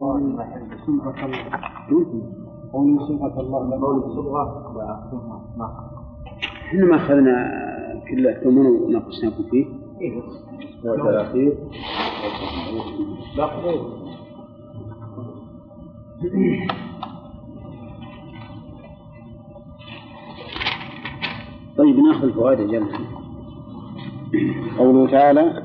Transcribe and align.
قول 0.00 0.22
صبغة 0.86 1.26
الله. 1.26 1.50
قول 2.72 4.02
صبغة 4.02 4.48
إحنا 6.66 6.84
ما 6.84 6.96
أخذنا 6.96 7.36
كله 8.10 8.32
ثمن 8.32 8.66
وناقشناكم 8.66 9.42
فيه. 9.50 9.66
طيب 21.78 21.96
نأخذ 21.98 22.32
فوائد 22.32 22.60
الجنة. 22.60 22.88
قوله 24.78 25.10
تعالى 25.10 25.62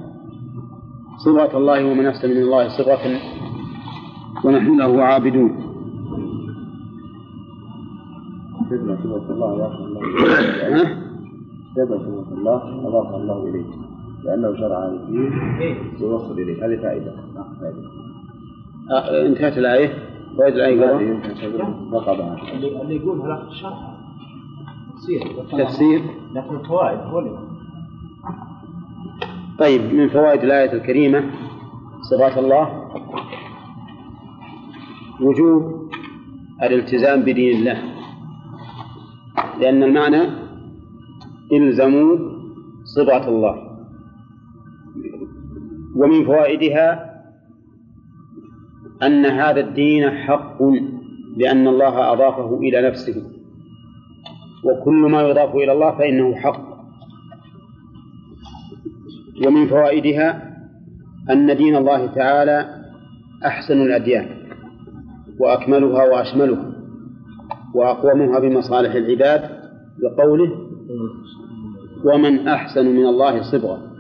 صبغة 1.26 1.58
الله 1.58 1.92
ومن 1.92 2.06
أحسن 2.08 2.30
من 2.30 2.38
الله 2.38 2.68
صبغة 2.78 3.43
ونحن 4.44 4.78
له 4.78 5.04
عابدون. 5.04 5.52
صبغة 8.70 9.32
الله 9.32 9.54
أضاف 9.54 9.80
الله 12.32 12.88
أضاف 12.88 13.16
الله 13.16 13.50
إليه 13.50 13.66
لأنه 14.24 14.56
شرع 14.58 14.86
الدين 14.88 15.32
ويوصل 16.02 16.40
إليه 16.40 16.66
هذه 16.66 16.82
فائدة. 16.82 17.14
فائدة. 17.62 17.82
آه، 18.92 19.26
انتهت 19.26 19.58
الآية؟ 19.58 19.94
فوائد 20.38 20.54
الآية 20.54 20.82
رقبة 21.94 22.52
اللي 22.54 22.82
اللي 22.82 22.96
يقول 22.96 23.22
هذا 23.22 23.48
الشرح 23.48 23.94
تفسير. 24.94 25.22
تفسير؟ 25.64 26.02
لكن 26.34 26.56
الفوائد 26.56 27.00
هو 27.00 27.38
طيب 29.60 29.94
من 29.94 30.10
فوائد 30.10 30.44
الآية 30.44 30.74
الكريمة 30.74 31.24
صفات 32.02 32.38
الله 32.38 32.83
وجوب 35.22 35.92
الالتزام 36.64 37.22
بدين 37.22 37.58
الله. 37.58 37.78
لأن 39.60 39.84
المعنى 39.84 40.22
إلزموا 41.54 42.18
صفات 42.84 43.28
الله. 43.28 43.56
ومن 45.96 46.26
فوائدها 46.26 47.14
أن 49.04 49.26
هذا 49.26 49.60
الدين 49.60 50.12
حق 50.12 50.58
لأن 51.38 51.68
الله 51.68 52.14
أضافه 52.14 52.60
إلى 52.60 52.88
نفسه. 52.88 53.24
وكل 54.64 55.12
ما 55.12 55.22
يضاف 55.22 55.56
إلى 55.56 55.72
الله 55.72 55.98
فإنه 55.98 56.36
حق. 56.36 56.74
ومن 59.48 59.68
فوائدها 59.68 60.58
أن 61.30 61.58
دين 61.58 61.76
الله 61.76 62.06
تعالى 62.06 62.84
أحسن 63.46 63.82
الأديان. 63.82 64.43
وأكملها 65.40 66.04
وأشملها 66.04 66.74
وأقومها 67.74 68.40
بمصالح 68.40 68.94
العباد 68.94 69.50
بقوله 70.02 70.52
ومن 72.06 72.48
أحسن 72.48 72.86
من 72.86 73.06
الله 73.06 73.42
صبغة. 73.52 73.94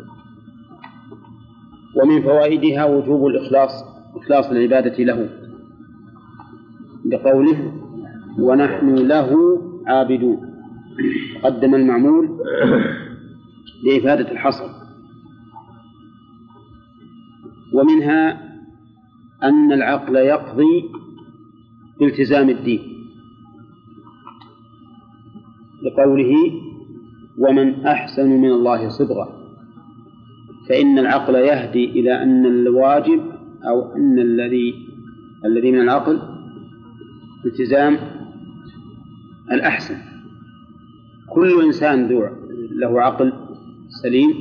ومن 2.02 2.22
فوائدها 2.22 2.86
وجوب 2.86 3.28
الإخلاص 3.28 3.72
إخلاص 4.16 4.46
العبادة 4.46 5.04
له 5.04 5.30
بقوله 7.06 7.74
ونحن 8.40 8.96
له 8.96 9.62
عابدون. 9.88 10.54
قدم 11.44 11.76
المعمول 11.76 12.30
لإفادة 13.86 14.32
الحصر. 14.32 14.70
ومنها 17.74 18.32
أن 19.44 19.72
العقل 19.72 20.16
يقضي 20.16 20.84
بالتزام 22.00 22.50
الدين 22.50 22.80
لقوله 25.84 26.34
ومن 27.38 27.86
أحسن 27.86 28.30
من 28.30 28.52
الله 28.52 28.90
صبغة 28.90 29.44
فإن 30.70 31.00
العقل 31.00 31.36
يهدي 31.36 31.86
إلى 31.86 32.24
أن 32.24 32.46
الواجب 32.46 33.22
أو 33.68 33.96
أن 33.96 34.20
الذي 34.20 34.88
الذي 35.46 35.72
من 35.72 35.82
العقل 35.82 36.20
التزام 37.46 37.98
الأحسن. 39.52 39.96
كل 41.30 41.62
إنسان 41.66 42.08
ذو 42.08 42.28
له 42.72 43.02
عقل 43.02 43.34
سليم 44.04 44.34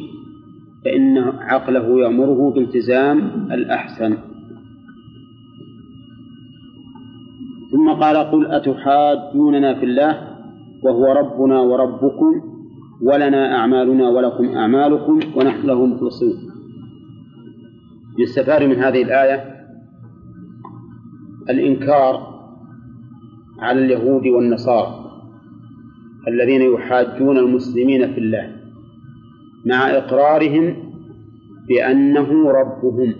فإن 0.85 1.19
عقله 1.19 2.01
يأمره 2.01 2.51
بالتزام 2.51 3.19
الأحسن. 3.53 4.17
ثم 7.73 7.91
قال 7.91 8.17
قل 8.17 8.47
أتحاجوننا 8.47 9.75
في 9.75 9.85
الله 9.85 10.13
وهو 10.85 11.13
ربنا 11.13 11.61
وربكم 11.61 12.33
ولنا 13.03 13.57
أعمالنا 13.57 14.09
ولكم 14.09 14.45
أعمالكم 14.49 15.21
ونحن 15.37 15.67
له 15.67 15.87
مخلصون. 15.87 16.35
يستفاد 18.19 18.63
من 18.63 18.77
هذه 18.77 19.03
الآية 19.03 19.53
الإنكار 21.51 22.33
على 23.59 23.85
اليهود 23.85 24.27
والنصارى 24.27 25.03
الذين 26.29 26.63
يحاجون 26.63 27.39
المسلمين 27.39 28.13
في 28.13 28.21
الله 28.21 28.57
مع 29.67 29.91
إقرارهم 29.91 30.77
بأنه 31.69 32.51
ربهم 32.51 33.15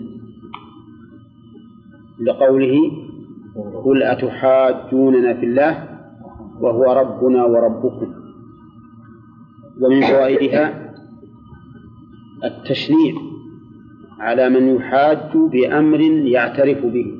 لقوله 2.19 3.02
قل 3.55 4.03
أتحاجوننا 4.03 5.33
في 5.33 5.45
الله 5.45 5.99
وهو 6.61 6.83
ربنا 6.83 7.43
وربكم. 7.43 8.13
ومن 9.81 10.01
فوائدها 10.01 10.93
التشنيع 12.43 13.15
على 14.19 14.49
من 14.49 14.75
يحاج 14.75 15.37
بأمر 15.37 16.01
يعترف 16.01 16.85
به. 16.85 17.19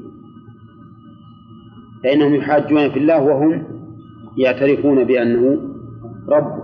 فإنهم 2.03 2.35
يحاجون 2.35 2.89
في 2.89 2.99
الله 2.99 3.23
وهم 3.23 3.63
يعترفون 4.37 5.03
بأنه 5.03 5.61
رب 6.29 6.63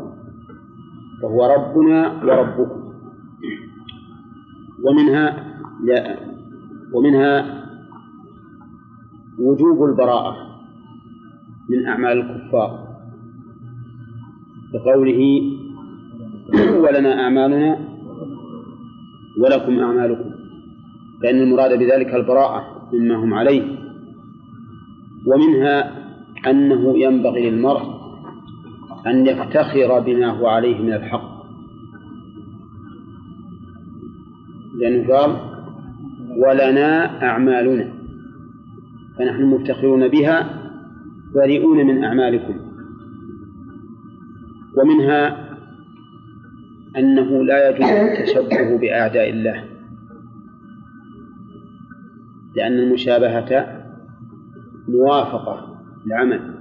فهو 1.21 1.45
ربنا 1.45 2.23
وربكم. 2.23 2.79
ومنها 4.83 5.53
لا 5.83 6.19
ومنها 6.93 7.58
وجوب 9.39 9.83
البراءة 9.83 10.35
من 11.69 11.85
أعمال 11.85 12.17
الكفار. 12.19 12.89
بقوله 14.73 15.41
ولنا 16.83 17.23
أعمالنا 17.23 17.79
ولكم 19.37 19.79
أعمالكم 19.79 20.29
فإن 21.23 21.41
المراد 21.41 21.79
بذلك 21.79 22.15
البراءة 22.15 22.89
مما 22.93 23.15
هم 23.15 23.33
عليه 23.33 23.79
ومنها 25.25 25.99
أنه 26.47 26.99
ينبغي 26.99 27.49
للمرء 27.49 27.99
أن 29.07 29.27
يفتخر 29.27 29.99
بما 29.99 30.27
هو 30.27 30.47
عليه 30.47 30.81
من 30.81 30.93
الحق. 30.93 31.39
لأنه 34.79 35.13
قال 35.13 35.35
ولنا 36.37 37.21
أعمالنا. 37.23 37.98
فنحن 39.19 39.43
مفتخرون 39.43 40.07
بها 40.07 40.49
بريئون 41.35 41.85
من 41.85 42.03
أعمالكم. 42.03 42.55
ومنها 44.77 45.49
أنه 46.97 47.43
لا 47.43 47.69
يجوز 47.69 47.89
التشبه 47.89 48.77
بأعداء 48.77 49.29
الله 49.29 49.65
لأن 52.55 52.79
المشابهة 52.79 53.83
موافقة 54.87 55.81
بالعمل 56.05 56.55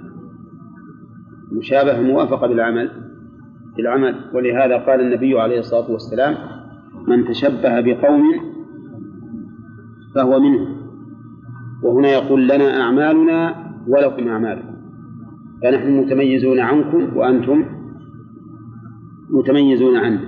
مشابهة 1.52 2.00
موافقة 2.00 2.46
بالعمل 2.46 2.90
بالعمل 3.76 4.14
ولهذا 4.34 4.76
قال 4.76 5.00
النبي 5.00 5.40
عليه 5.40 5.58
الصلاة 5.58 5.90
والسلام 5.90 6.36
من 7.08 7.24
تشبه 7.24 7.80
بقوم 7.80 8.22
فهو 10.14 10.40
منهم. 10.40 10.77
وهنا 11.82 12.08
يقول 12.08 12.48
لنا 12.48 12.80
أعمالنا 12.80 13.54
ولكم 13.88 14.28
أعمالكم. 14.28 14.74
فنحن 15.62 16.00
متميزون 16.00 16.60
عنكم 16.60 17.16
وأنتم 17.16 17.64
متميزون 19.30 19.96
عنه. 19.96 20.20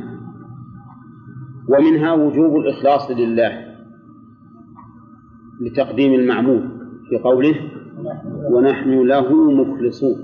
ومنها 1.68 2.12
وجوب 2.12 2.56
الإخلاص 2.56 3.10
لله 3.10 3.52
لتقديم 5.60 6.20
المعمول 6.20 6.70
في 7.08 7.18
قوله 7.18 7.54
ونحن 8.52 8.90
له 8.90 9.50
مخلصون. 9.50 10.16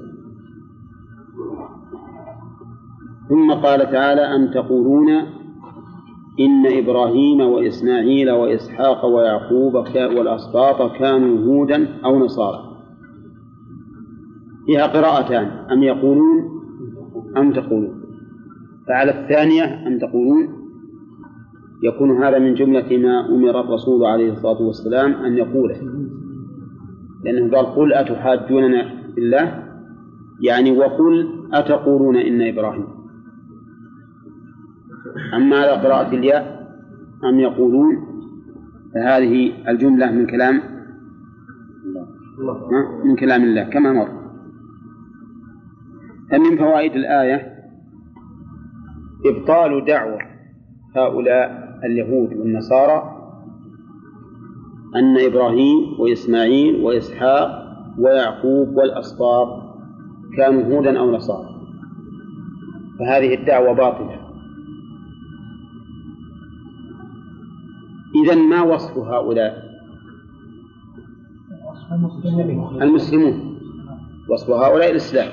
ثم 3.28 3.52
قال 3.52 3.92
تعالى 3.92 4.20
أم 4.20 4.50
تقولون 4.50 5.35
إن 6.40 6.66
إبراهيم 6.66 7.40
وإسماعيل 7.40 8.30
وإسحاق 8.30 9.06
ويعقوب 9.06 9.74
والأسباط 9.96 10.92
كانوا 10.98 11.38
هودا 11.38 11.88
أو 12.04 12.18
نصارى. 12.18 12.76
فيها 14.66 14.86
قراءتان 14.86 15.46
أم 15.72 15.82
يقولون 15.82 16.50
أم 17.36 17.52
تقولون. 17.52 18.02
فعلى 18.88 19.22
الثانية 19.22 19.86
أم 19.86 19.98
تقولون. 19.98 20.48
يكون 21.82 22.22
هذا 22.22 22.38
من 22.38 22.54
جملة 22.54 22.96
ما 22.96 23.28
أمر 23.28 23.60
الرسول 23.60 24.04
عليه 24.04 24.32
الصلاة 24.32 24.62
والسلام 24.62 25.12
أن 25.12 25.36
يقوله. 25.36 25.76
لأنه 27.24 27.56
قال 27.56 27.66
قل 27.66 27.92
أتحاجوننا 27.92 28.94
بالله؟ 29.14 29.62
يعني 30.42 30.78
وقل 30.78 31.28
أتقولون 31.52 32.16
إن 32.16 32.42
إبراهيم. 32.42 32.95
أما 35.34 35.56
على 35.56 35.70
قراءة 35.70 36.14
الياء 36.14 36.66
أم 37.24 37.40
يقولون 37.40 37.96
فهذه 38.94 39.52
الجملة 39.68 40.10
من 40.12 40.26
كلام 40.26 40.62
من 43.04 43.16
كلام 43.16 43.42
الله 43.44 43.64
كما 43.64 43.92
مر. 43.92 44.08
فمن 46.30 46.58
فوائد 46.58 46.92
الآية؟ 46.92 47.56
إبطال 49.26 49.84
دعوة 49.84 50.18
هؤلاء 50.96 51.78
اليهود 51.84 52.36
والنصارى 52.36 53.12
أن 54.96 55.20
إبراهيم 55.20 56.00
وإسماعيل 56.00 56.84
وإسحاق 56.84 57.48
ويعقوب 57.98 58.68
والأسباط 58.68 59.48
كانوا 60.36 60.62
هودا 60.62 60.98
أو 60.98 61.10
نصارى 61.10 61.48
فهذه 62.98 63.34
الدعوة 63.34 63.72
باطلة. 63.72 64.25
إذا 68.24 68.34
ما 68.34 68.62
وصف 68.62 68.98
هؤلاء؟ 68.98 69.76
المسلمون. 72.82 73.58
وصف 74.30 74.50
هؤلاء 74.50 74.90
الإسلام. 74.90 75.28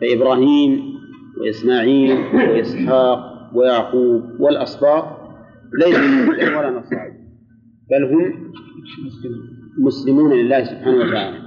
فإبراهيم 0.00 0.94
وإسماعيل 1.40 2.18
وإسحاق 2.34 3.50
ويعقوب 3.54 4.22
والأسباط 4.40 5.04
ليسوا 5.80 6.58
ولا 6.58 6.70
نصارى. 6.70 7.12
بل 7.90 8.04
هم 8.14 8.52
مسلمون 9.78 10.32
لله 10.32 10.64
سبحانه 10.64 10.96
وتعالى. 10.96 11.38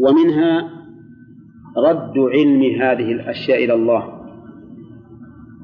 ومنها 0.00 0.70
رد 1.76 2.18
علم 2.18 2.62
هذه 2.62 3.12
الأشياء 3.12 3.64
إلى 3.64 3.74
الله. 3.74 4.17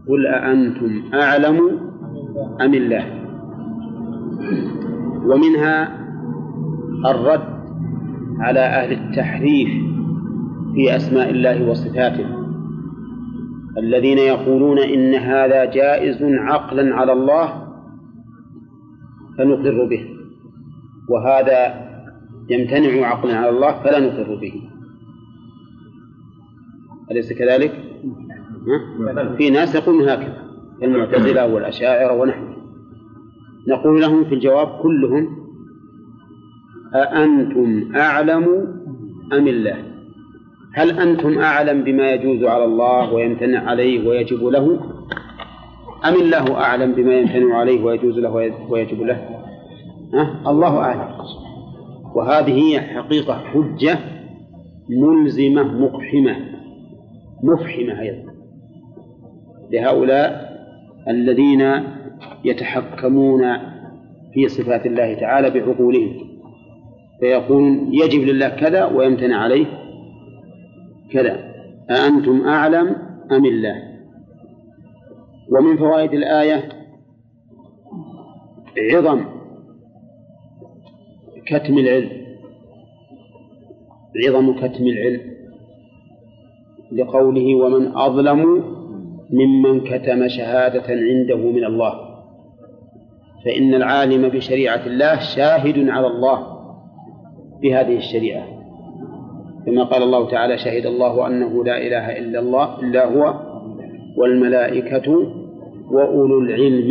قل 0.08 0.26
أأنتم 0.26 1.02
أعلم 1.14 1.58
أم 2.60 2.74
الله 2.74 3.24
ومنها 5.26 5.98
الرد 7.10 7.54
على 8.40 8.60
أهل 8.60 8.92
التحريف 8.92 9.68
في 10.74 10.96
أسماء 10.96 11.30
الله 11.30 11.70
وصفاته 11.70 12.26
الذين 13.78 14.18
يقولون 14.18 14.78
إن 14.78 15.14
هذا 15.14 15.64
جائز 15.64 16.22
عقلا 16.22 16.94
على 16.94 17.12
الله 17.12 17.64
فنقر 19.38 19.84
به 19.90 20.04
وهذا 21.08 21.84
يمتنع 22.50 23.06
عقلا 23.06 23.36
على 23.36 23.48
الله 23.48 23.82
فلا 23.82 24.00
نقر 24.00 24.34
به 24.34 24.62
أليس 27.10 27.32
كذلك؟ 27.32 27.93
في 29.36 29.50
ناس 29.50 29.74
يقولون 29.74 30.08
هكذا 30.08 30.44
كالمعتزلة 30.80 31.54
والأشاعرة 31.54 32.12
ونحن. 32.12 32.54
نقول 33.68 34.00
لهم 34.00 34.24
في 34.24 34.34
الجواب 34.34 34.68
كلهم 34.82 35.36
أأنتم 36.94 37.96
أعلم 37.96 38.44
أم 39.32 39.48
الله؟ 39.48 39.76
هل 40.74 41.00
أنتم 41.00 41.38
أعلم 41.38 41.84
بما 41.84 42.10
يجوز 42.10 42.44
على 42.44 42.64
الله 42.64 43.12
ويمتنع 43.12 43.70
عليه 43.70 44.08
ويجب 44.08 44.44
له؟ 44.44 44.80
أم 46.04 46.14
الله 46.14 46.54
أعلم 46.54 46.92
بما 46.92 47.14
يمتنع 47.14 47.56
عليه 47.56 47.84
ويجوز 47.84 48.18
له 48.18 48.52
ويجب 48.70 49.02
له؟ 49.02 49.28
أه؟ 50.14 50.50
الله 50.50 50.78
أعلم. 50.78 51.14
وهذه 52.14 52.52
هي 52.52 52.80
حقيقة 52.80 53.34
حجة 53.34 53.98
ملزمة 54.90 55.62
مقحمة. 55.62 56.36
مفحمة 57.42 58.00
أيضا. 58.00 58.33
لهؤلاء 59.70 60.54
الذين 61.08 61.82
يتحكمون 62.44 63.42
في 64.34 64.48
صفات 64.48 64.86
الله 64.86 65.14
تعالى 65.14 65.50
بعقولهم. 65.50 66.12
فيقولون 67.20 67.94
يجب 67.94 68.20
لله 68.20 68.48
كذا 68.48 68.84
ويمتنع 68.84 69.36
عليه 69.36 69.66
كذا. 71.12 71.54
أأنتم 71.90 72.48
أعلم 72.48 72.96
أم 73.32 73.44
الله؟ 73.44 73.82
ومن 75.50 75.76
فوائد 75.76 76.12
الآية 76.12 76.68
عظم 78.92 79.24
كتم 81.46 81.78
العلم. 81.78 82.10
عظم 84.26 84.52
كتم 84.52 84.86
العلم 84.86 85.20
لقوله 86.92 87.54
ومن 87.54 87.96
أظلم 87.96 88.64
ممن 89.30 89.80
كتم 89.80 90.28
شهادة 90.28 90.84
عنده 90.88 91.36
من 91.36 91.64
الله. 91.64 91.92
فإن 93.44 93.74
العالم 93.74 94.28
بشريعة 94.28 94.86
الله 94.86 95.18
شاهد 95.36 95.88
على 95.88 96.06
الله 96.06 96.46
بهذه 97.62 97.96
الشريعة. 97.96 98.46
كما 99.66 99.84
قال 99.84 100.02
الله 100.02 100.30
تعالى 100.30 100.58
شهد 100.58 100.86
الله 100.86 101.26
أنه 101.26 101.64
لا 101.64 101.86
إله 101.86 102.18
إلا 102.18 102.38
الله 102.40 102.80
إلا 102.80 103.04
هو 103.06 103.34
والملائكة 104.16 105.12
وأولو 105.90 106.40
العلم. 106.40 106.90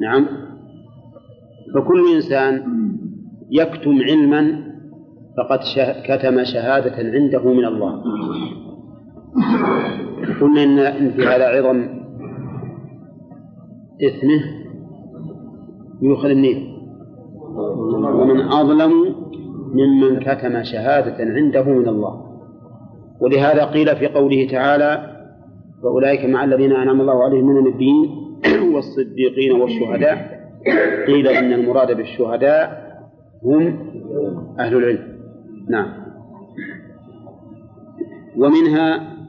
نعم. 0.00 0.26
فكل 1.74 2.14
إنسان 2.14 2.62
يكتم 3.50 4.02
علما 4.02 4.70
فقد 5.36 5.58
كتم 6.04 6.44
شهادة 6.44 6.96
عنده 6.96 7.52
من 7.52 7.64
الله. 7.64 8.02
قلنا 10.40 10.98
إن 10.98 11.10
في 11.10 11.22
هذا 11.22 11.44
عظم 11.44 11.88
إثمه 14.06 14.40
يؤخذ 16.02 16.28
منين؟ 16.28 16.76
ومن 18.14 18.40
أظلم 18.40 18.92
ممن 19.72 20.20
كتم 20.20 20.62
شهادة 20.62 21.16
عنده 21.34 21.62
من 21.62 21.88
الله. 21.88 22.30
ولهذا 23.20 23.64
قيل 23.64 23.96
في 23.96 24.06
قوله 24.06 24.48
تعالى 24.50 25.16
وأولئك 25.82 26.24
مع 26.24 26.44
الذين 26.44 26.72
أنعم 26.72 27.00
الله 27.00 27.24
عليهم 27.24 27.46
من 27.46 27.56
النبيين 27.56 28.10
والصديقين 28.74 29.52
والشهداء 29.52 30.40
قيل 31.06 31.28
إن 31.28 31.52
المراد 31.52 31.96
بالشهداء 31.96 32.90
هم 33.44 33.78
أهل 34.58 34.76
العلم. 34.76 35.20
نعم. 35.68 35.88
ومنها 38.36 39.19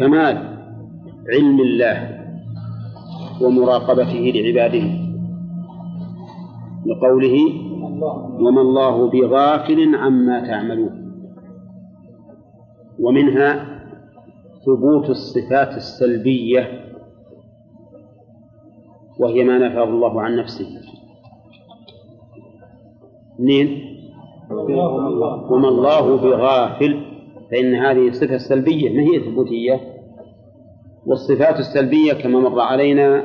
كمال 0.00 0.36
علم 1.28 1.60
الله 1.60 2.20
ومراقبته 3.42 4.32
لعباده 4.34 4.86
لقوله 6.86 7.36
وما 8.40 8.60
الله 8.60 9.10
بغافل 9.10 9.94
عما 9.94 10.46
تعملون 10.46 11.12
ومنها 13.00 13.66
ثبوت 14.66 15.10
الصفات 15.10 15.76
السلبية 15.76 16.84
وهي 19.20 19.44
ما 19.44 19.58
نفاه 19.58 19.84
الله 19.84 20.22
عن 20.22 20.36
نفسه. 20.36 20.66
اثنين 23.34 23.96
وما 25.50 25.68
الله 25.68 26.16
بغافل 26.16 27.09
فإن 27.50 27.74
هذه 27.74 28.10
صفة 28.10 28.38
سلبية 28.38 28.90
ما 28.90 29.02
هي 29.02 29.20
ثبوتية؟ 29.20 29.80
والصفات 31.06 31.58
السلبية 31.58 32.12
كما 32.12 32.40
مر 32.40 32.60
علينا 32.60 33.24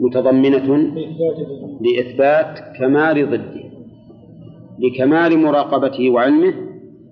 متضمنة 0.00 0.94
لإثبات 1.80 2.58
كمال 2.78 3.30
ضده 3.30 3.68
لكمال 4.78 5.38
مراقبته 5.38 6.10
وعلمه 6.10 6.54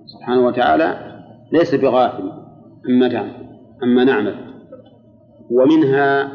سبحانه 0.06 0.46
وتعالى 0.46 1.16
ليس 1.52 1.74
بغافل 1.74 2.32
أما 2.88 3.08
تعمل 3.08 3.46
أما 3.82 4.04
نعمل. 4.04 4.34
ومنها 5.50 6.32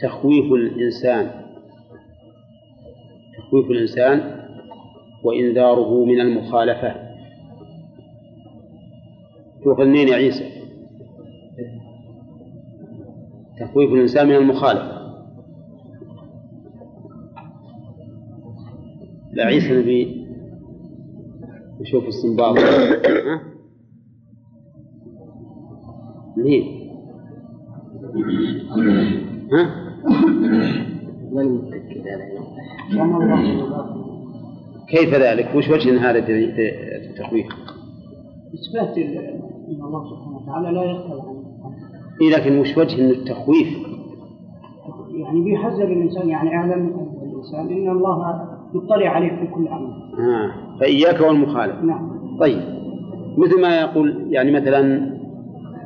تخويف 0.00 0.52
الإنسان 0.52 1.30
تخويف 3.38 3.70
الإنسان 3.70 4.44
وإنذاره 5.24 6.04
من 6.04 6.20
المخالفة 6.20 7.03
تؤخذ 9.64 9.84
منين 9.84 10.08
يا 10.08 10.14
عيسى؟ 10.14 10.44
تخويف 13.60 13.92
الإنسان 13.92 14.28
من 14.28 14.34
المخالفة 14.34 15.04
لا 19.32 19.44
عيسى 19.44 19.80
نبي 19.80 20.26
نشوف 21.80 22.04
السنباط 22.08 22.58
ها؟ 22.58 23.40
مين؟ 26.36 26.64
ها؟ 29.52 29.84
كيف 34.88 35.14
ذلك؟ 35.14 35.54
وش 35.54 35.68
وجه 35.70 36.10
هذا 36.10 36.24
التخويف؟ 37.08 37.46
إثبات 38.54 38.98
أن 39.80 39.84
الله 39.84 40.04
سبحانه 40.10 40.36
وتعالى 40.36 40.72
لا 40.72 40.82
يختلف 40.84 41.24
عنه 41.24 41.44
إيه 42.20 42.30
لكن 42.36 42.58
وش 42.58 42.78
وجه 42.78 43.00
إن 43.04 43.10
التخويف؟ 43.10 43.68
يعني 45.14 45.40
بيحذر 45.44 45.84
الإنسان 45.84 46.28
يعني 46.28 46.56
أعلم 46.56 46.96
الإنسان 47.22 47.76
أن 47.76 47.90
الله 47.90 48.40
يطلع 48.74 49.08
عليه 49.08 49.28
في 49.28 49.46
كل 49.54 49.68
أمر. 49.68 49.88
آه. 50.18 50.50
فإياك 50.80 51.20
والمخالف. 51.20 51.82
نعم. 51.82 52.10
طيب. 52.40 52.60
مثل 53.38 53.60
ما 53.62 53.80
يقول 53.80 54.26
يعني 54.30 54.50
مثلا 54.52 55.10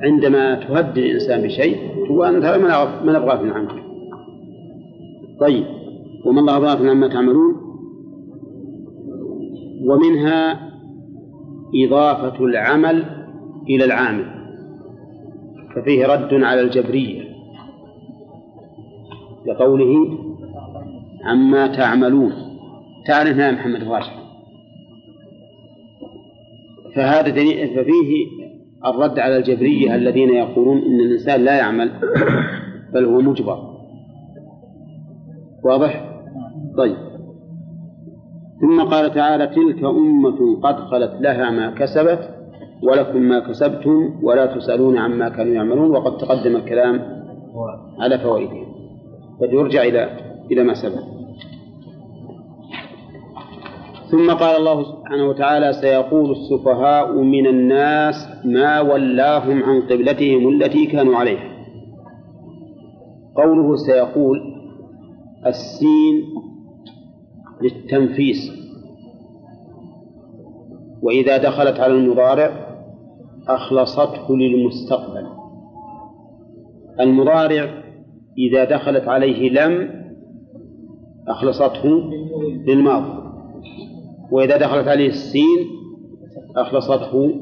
عندما 0.03 0.55
تهدد 0.55 0.99
الإنسان 0.99 1.43
بشيء 1.43 1.77
تقول 2.07 2.27
أنت 2.27 2.45
ما 2.45 3.19
نبغى- 3.19 3.43
من 3.43 3.51
عنك. 3.51 3.71
طيب. 5.41 5.65
وما 6.27 6.41
الله 6.41 6.59
غافل 6.59 6.89
عما 6.91 7.09
تعملون؟ 7.09 7.55
ومنها 9.87 10.69
إضافة 11.87 12.45
العمل 12.45 13.05
إلى 13.71 13.85
العامل. 13.85 14.25
ففيه 15.75 16.07
رد 16.07 16.35
على 16.35 16.61
الجبرية 16.61 17.23
لقوله 19.47 20.19
عما 21.25 21.67
تعملون. 21.67 22.33
تعال 23.07 23.29
هنا 23.29 23.47
يا 23.47 23.53
محمد 23.53 23.83
الراشد. 23.83 24.19
فهذا 26.97 27.29
دليل 27.29 27.69
ففيه 27.69 28.27
الرد 28.87 29.19
على 29.19 29.37
الجبرية 29.37 29.95
الذين 29.95 30.29
يقولون 30.29 30.79
إن 30.79 31.01
الإنسان 31.01 31.41
لا 31.41 31.59
يعمل 31.59 31.93
بل 32.95 33.05
هو 33.05 33.21
مجبر. 33.21 33.59
واضح؟ 35.65 36.21
طيب. 36.79 36.97
ثم 38.61 38.83
قال 38.83 39.15
تعالى 39.15 39.47
تلك 39.47 39.85
أمة 39.85 40.61
قد 40.61 40.77
خلت 40.77 41.13
لها 41.21 41.51
ما 41.51 41.71
كسبت 41.71 42.38
ولكم 42.83 43.19
ما 43.19 43.41
كسبتم 43.41 44.19
ولا 44.23 44.47
تسألون 44.47 44.99
عما 44.99 45.29
كانوا 45.29 45.55
يعملون 45.55 45.91
وقد 45.91 46.17
تقدم 46.17 46.57
الكلام 46.57 47.01
على 47.99 48.19
فوائدهم 48.19 48.67
فليرجع 49.41 49.83
إلى 49.83 50.11
إلى 50.53 50.63
ما 50.65 50.75
سبق. 50.75 51.03
ثم 54.11 54.31
قال 54.31 54.57
الله 54.57 54.83
سبحانه 54.83 55.29
وتعالى 55.29 55.73
سيقول 55.73 56.31
السفهاء 56.31 57.13
من 57.13 57.47
الناس 57.47 58.15
ما 58.45 58.81
ولاهم 58.81 59.63
عن 59.63 59.81
قبلتهم 59.81 60.49
التي 60.49 60.87
كانوا 60.87 61.17
عليها. 61.17 61.49
قوله 63.37 63.77
سيقول 63.77 64.41
السين 65.47 66.25
للتنفيس. 67.63 68.59
وإذا 71.03 71.37
دخلت 71.37 71.81
على 71.81 71.93
المضارع 71.93 72.68
أخلصته 73.49 74.37
للمستقبل. 74.37 75.27
المضارع 77.01 77.83
إذا 78.39 78.65
دخلت 78.65 79.09
عليه 79.09 79.51
لم 79.51 79.91
أخلصته 81.29 82.11
للماضي. 82.67 83.19
وإذا 84.31 84.57
دخلت 84.57 84.89
عليه 84.89 85.09
السين 85.09 85.67
أخلصته 86.57 87.35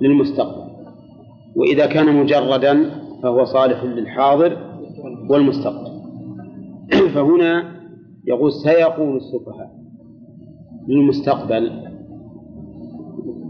للمستقبل. 0.00 0.70
وإذا 1.56 1.86
كان 1.86 2.16
مجردا 2.16 2.90
فهو 3.22 3.44
صالح 3.44 3.84
للحاضر 3.84 4.56
والمستقبل. 5.30 5.90
فهنا 7.14 7.80
يقول 8.26 8.52
سيقول 8.52 9.16
السفهاء 9.16 9.70
للمستقبل 10.88 11.89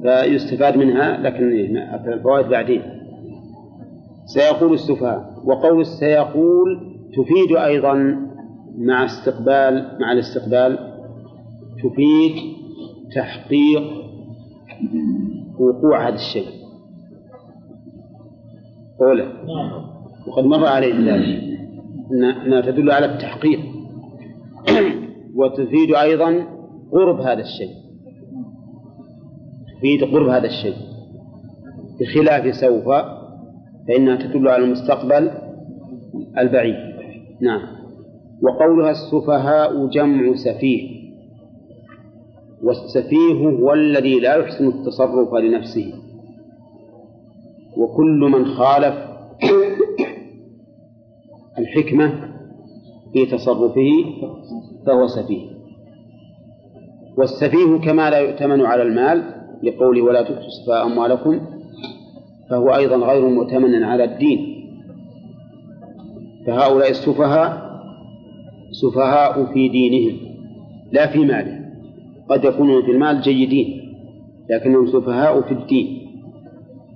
فيستفاد 0.02 0.76
منها 0.76 1.16
لكن 1.16 1.76
الفوائد 2.12 2.46
بعدين. 2.48 2.82
سيقول 4.24 4.72
السفهاء 4.72 5.34
وقول 5.44 5.86
سيقول 5.86 6.80
تفيد 7.12 7.56
أيضا 7.56 7.94
مع 8.78 9.04
استقبال 9.04 9.98
مع 10.00 10.12
الاستقبال 10.12 10.78
تفيد 11.82 12.32
تحقيق 13.14 13.82
وقوع 15.58 16.08
هذا 16.08 16.14
الشيء. 16.14 16.60
أولى 19.02 19.32
وقد 20.26 20.44
مر 20.44 20.66
عليه 20.66 20.94
ذلك 20.94 21.50
أنها 22.46 22.60
تدل 22.60 22.90
على 22.90 23.06
التحقيق. 23.06 23.60
وتفيد 25.38 25.94
أيضا 25.94 26.46
قرب 26.92 27.20
هذا 27.20 27.40
الشيء. 27.40 27.89
تفيد 29.80 30.04
قرب 30.04 30.28
هذا 30.28 30.46
الشيء. 30.46 30.76
بخلاف 32.00 32.54
سوف 32.54 32.84
فإنها 33.88 34.16
تدل 34.16 34.48
على 34.48 34.64
المستقبل 34.64 35.30
البعيد. 36.38 36.76
نعم. 37.40 37.62
وقولها 38.42 38.90
السفهاء 38.90 39.86
جمع 39.86 40.34
سفيه. 40.34 41.00
والسفيه 42.62 43.34
هو 43.34 43.72
الذي 43.72 44.20
لا 44.20 44.34
يحسن 44.34 44.68
التصرف 44.68 45.34
لنفسه. 45.34 45.92
وكل 47.76 48.30
من 48.32 48.44
خالف 48.44 48.94
الحكمة 51.58 52.12
في 53.12 53.26
تصرفه 53.26 53.90
فهو 54.86 55.06
سفيه. 55.06 55.50
والسفيه 57.18 57.76
كما 57.84 58.10
لا 58.10 58.18
يؤتمن 58.18 58.60
على 58.60 58.82
المال 58.82 59.39
لقوله 59.62 60.02
ولا 60.02 60.22
تؤتوا 60.22 60.46
السفهاء 60.46 60.86
أموالكم 60.86 61.40
فهو 62.50 62.74
أيضا 62.74 62.96
غير 62.96 63.28
مؤتمن 63.28 63.82
على 63.82 64.04
الدين. 64.04 64.66
فهؤلاء 66.46 66.90
السفهاء 66.90 67.70
سفهاء 68.70 69.44
في 69.54 69.68
دينهم 69.68 70.16
لا 70.92 71.06
في 71.06 71.18
مالهم 71.18 71.60
قد 72.28 72.44
يكونون 72.44 72.82
في 72.82 72.90
المال 72.90 73.20
جيدين 73.20 73.80
لكنهم 74.50 74.86
سفهاء 74.86 75.40
في 75.40 75.52
الدين. 75.52 76.00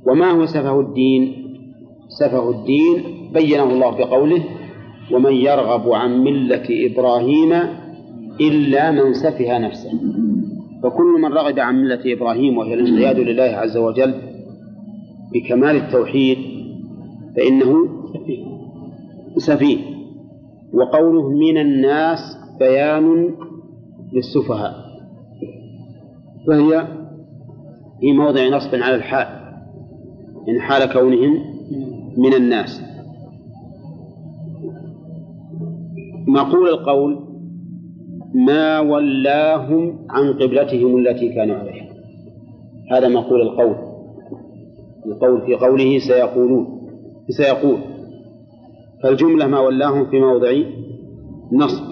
وما 0.07 0.31
هو 0.31 0.47
سفه 0.47 0.81
الدين؟ 0.81 1.45
سفه 2.09 2.51
الدين 2.51 3.03
بينه 3.33 3.63
الله 3.65 3.91
بقوله 3.91 4.45
ومن 5.13 5.33
يرغب 5.33 5.93
عن 5.93 6.25
ملة 6.25 6.67
إبراهيم 6.71 7.53
إلا 8.41 8.91
من 8.91 9.15
سفه 9.15 9.59
نفسه. 9.59 9.93
فكل 10.85 11.21
من 11.23 11.33
رغب 11.33 11.59
عن 11.59 11.83
ملة 11.83 12.13
إبراهيم 12.13 12.59
وهي 12.59 12.75
الانقياد 12.75 13.19
لله 13.19 13.43
عز 13.43 13.77
وجل 13.77 14.15
بكمال 15.33 15.77
التوحيد 15.77 16.39
فإنه 17.37 17.89
سفيه. 19.37 19.79
وقوله 20.73 21.31
من 21.31 21.59
الناس 21.59 22.39
بيان 22.59 23.35
للسفهاء. 24.13 24.75
فهي 26.47 26.89
في 28.01 28.13
موضع 28.13 28.49
نصب 28.49 28.75
على 28.75 28.95
الحال 28.95 29.27
إن 30.49 30.61
حال 30.61 30.93
كونهم 30.93 31.33
من 32.17 32.35
الناس. 32.35 32.83
مقول 36.29 36.69
القول 36.69 37.34
ما 38.35 38.81
ولاهم 38.81 40.07
عن 40.11 40.33
قبلتهم 40.33 40.97
التي 40.97 41.35
كانوا 41.35 41.57
عليها. 41.57 41.89
هذا 42.91 43.09
مقول 43.09 43.41
القول. 43.41 43.77
القول 45.07 45.41
في 45.47 45.55
قوله 45.55 45.99
سيقولون 45.99 46.81
سيقول. 47.29 47.79
فالجملة 49.03 49.47
ما 49.47 49.61
ولاهم 49.61 50.11
في 50.11 50.21
موضع 50.21 50.53
نصب 51.53 51.85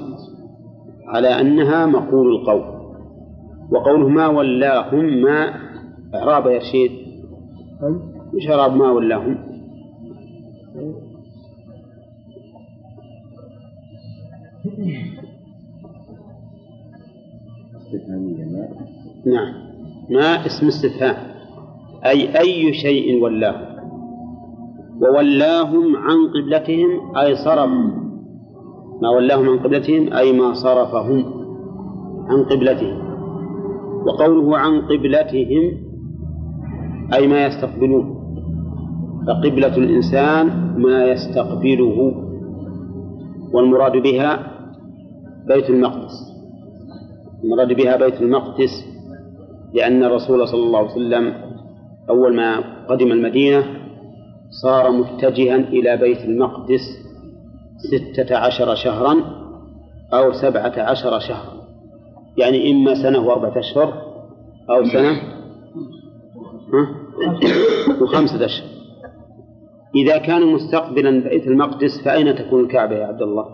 على 1.06 1.28
أنها 1.28 1.86
مقول 1.86 2.34
القول. 2.36 2.82
وقوله 3.70 4.08
ما 4.08 4.28
ولاهم 4.28 5.22
ما 5.22 5.54
إعراب 6.14 6.46
يا 6.46 6.58
رشيد. 6.58 6.90
وش 8.34 8.50
إعراب 8.50 8.76
ما 8.76 8.90
ولاهم؟ 8.90 9.52
استفهامية 17.92 18.44
ما 18.44 18.68
نعم. 19.26 19.54
ما 20.10 20.46
اسم 20.46 20.66
استفهام؟ 20.66 21.16
أي 22.06 22.38
أي 22.40 22.72
شيء 22.72 23.22
ولاه. 23.22 23.72
وولاهم 25.00 25.96
عن 25.96 26.18
قبلتهم 26.34 27.16
أي 27.16 27.34
صرفوا 27.36 28.02
ما 29.02 29.08
ولاهم 29.08 29.48
عن 29.48 29.58
قبلتهم 29.58 30.12
أي 30.12 30.32
ما 30.32 30.52
صرفهم 30.52 31.24
عن 32.28 32.42
قبلتهم. 32.44 32.98
وقوله 34.06 34.58
عن 34.58 34.80
قبلتهم 34.80 35.64
أي 37.14 37.26
ما 37.26 37.46
يستقبلون. 37.46 38.22
فقبلة 39.26 39.76
الإنسان 39.76 40.46
ما 40.78 41.04
يستقبله. 41.04 42.14
والمراد 43.52 43.92
بها 44.02 44.52
بيت 45.48 45.70
المقدس. 45.70 46.31
المراد 47.44 47.72
بها 47.72 47.96
بيت 47.96 48.20
المقدس 48.20 48.84
لأن 49.74 50.04
الرسول 50.04 50.48
صلى 50.48 50.62
الله 50.62 50.78
عليه 50.78 50.90
وسلم 50.90 51.34
أول 52.10 52.36
ما 52.36 52.60
قدم 52.86 53.12
المدينة 53.12 53.64
صار 54.62 54.90
متجها 54.90 55.56
إلى 55.56 55.96
بيت 55.96 56.24
المقدس 56.24 56.80
ستة 57.78 58.36
عشر 58.36 58.74
شهرا 58.74 59.14
أو 60.12 60.32
سبعة 60.32 60.72
عشر 60.76 61.18
شهرا. 61.18 61.62
يعني 62.38 62.70
إما 62.70 62.94
سنة 63.02 63.26
وأربعة 63.26 63.58
أشهر 63.58 64.02
أو 64.70 64.84
سنة 64.84 65.22
وخمسة 68.02 68.44
أشهر. 68.44 68.68
إذا 69.94 70.18
كان 70.18 70.46
مستقبلا 70.46 71.28
بيت 71.28 71.46
المقدس 71.46 72.04
فأين 72.04 72.34
تكون 72.34 72.64
الكعبة 72.64 72.94
يا 72.94 73.06
عبد 73.06 73.22
الله؟ 73.22 73.46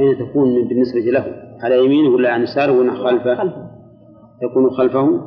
أين 0.00 0.18
تكون 0.18 0.68
بالنسبة 0.68 1.00
له؟ 1.00 1.24
على 1.60 1.84
يمينه 1.84 2.14
ولا 2.14 2.32
عن 2.32 2.42
يساره 2.42 2.78
ولا 2.78 2.92
خلفه؟ 2.92 3.52
تكون 4.42 4.70
خلفه؟ 4.70 5.20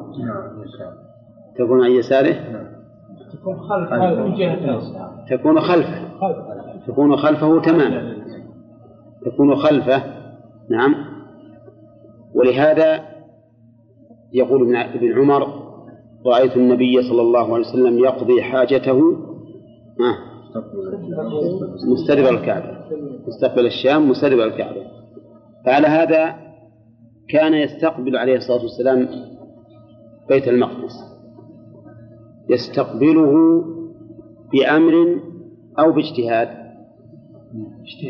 تكون 1.57 1.83
عن 1.83 1.91
يساره؟ 1.91 2.35
تكون 3.33 3.59
خلفه 3.59 4.23
من 4.23 4.35
جهة 4.35 4.81
تكون 5.29 5.59
خلفه 5.59 6.05
تكون 6.87 7.17
خلفه 7.17 7.61
تماما 7.61 8.15
تكون 9.25 9.55
خلفه 9.55 10.03
نعم 10.69 10.95
ولهذا 12.35 13.01
يقول 14.33 14.75
ابن 14.75 15.19
عمر 15.19 15.65
رأيت 16.25 16.57
النبي 16.57 17.01
صلى 17.01 17.21
الله 17.21 17.53
عليه 17.53 17.65
وسلم 17.65 17.99
يقضي 17.99 18.43
حاجته 18.43 19.17
مستدبر 21.87 22.29
الكعبة. 22.29 22.77
مستقبل 23.27 23.65
الشام 23.65 24.09
مستدبر 24.09 24.43
الكعبة. 24.43 24.81
فعلى 25.65 25.87
هذا 25.87 26.35
كان 27.29 27.53
يستقبل 27.53 28.17
عليه 28.17 28.35
الصلاة 28.35 28.61
والسلام 28.61 29.07
بيت 30.29 30.47
المقدس. 30.47 30.93
يستقبله 32.49 33.63
بأمر 34.53 35.21
أو 35.79 35.91
باجتهاد. 35.91 36.49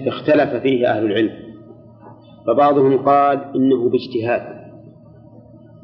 اختلف 0.08 0.62
فيه 0.62 0.88
أهل 0.88 1.06
العلم. 1.06 1.46
فبعضهم 2.48 2.98
قال 2.98 3.40
إنه 3.56 3.90
باجتهاد. 3.90 4.56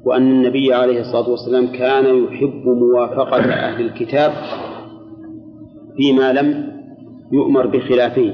وأن 0.06 0.32
النبي 0.32 0.74
عليه 0.74 1.00
الصلاة 1.00 1.30
والسلام 1.30 1.68
كان 1.68 2.24
يحب 2.24 2.68
موافقة 2.68 3.54
أهل 3.54 3.86
الكتاب 3.86 4.32
فيما 5.98 6.34
لم 6.34 6.72
يؤمر 7.32 7.68
بخلافه. 7.68 8.34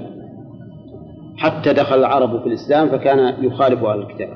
حتى 1.38 1.74
دخل 1.74 2.00
العرب 2.00 2.40
في 2.42 2.48
الإسلام 2.48 2.90
فكان 2.90 3.44
يخالف 3.44 3.84
أهل 3.84 4.00
الكتاب. 4.00 4.30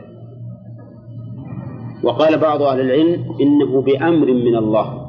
وقال 2.03 2.37
بعض 2.37 2.61
أهل 2.61 2.79
العلم 2.79 3.25
إنه 3.41 3.81
بأمر 3.81 4.33
من 4.33 4.55
الله. 4.55 5.01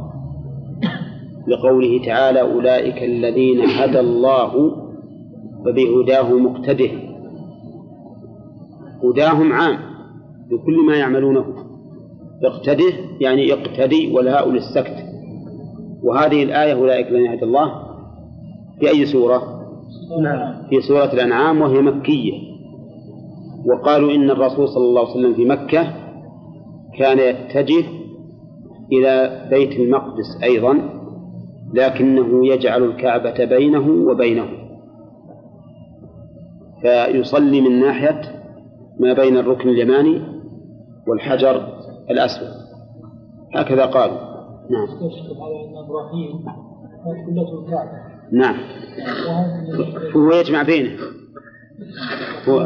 لقوله 1.49 2.04
تعالى 2.07 2.40
أولئك 2.40 3.02
الذين 3.02 3.61
هدى 3.61 4.00
الله 4.00 4.76
فبهداه 5.65 6.32
مقتده. 6.32 6.91
هداهم 9.04 9.52
عام 9.52 9.78
بكل 10.50 10.87
ما 10.87 10.97
يعملونه. 10.97 11.45
اقتده 12.45 12.93
يعني 13.21 13.52
اقتدي 13.52 14.13
والهاء 14.13 14.50
للسكت. 14.50 14.97
وهذه 16.02 16.43
الآية 16.43 16.73
أولئك 16.73 17.08
الذين 17.08 17.30
هدى 17.30 17.45
الله 17.45 17.92
في 18.80 18.89
أي 18.89 19.06
سورة؟ 19.06 19.63
نعم. 20.23 20.69
في 20.71 20.80
سورة 20.80 21.13
الأنعام 21.13 21.61
وهي 21.61 21.80
مكية. 21.82 22.52
وقالوا 23.67 24.13
إن 24.13 24.30
الرسول 24.30 24.69
صلى 24.69 24.85
الله 24.85 25.00
عليه 25.00 25.11
وسلم 25.11 25.35
في 25.35 25.45
مكة 25.45 25.93
كان 26.99 27.19
يتجه 27.19 27.85
إلى 28.93 29.47
بيت 29.50 29.73
المقدس 29.80 30.43
أيضا 30.43 30.78
لكنه 31.75 32.47
يجعل 32.47 32.82
الكعبة 32.85 33.45
بينه 33.45 34.11
وبينه. 34.11 34.49
فيصلي 36.82 37.61
من 37.61 37.80
ناحية 37.80 38.21
ما 39.00 39.13
بين 39.13 39.37
الركن 39.37 39.69
اليماني 39.69 40.23
والحجر 41.08 41.69
الأسود. 42.11 42.49
هكذا 43.54 43.87
قالوا. 43.87 44.19
نعم. 44.71 44.87
قبلته 47.26 47.65
الكعبة. 47.65 48.12
نعم. 48.32 48.56
هو 50.16 50.32
يجمع 50.32 50.62
بينه. 50.62 50.90
هو 52.49 52.58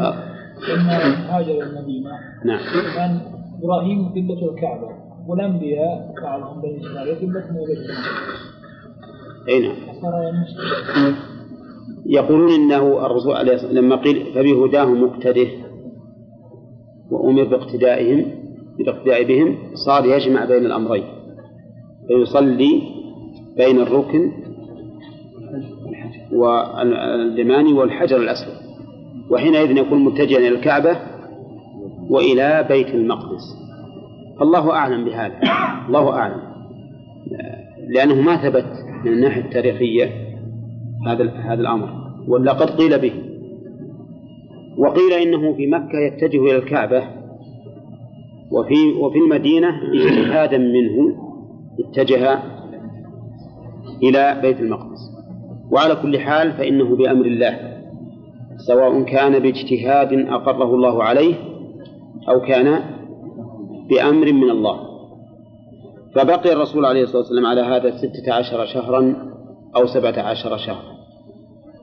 هاجر 1.29 1.63
المدينة 1.63 2.09
نعم. 2.45 2.59
كان 2.95 3.19
إبراهيم 3.63 4.09
قبلته 4.09 4.53
الكعبة 4.53 4.89
والأنبياء 5.27 6.13
بعضهم 6.23 6.61
بني 6.61 6.77
إسرائيل 6.81 7.15
بيت 7.15 7.23
المقدس 7.23 7.77
أي 9.49 9.59
نعم. 9.59 9.75
يقولون 12.05 12.51
إنه 12.51 13.05
الرسول 13.05 13.35
عليه 13.35 13.53
الصلاه 13.53 13.69
والسلام 13.69 13.85
لما 13.85 13.95
قيل 13.95 14.25
فبهداه 14.33 14.85
مقتده 14.85 15.47
وأمر 17.11 17.43
باقتدائهم 17.43 18.25
بالاقتداء 18.77 19.23
بهم 19.23 19.57
صار 19.73 20.05
يجمع 20.05 20.45
بين 20.45 20.65
الأمرين. 20.65 21.03
فيصلي 22.07 22.81
بين 23.57 23.79
الركن 23.79 24.46
واليماني 26.37 27.73
والحجر 27.73 28.17
الأسود. 28.17 28.55
وحينئذ 29.29 29.77
يكون 29.77 30.03
متجها 30.03 30.37
إلى 30.37 30.47
الكعبة 30.47 30.97
وإلى 32.09 32.65
بيت 32.69 32.87
المقدس. 32.87 33.57
فالله 34.39 34.71
أعلم 34.71 35.05
بهذا. 35.05 35.39
الله 35.87 36.09
أعلم. 36.09 36.41
لأنه 37.89 38.21
ما 38.21 38.37
ثبت 38.37 38.65
من 39.05 39.13
الناحية 39.13 39.41
التاريخية 39.41 40.05
هذا 41.07 41.29
هذا 41.29 41.61
الأمر. 41.61 41.89
ولا 42.27 42.51
قد 42.51 42.69
قيل 42.69 42.99
به. 42.99 43.13
وقيل 44.77 45.13
إنه 45.13 45.53
في 45.53 45.67
مكة 45.67 45.99
يتجه 46.07 46.41
إلى 46.41 46.55
الكعبة 46.55 47.03
وفي 48.51 48.93
وفي 48.99 49.17
المدينة 49.19 49.69
اجتهادا 49.93 50.57
منه 50.57 51.15
اتجه 51.79 52.39
إلى 54.03 54.39
بيت 54.41 54.59
المقدس. 54.59 55.16
وعلى 55.71 55.95
كل 55.95 56.19
حال 56.19 56.51
فإنه 56.51 56.95
بأمر 56.95 57.25
الله 57.25 57.77
سواء 58.57 59.03
كان 59.03 59.39
باجتهاد 59.39 60.13
أقره 60.13 60.75
الله 60.75 61.03
عليه 61.03 61.35
أو 62.29 62.41
كان 62.41 62.83
بأمر 63.89 64.33
من 64.33 64.49
الله. 64.49 64.87
فبقي 66.15 66.53
الرسول 66.53 66.85
عليه 66.85 67.03
الصلاة 67.03 67.17
والسلام 67.17 67.45
على 67.45 67.61
هذا 67.61 67.97
ستة 67.97 68.33
عشر 68.33 68.65
شهرا 68.65 69.15
أو 69.75 69.85
سبعة 69.85 70.19
عشر 70.19 70.57
شهرا 70.57 70.97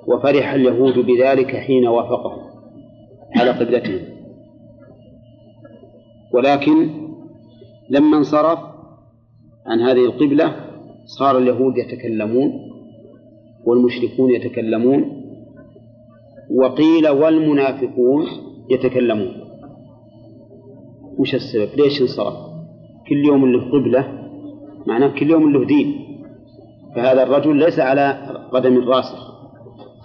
وفرح 0.07 0.53
اليهود 0.53 0.99
بذلك 0.99 1.57
حين 1.57 1.89
وافقهم 1.89 2.43
على 3.37 3.51
قبلتهم. 3.51 4.01
ولكن 6.35 6.91
لما 7.91 8.17
انصرف 8.17 8.59
عن 9.67 9.81
هذه 9.81 10.05
القبلة 10.05 10.57
صار 11.19 11.39
اليهود 11.39 11.77
يتكلمون 11.77 12.64
والمشركون 13.67 14.31
يتكلمون 14.31 15.25
وقيل 16.51 17.09
والمنافقون 17.09 18.27
يتكلمون. 18.71 19.33
وش 21.19 21.35
السبب؟ 21.35 21.69
ليش 21.77 22.03
انصرف؟ 22.03 22.35
كل 23.09 23.25
يوم 23.27 23.47
له 23.47 23.71
قبلة 23.73 24.29
معناه 24.87 25.09
كل 25.09 25.31
يوم 25.31 25.51
له 25.51 25.65
دين. 25.65 25.95
فهذا 26.97 27.23
الرجل 27.23 27.57
ليس 27.57 27.79
على 27.79 28.19
قدم 28.53 28.89
راسخ. 28.89 29.35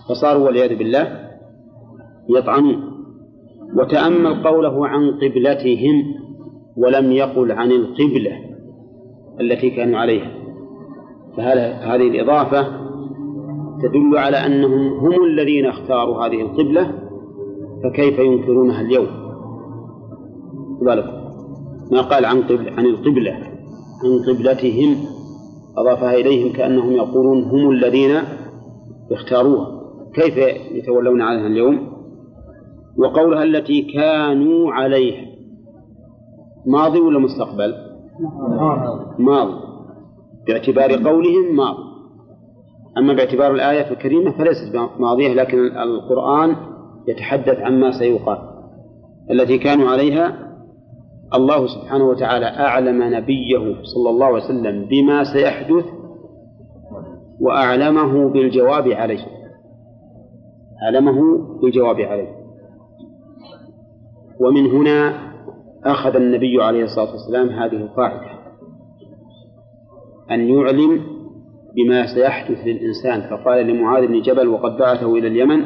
فصاروا 0.10 0.46
والعياذ 0.46 0.76
بالله 0.78 1.30
يطعنون. 2.30 2.84
وتأمل 3.78 4.44
قوله 4.44 4.88
عن 4.88 5.12
قبلتهم 5.12 6.04
ولم 6.78 7.12
يقل 7.12 7.52
عن 7.52 7.72
القبلة 7.72 8.32
التي 9.42 9.70
كانوا 9.70 10.00
عليها. 10.00 10.32
فهذا 11.38 11.74
هذه 11.74 12.08
الإضافة 12.08 12.79
تدل 13.82 14.18
على 14.18 14.38
أنهم 14.38 14.88
هم 14.88 15.24
الذين 15.24 15.66
اختاروا 15.66 16.26
هذه 16.26 16.42
القبلة 16.42 16.94
فكيف 17.84 18.20
ينكرونها 18.20 18.82
اليوم؟ 18.82 19.08
بالك. 20.82 21.06
ما 21.92 22.02
قال 22.02 22.26
عن 22.26 22.42
قبل 22.42 22.70
عن 22.70 22.86
القبلة 22.86 23.32
عن 24.04 24.20
قبلتهم 24.28 24.96
أضافها 25.78 26.14
إليهم 26.14 26.54
كأنهم 26.54 26.92
يقولون 26.92 27.44
هم 27.44 27.72
الذين 27.72 28.12
اختاروها. 29.12 29.82
كيف 30.14 30.38
يتولون 30.72 31.22
عنها 31.22 31.48
اليوم؟ 31.48 31.90
وقولها 32.98 33.44
التي 33.44 33.82
كانوا 33.82 34.72
عليها. 34.72 35.26
ماضي 36.66 37.00
ولا 37.00 37.20
مستقبل؟ 37.20 37.74
ماضي. 39.20 39.54
باعتبار 40.48 40.92
قولهم 40.92 41.56
ماضي. 41.56 41.89
أما 43.00 43.14
باعتبار 43.14 43.52
الآية 43.52 43.92
الكريمة 43.92 44.32
فليست 44.32 44.76
ماضية 45.00 45.34
لكن 45.34 45.58
القرآن 45.78 46.56
يتحدث 47.08 47.60
عما 47.60 47.92
سيقال. 48.00 48.38
التي 49.32 49.58
كانوا 49.58 49.90
عليها 49.90 50.50
الله 51.34 51.68
سبحانه 51.68 52.04
وتعالى 52.04 52.46
أعلم 52.46 53.04
نبيه 53.04 53.76
صلى 53.84 54.10
الله 54.10 54.26
عليه 54.26 54.46
وسلم 54.46 54.86
بما 54.86 55.24
سيحدث 55.24 55.86
وأعلمه 57.42 58.30
بالجواب 58.30 58.88
عليه. 58.88 59.26
أعلمه 60.84 61.38
بالجواب 61.62 62.00
عليه. 62.00 62.36
ومن 64.40 64.66
هنا 64.66 65.30
أخذ 65.86 66.16
النبي 66.16 66.64
عليه 66.64 66.84
الصلاة 66.84 67.12
والسلام 67.12 67.50
هذه 67.50 67.76
القاعدة 67.76 68.40
أن 70.32 70.50
يعلم 70.50 71.02
بما 71.80 72.16
سيحدث 72.16 72.58
للإنسان. 72.66 73.22
فقال 73.22 73.68
لمعاذ 73.68 74.08
بن 74.08 74.22
جبل 74.22 74.48
وقد 74.48 74.78
بعثه 74.78 75.16
إلى 75.16 75.28
اليمن 75.28 75.66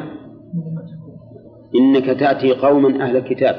إنك 1.80 2.20
تأتي 2.20 2.52
قوما 2.52 3.04
أهل 3.04 3.16
الكتاب 3.16 3.56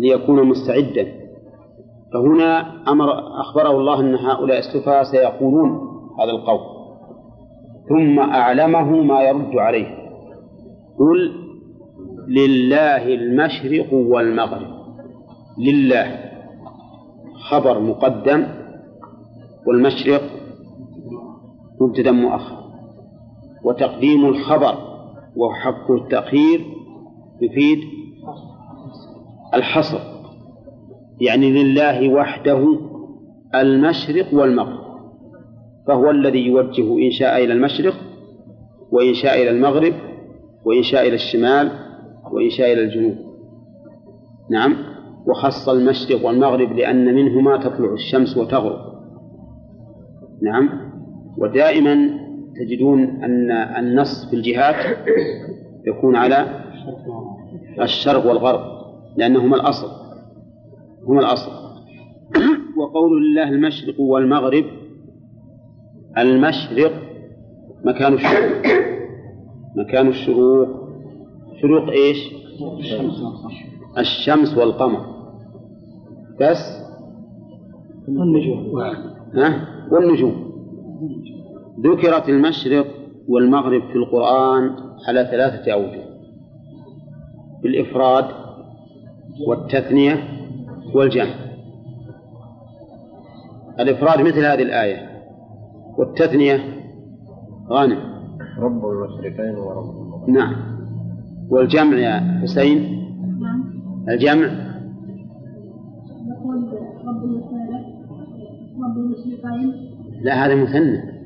ليكون 0.00 0.48
مستعدا. 0.48 1.06
فهنا 2.12 2.60
أمر 2.88 3.06
أخبره 3.40 3.70
الله 3.70 4.00
أن 4.00 4.14
هؤلاء 4.14 4.58
السفهاء 4.58 5.02
سيقولون 5.02 5.70
هذا 6.20 6.30
القول. 6.30 6.76
ثم 7.88 8.18
أعلمه 8.18 9.02
ما 9.02 9.22
يرد 9.22 9.56
عليه. 9.56 9.86
قل 10.98 11.32
لله 12.28 13.14
المشرق 13.14 13.92
والمغرب. 13.92 14.76
لله. 15.58 16.18
خبر 17.50 17.80
مقدم. 17.80 18.46
والمشرق 19.66 20.22
مبتدا 21.80 22.12
مؤخر. 22.12 22.66
وتقديم 23.64 24.26
الخبر 24.26 24.74
وحق 25.36 25.90
التأخير 25.90 26.60
يفيد 27.40 27.78
الحصر 29.54 29.98
يعني 31.20 31.50
لله 31.62 32.08
وحده 32.08 32.78
المشرق 33.54 34.34
والمغرب 34.34 34.86
فهو 35.86 36.10
الذي 36.10 36.46
يوجه 36.46 37.06
إن 37.06 37.10
شاء 37.10 37.44
إلى 37.44 37.52
المشرق 37.52 37.94
وإن 38.90 39.14
شاء 39.14 39.42
إلى 39.42 39.50
المغرب 39.50 39.92
وإن 40.64 40.82
شاء 40.82 41.08
إلى 41.08 41.14
الشمال 41.14 41.70
وإن 42.32 42.50
شاء 42.50 42.72
إلى 42.72 42.82
الجنوب. 42.82 43.16
نعم. 44.50 44.76
وخص 45.26 45.68
المشرق 45.68 46.26
والمغرب 46.26 46.72
لأن 46.72 47.14
منهما 47.14 47.56
تطلع 47.56 47.92
الشمس 47.92 48.36
وتغرب. 48.36 48.78
نعم. 50.42 50.85
ودائما 51.38 52.26
تجدون 52.56 53.02
أن 53.02 53.50
النص 53.50 54.30
في 54.30 54.36
الجهات 54.36 54.98
يكون 55.86 56.16
على 56.16 56.64
الشرق 57.82 58.26
والغرب 58.26 58.60
لأنهما 59.16 59.56
الأصل 59.56 59.88
هما 61.08 61.20
الأصل. 61.20 61.50
وقول 62.78 63.12
الله 63.18 63.48
المشرق 63.48 64.00
والمغرب 64.00 64.64
المشرق 66.18 66.92
مكان 67.84 68.14
الشروق. 68.14 68.62
مكان 69.76 70.08
الشروق. 70.08 70.68
شروق 71.62 71.90
إيش؟ 71.90 72.32
الشمس 73.98 74.56
والقمر. 74.56 75.06
بس؟ 76.40 76.82
والنجوم. 78.08 78.80
ها؟ 79.34 79.68
والنجوم. 79.90 80.45
ذكرت 81.80 82.28
المشرق 82.28 82.86
والمغرب 83.28 83.82
في 83.82 83.96
القرآن 83.96 84.76
على 85.08 85.28
ثلاثة 85.30 85.72
أوجه. 85.72 86.02
بالإفراد 87.62 88.24
والتثنية 89.48 90.14
والجمع. 90.94 91.34
الإفراد 93.80 94.20
مثل 94.20 94.44
هذه 94.44 94.62
الآية. 94.62 95.16
والتثنية 95.98 96.60
غانم 97.68 97.98
رب 98.58 98.86
المشرقين 98.86 99.54
ورب 99.54 99.90
المغرب. 99.90 100.30
نعم. 100.30 100.56
والجمع 101.50 101.98
يا 101.98 102.40
حسين؟ 102.42 103.06
الجمع؟ 104.08 104.46
يقول 106.26 106.68
رب 107.06 107.24
المشارق 107.24 107.86
رب 108.82 108.96
المشرقين. 108.96 109.95
لا 110.22 110.46
هذا 110.46 110.54
مثنى. 110.54 111.16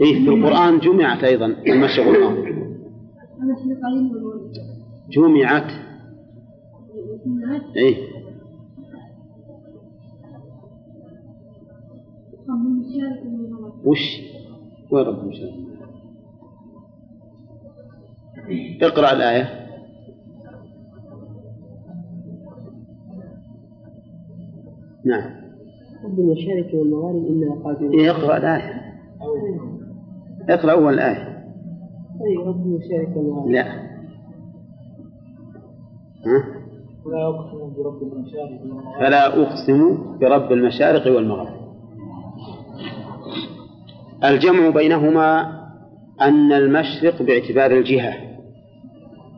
إيه 0.00 0.24
في 0.24 0.28
القرآن 0.28 0.78
جمعت 0.78 1.24
أيضا 1.24 1.46
المشرق 1.46 2.06
والمغرب. 2.06 2.76
جمعت. 5.10 5.70
إيه. 7.76 7.96
وش؟ 13.84 14.20
وين 14.90 15.04
رب 15.06 15.18
المشرق؟ 15.18 15.52
اقرأ 18.82 19.12
الآية. 19.12 19.66
نعم. 25.04 25.45
رب 26.06 26.18
المشارق 26.18 26.74
والمغارب 26.74 27.26
إنا 27.26 27.54
قادرون 27.64 28.00
إيه 28.00 28.10
اقرأ 28.10 28.36
الآية. 28.36 28.82
اقرأ 30.48 30.72
أول 30.72 30.94
الآية 30.94 31.36
أي 32.26 32.36
رب 32.46 32.66
المشارق 32.66 33.16
والمغارب 33.16 33.50
لا. 33.50 33.62
ها؟ 36.26 36.44
لا 37.06 37.28
أقسم 37.28 37.74
برب 37.76 38.02
المشارق 38.02 38.60
والمغرب. 38.62 38.98
فلا 38.98 39.26
أقسم 39.42 39.96
برب 40.18 40.52
المشارق 40.52 41.16
والمغرب. 41.16 41.56
الجمع 44.24 44.70
بينهما 44.70 45.40
أن 46.20 46.52
المشرق 46.52 47.22
باعتبار 47.22 47.70
الجهة 47.70 48.14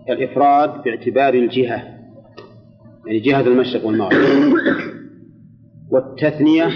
الإفراد 0.09 0.83
باعتبار 0.83 1.35
الجهة 1.35 1.83
يعني 3.07 3.20
جهة 3.20 3.40
المشرق 3.40 3.87
والمغرب. 3.87 4.12
والتثنية 5.90 6.68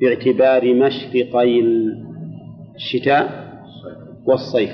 باعتبار 0.00 0.74
مشرقي 0.74 1.60
الشتاء 2.74 3.46
والصيف 4.26 4.70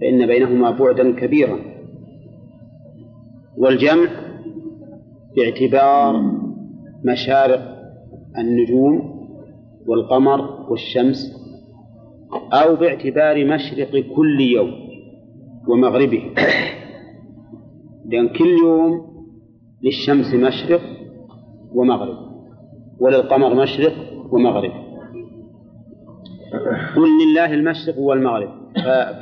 فإن 0.00 0.26
بينهما 0.26 0.70
بعدا 0.70 1.20
كبيرا. 1.20 1.58
والجمع 3.56 4.08
باعتبار 5.36 6.32
مشارق 7.04 7.78
النجوم 8.38 9.18
والقمر 9.86 10.70
والشمس 10.70 11.38
أو 12.52 12.76
باعتبار 12.76 13.44
مشرق 13.44 14.04
كل 14.16 14.40
يوم 14.40 14.70
ومغربه. 15.68 16.22
لأن 18.06 18.28
كل 18.28 18.56
يوم 18.64 19.08
للشمس 19.82 20.34
مشرق 20.34 20.80
ومغرب. 21.74 22.16
وللقمر 23.00 23.54
مشرق 23.54 23.92
ومغرب. 24.30 24.72
قل 26.96 27.08
لله 27.22 27.54
المشرق 27.54 27.98
والمغرب. 27.98 28.48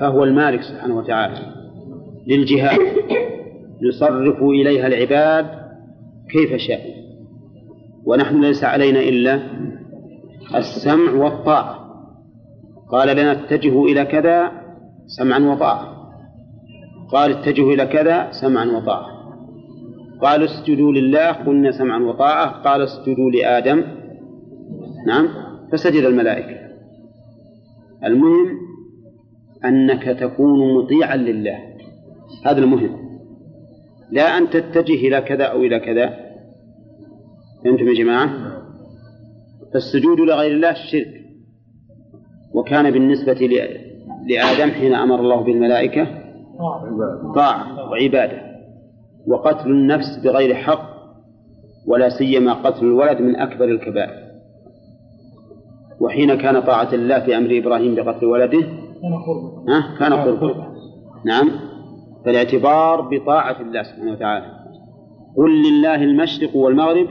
فهو 0.00 0.24
المالك 0.24 0.62
سبحانه 0.62 0.96
وتعالى. 0.98 1.34
للجهات 2.26 2.80
يصرف 3.82 4.42
إليها 4.42 4.86
العباد 4.86 5.46
كيف 6.30 6.56
شاء. 6.56 6.80
ونحن 8.04 8.40
ليس 8.40 8.64
علينا 8.64 9.00
إلا 9.00 9.40
السمع 10.54 11.12
والطاعة. 11.12 11.86
قال 12.90 13.16
لنا 13.16 13.32
اتجهوا 13.32 13.88
إلى 13.88 14.04
كذا 14.04 14.50
سمعا 15.06 15.38
وطاعة. 15.38 15.96
قال 17.12 17.32
اتجهوا 17.32 17.72
إلى 17.72 17.86
كذا 17.86 18.28
سمعا 18.30 18.64
وطاعة. 18.64 19.15
قال 20.22 20.42
اسجدوا 20.42 20.92
لله 20.92 21.32
قلنا 21.32 21.70
سمعا 21.70 21.98
وطاعة. 21.98 22.62
قال 22.62 22.82
اسجدوا 22.82 23.30
لآدم. 23.30 23.84
نعم. 25.06 25.28
فسجد 25.72 26.04
الملائكة. 26.04 26.66
المهم 28.04 28.58
أنك 29.64 30.04
تكون 30.04 30.74
مطيعا 30.74 31.16
لله. 31.16 31.58
هذا 32.46 32.58
المهم. 32.58 32.96
لا 34.10 34.38
أن 34.38 34.50
تتجه 34.50 35.08
إلى 35.08 35.20
كذا 35.20 35.44
أو 35.44 35.60
إلى 35.60 35.80
كذا. 35.80 36.16
فهمتم 37.64 37.88
يا 37.88 37.94
جماعة؟ 37.94 38.30
فالسجود 39.72 40.20
لغير 40.20 40.50
الله 40.50 40.72
شرك. 40.72 41.22
وكان 42.54 42.90
بالنسبة 42.90 43.48
لآدم 44.28 44.70
حين 44.70 44.94
أمر 44.94 45.20
الله 45.20 45.40
بالملائكة. 45.40 46.06
طاعة 47.34 47.90
وعبادة. 47.90 48.55
وقتل 49.26 49.70
النفس 49.70 50.20
بغير 50.24 50.54
حق 50.54 50.96
ولا 51.86 52.08
سيما 52.08 52.52
قتل 52.52 52.86
الولد 52.86 53.20
من 53.20 53.36
أكبر 53.36 53.64
الكبائر. 53.64 54.26
وحين 56.00 56.34
كان 56.34 56.60
طاعة 56.60 56.94
الله 56.94 57.20
في 57.20 57.36
أمر 57.36 57.58
إبراهيم 57.58 57.94
بقتل 57.94 58.26
ولده 58.26 58.58
أنا 59.04 59.16
قرب 59.26 59.68
ها؟ 59.68 59.98
كان 59.98 60.12
قربا. 60.12 60.66
نعم. 61.24 61.50
فالاعتبار 62.24 63.00
بطاعة 63.00 63.60
الله 63.60 63.82
سبحانه 63.82 64.12
وتعالى. 64.12 64.46
قل 65.36 65.62
لله 65.62 65.94
المشرق 65.94 66.56
والمغرب 66.56 67.08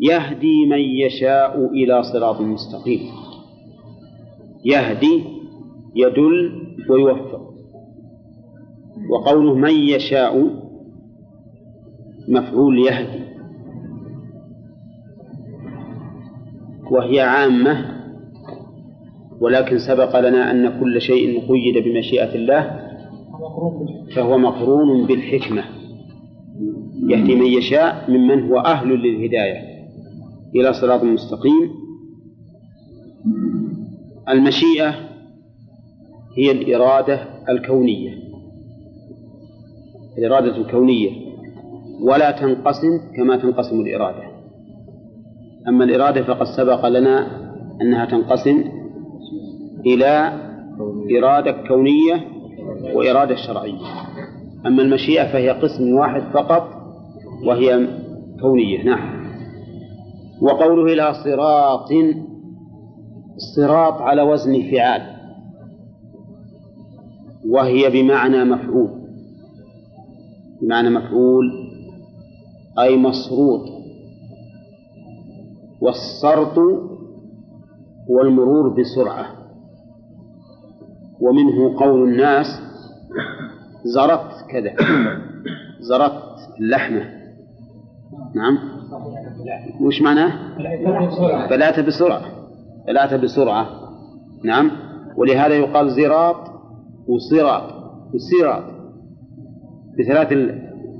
يهدي 0.00 0.66
من 0.70 0.78
يشاء 0.78 1.66
إلى 1.66 2.02
صراط 2.02 2.40
مستقيم. 2.40 3.00
يهدي 4.64 5.24
يدل 5.94 6.52
ويوفق. 6.90 7.40
وقوله 9.10 9.54
من 9.54 9.74
يشاء 9.74 10.63
مفعول 12.28 12.78
يهدي. 12.78 13.24
وهي 16.90 17.20
عامة 17.20 17.94
ولكن 19.40 19.78
سبق 19.78 20.20
لنا 20.20 20.50
أن 20.50 20.80
كل 20.80 21.00
شيء 21.00 21.40
قيد 21.48 21.84
بمشيئة 21.84 22.34
الله 22.34 22.80
فهو 24.16 24.38
مقرون 24.38 25.06
بالحكمة. 25.06 25.64
يهدي 27.08 27.34
من 27.34 27.46
يشاء 27.46 28.10
ممن 28.10 28.48
هو 28.48 28.58
أهل 28.58 28.88
للهداية. 28.88 29.74
إلى 30.56 30.72
صراط 30.72 31.04
مستقيم. 31.04 31.70
المشيئة 34.28 34.94
هي 36.38 36.50
الإرادة 36.50 37.20
الكونية. 37.48 38.14
الإرادة 40.18 40.56
الكونية. 40.56 41.23
ولا 42.00 42.30
تنقسم 42.30 43.00
كما 43.16 43.36
تنقسم 43.36 43.80
الإرادة. 43.80 44.22
أما 45.68 45.84
الإرادة 45.84 46.22
فقد 46.22 46.46
سبق 46.56 46.86
لنا 46.86 47.26
أنها 47.82 48.04
تنقسم 48.04 48.64
إلى 49.86 50.32
إرادة 51.18 51.52
كونية 51.68 52.24
وإرادة 52.94 53.34
شرعية. 53.34 53.78
أما 54.66 54.82
المشيئة 54.82 55.32
فهي 55.32 55.50
قسم 55.50 55.94
واحد 55.94 56.22
فقط 56.22 56.68
وهي 57.46 57.88
كونية. 58.40 58.84
نعم. 58.84 59.24
وقوله 60.42 60.92
إلى 60.92 61.14
صراط 61.24 61.88
الصراط 63.36 64.00
على 64.00 64.22
وزن 64.22 64.70
فعال. 64.70 65.02
وهي 67.48 67.90
بمعنى 67.90 68.44
مفعول. 68.44 68.90
بمعنى 70.62 70.90
مفعول 70.90 71.63
أي 72.78 72.96
مصروط 72.96 73.68
والسرط 75.80 76.58
هو 78.10 78.20
المرور 78.22 78.68
بسرعة. 78.68 79.26
ومنه 81.20 81.78
قول 81.80 82.08
الناس 82.08 82.46
زرت 83.84 84.46
كذا 84.50 84.74
زرت 85.80 86.22
اللحمة 86.60 87.10
نعم. 88.34 88.58
وش 89.80 90.02
معناه؟ 90.02 90.58
بلعت 91.50 91.80
بسرعة. 91.80 92.22
بلعت 92.86 93.14
بسرعة. 93.14 93.66
نعم. 94.44 94.70
ولهذا 95.16 95.54
يقال 95.54 95.90
زراط 95.90 96.36
وصراط 97.08 97.74
وصراط 98.14 98.64
بثلاث. 99.98 100.28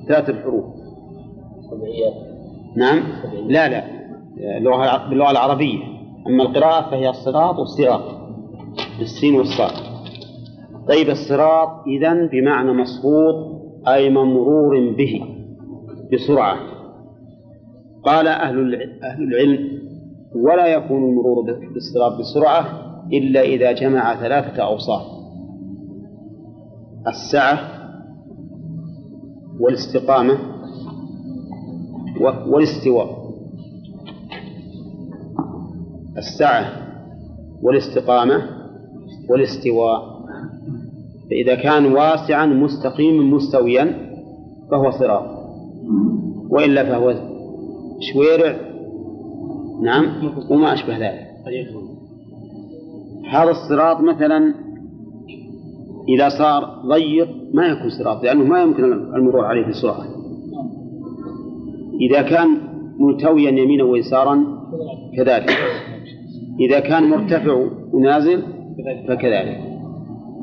ثلاث 0.08 0.30
الحروف. 0.30 0.83
نعم. 2.76 3.02
لا 3.48 3.68
لا. 3.68 3.84
اللغة 4.58 5.08
باللغة 5.08 5.30
العربية. 5.30 5.78
أما 6.26 6.42
القراءة 6.42 6.90
فهي 6.90 7.10
الصراط 7.10 7.58
والصراط. 7.58 8.00
بالسين 8.98 9.34
والصاد. 9.34 9.72
طيب 10.88 11.08
الصراط 11.08 11.68
إذن 11.86 12.28
بمعنى 12.32 12.72
مصفوط 12.72 13.34
أي 13.88 14.10
ممرور 14.10 14.94
به. 14.98 15.20
بسرعة. 16.12 16.56
قال 18.04 18.28
أهل 18.28 18.74
أهل 19.02 19.22
العلم 19.22 19.68
ولا 20.36 20.66
يكون 20.66 21.04
المرور 21.04 21.44
بالصراط 21.74 22.18
بسرعة 22.18 22.66
إلا 23.12 23.40
إذا 23.42 23.72
جمع 23.72 24.14
ثلاثة 24.14 24.62
أوصاف. 24.62 25.02
السعة 27.08 27.58
والاستقامة. 29.60 30.53
والاستواء. 32.20 33.24
السعة 36.18 36.64
والاستقامة 37.62 38.42
والاستواء. 39.30 40.14
فإذا 41.30 41.54
كان 41.54 41.92
واسعا 41.92 42.46
مستقيما 42.46 43.36
مستويا 43.36 44.14
فهو 44.70 44.90
صراط. 44.90 45.24
وإلا 46.50 46.84
فهو 46.84 47.14
شويرع 48.12 48.56
نعم 49.82 50.04
وما 50.50 50.72
أشبه 50.72 50.98
ذلك. 50.98 51.26
هذا 53.30 53.50
الصراط 53.50 54.00
مثلا 54.00 54.54
إذا 56.08 56.28
صار 56.28 56.82
ضيق 56.86 57.28
ما 57.54 57.66
يكون 57.66 57.90
صراط 57.90 58.24
لأنه 58.24 58.44
ما 58.44 58.62
يمكن 58.62 58.84
المرور 58.92 59.44
عليه 59.44 59.66
بسرعة. 59.66 60.13
إذا 62.00 62.22
كان 62.22 62.48
ملتويا 62.98 63.50
يمينا 63.50 63.84
ويسارا 63.84 64.44
كذلك. 65.16 65.50
إذا 66.60 66.80
كان 66.80 67.10
مرتفع 67.10 67.66
ونازل 67.92 68.42
فكذلك. 69.08 69.60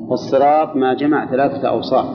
فالصراط 0.09 0.75
ما 0.75 0.93
جمع 0.93 1.31
ثلاثة 1.31 1.67
أوصاف. 1.67 2.05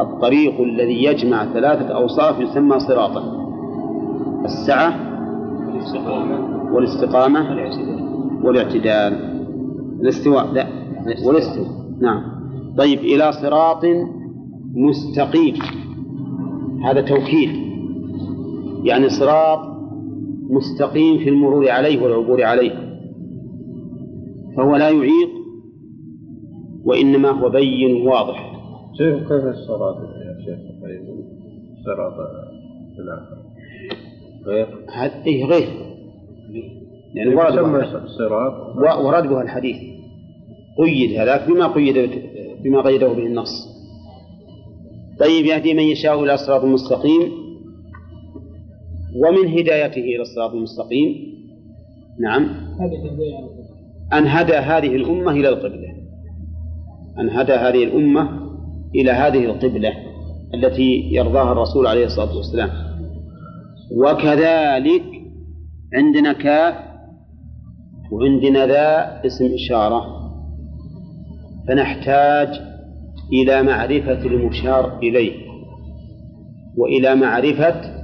الطريق 0.00 0.60
الذي 0.60 1.04
يجمع 1.04 1.44
ثلاثة 1.52 1.88
أوصاف 1.88 2.40
يسمى 2.40 2.78
صراطا. 2.80 3.22
السعة 4.44 4.94
والاستقامة 6.72 7.40
والاعتدال. 8.44 9.12
الاستواء 10.00 10.52
لا 10.52 10.66
والاستواء. 11.26 11.68
نعم. 12.00 12.22
طيب 12.78 12.98
إلى 12.98 13.32
صراط 13.32 13.84
مستقيم. 14.74 15.54
هذا 16.84 17.00
توكيد. 17.00 17.61
يعني 18.84 19.08
صراط 19.08 19.58
مستقيم 20.50 21.18
في 21.18 21.28
المرور 21.28 21.70
عليه 21.70 22.02
والعبور 22.02 22.42
عليه. 22.42 22.92
فهو 24.56 24.76
لا 24.76 24.90
يعيق 24.90 25.30
وإنما 26.84 27.30
هو 27.30 27.48
بين 27.48 28.08
واضح. 28.08 28.52
شيخ 28.98 29.18
كيف 29.18 29.44
الصراط 29.44 29.96
يا 29.96 30.44
شيخ؟ 30.44 30.58
طيب 30.82 31.02
صراط 31.84 32.12
الآخر. 32.98 33.36
غير؟ 34.46 34.66
هذا 34.92 35.24
إيه 35.26 35.44
غير. 35.44 35.68
يعني 37.14 37.34
ورد 37.34 37.84
صراط. 38.18 38.76
ورد 39.04 39.28
بها 39.28 39.42
الحديث. 39.42 39.76
قيد 40.78 41.20
هذاك 41.20 41.48
بما 41.48 41.66
قيد 41.66 42.10
بما 42.64 42.82
قيده 42.82 43.08
به 43.08 43.26
النص. 43.26 43.68
طيب 45.20 45.46
يهدي 45.46 45.74
من 45.74 45.82
يشاء 45.82 46.24
إلى 46.24 46.36
صراط 46.36 46.64
مستقيم. 46.64 47.41
ومن 49.16 49.58
هدايته 49.58 50.00
إلى 50.00 50.22
الصراط 50.22 50.50
المستقيم. 50.50 51.32
نعم. 52.20 52.42
أن 54.12 54.26
هدى 54.26 54.54
هذه 54.54 54.96
الأمة 54.96 55.30
إلى 55.30 55.48
القبلة. 55.48 55.92
أن 57.18 57.30
هدى 57.30 57.52
هذه 57.52 57.84
الأمة 57.84 58.30
إلى 58.94 59.10
هذه 59.10 59.44
القبلة 59.44 59.92
التي 60.54 61.08
يرضاها 61.12 61.52
الرسول 61.52 61.86
عليه 61.86 62.06
الصلاة 62.06 62.36
والسلام. 62.36 62.70
وكذلك 63.96 65.02
عندنا 65.94 66.32
كاف 66.32 66.74
وعندنا 68.12 68.66
ذا 68.66 69.20
اسم 69.26 69.54
إشارة. 69.54 70.22
فنحتاج 71.68 72.48
إلى 73.32 73.62
معرفة 73.62 74.26
المشار 74.26 74.98
إليه. 74.98 75.32
وإلى 76.76 77.14
معرفة 77.14 78.01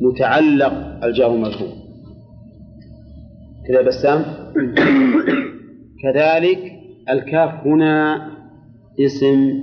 متعلق 0.00 1.04
الجار 1.04 1.30
والمجرور 1.30 1.86
كذا 3.68 3.82
بسام؟ 3.82 4.24
كذلك 6.02 6.72
الكاف 7.10 7.66
هنا 7.66 8.26
اسم 9.00 9.62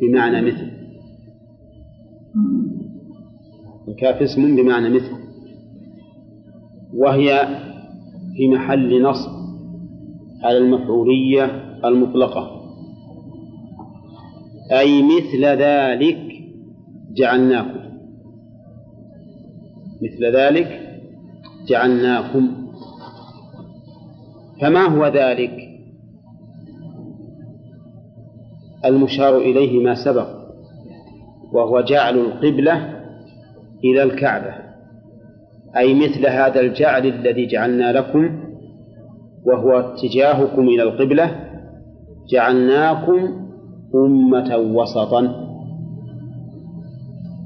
بمعنى 0.00 0.42
مثل. 0.42 0.70
الكاف 3.88 4.22
اسم 4.22 4.56
بمعنى 4.56 4.90
مثل. 4.90 5.12
وهي 6.94 7.48
في 8.36 8.48
محل 8.48 9.02
نصب 9.02 9.30
على 10.42 10.58
المفعولية 10.58 11.44
المطلقة. 11.84 12.60
أي 14.72 15.02
مثل 15.02 15.44
ذلك 15.44 16.18
جعلناكم. 17.16 17.83
مثل 20.04 20.36
ذلك 20.36 20.80
جعلناكم 21.68 22.48
فما 24.60 24.86
هو 24.86 25.06
ذلك؟ 25.06 25.64
المشار 28.84 29.36
إليه 29.38 29.84
ما 29.84 29.94
سبق 29.94 30.28
وهو 31.52 31.80
جعل 31.80 32.18
القبلة 32.18 33.00
إلى 33.84 34.02
الكعبة 34.02 34.54
أي 35.76 35.94
مثل 35.94 36.26
هذا 36.26 36.60
الجعل 36.60 37.06
الذي 37.06 37.46
جعلنا 37.46 37.92
لكم 37.92 38.40
وهو 39.44 39.72
اتجاهكم 39.72 40.68
إلى 40.68 40.82
القبلة 40.82 41.50
جعلناكم 42.28 43.44
أمة 43.94 44.56
وسطا. 44.56 45.44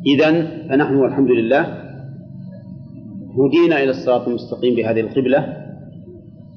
إذا 0.06 0.46
فنحن 0.68 0.94
والحمد 0.94 1.30
لله 1.30 1.77
هدينا 3.40 3.82
إلى 3.82 3.90
الصراط 3.90 4.28
المستقيم 4.28 4.74
بهذه 4.74 5.00
القبلة 5.00 5.66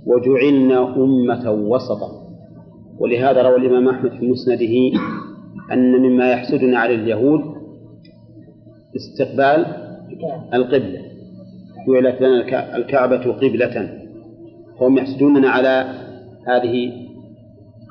وجعلنا 0.06 0.96
أمة 0.96 1.52
وسطا. 1.52 2.12
ولهذا 3.00 3.42
روى 3.42 3.58
الإمام 3.58 3.90
أحمد 3.90 4.12
في 4.12 4.28
مسنده 4.28 5.00
أن 5.74 5.92
مما 5.92 6.32
يحسدنا 6.32 6.80
على 6.80 6.96
اليهود 6.96 7.42
استقبال 8.96 9.66
القبلة. 10.54 11.02
جعلت 11.88 12.22
لنا 12.22 12.76
الكعبة 12.76 13.32
قبلة. 13.32 13.98
فهم 14.80 14.98
يحسدوننا 14.98 15.50
على 15.50 15.86
هذه 16.48 16.92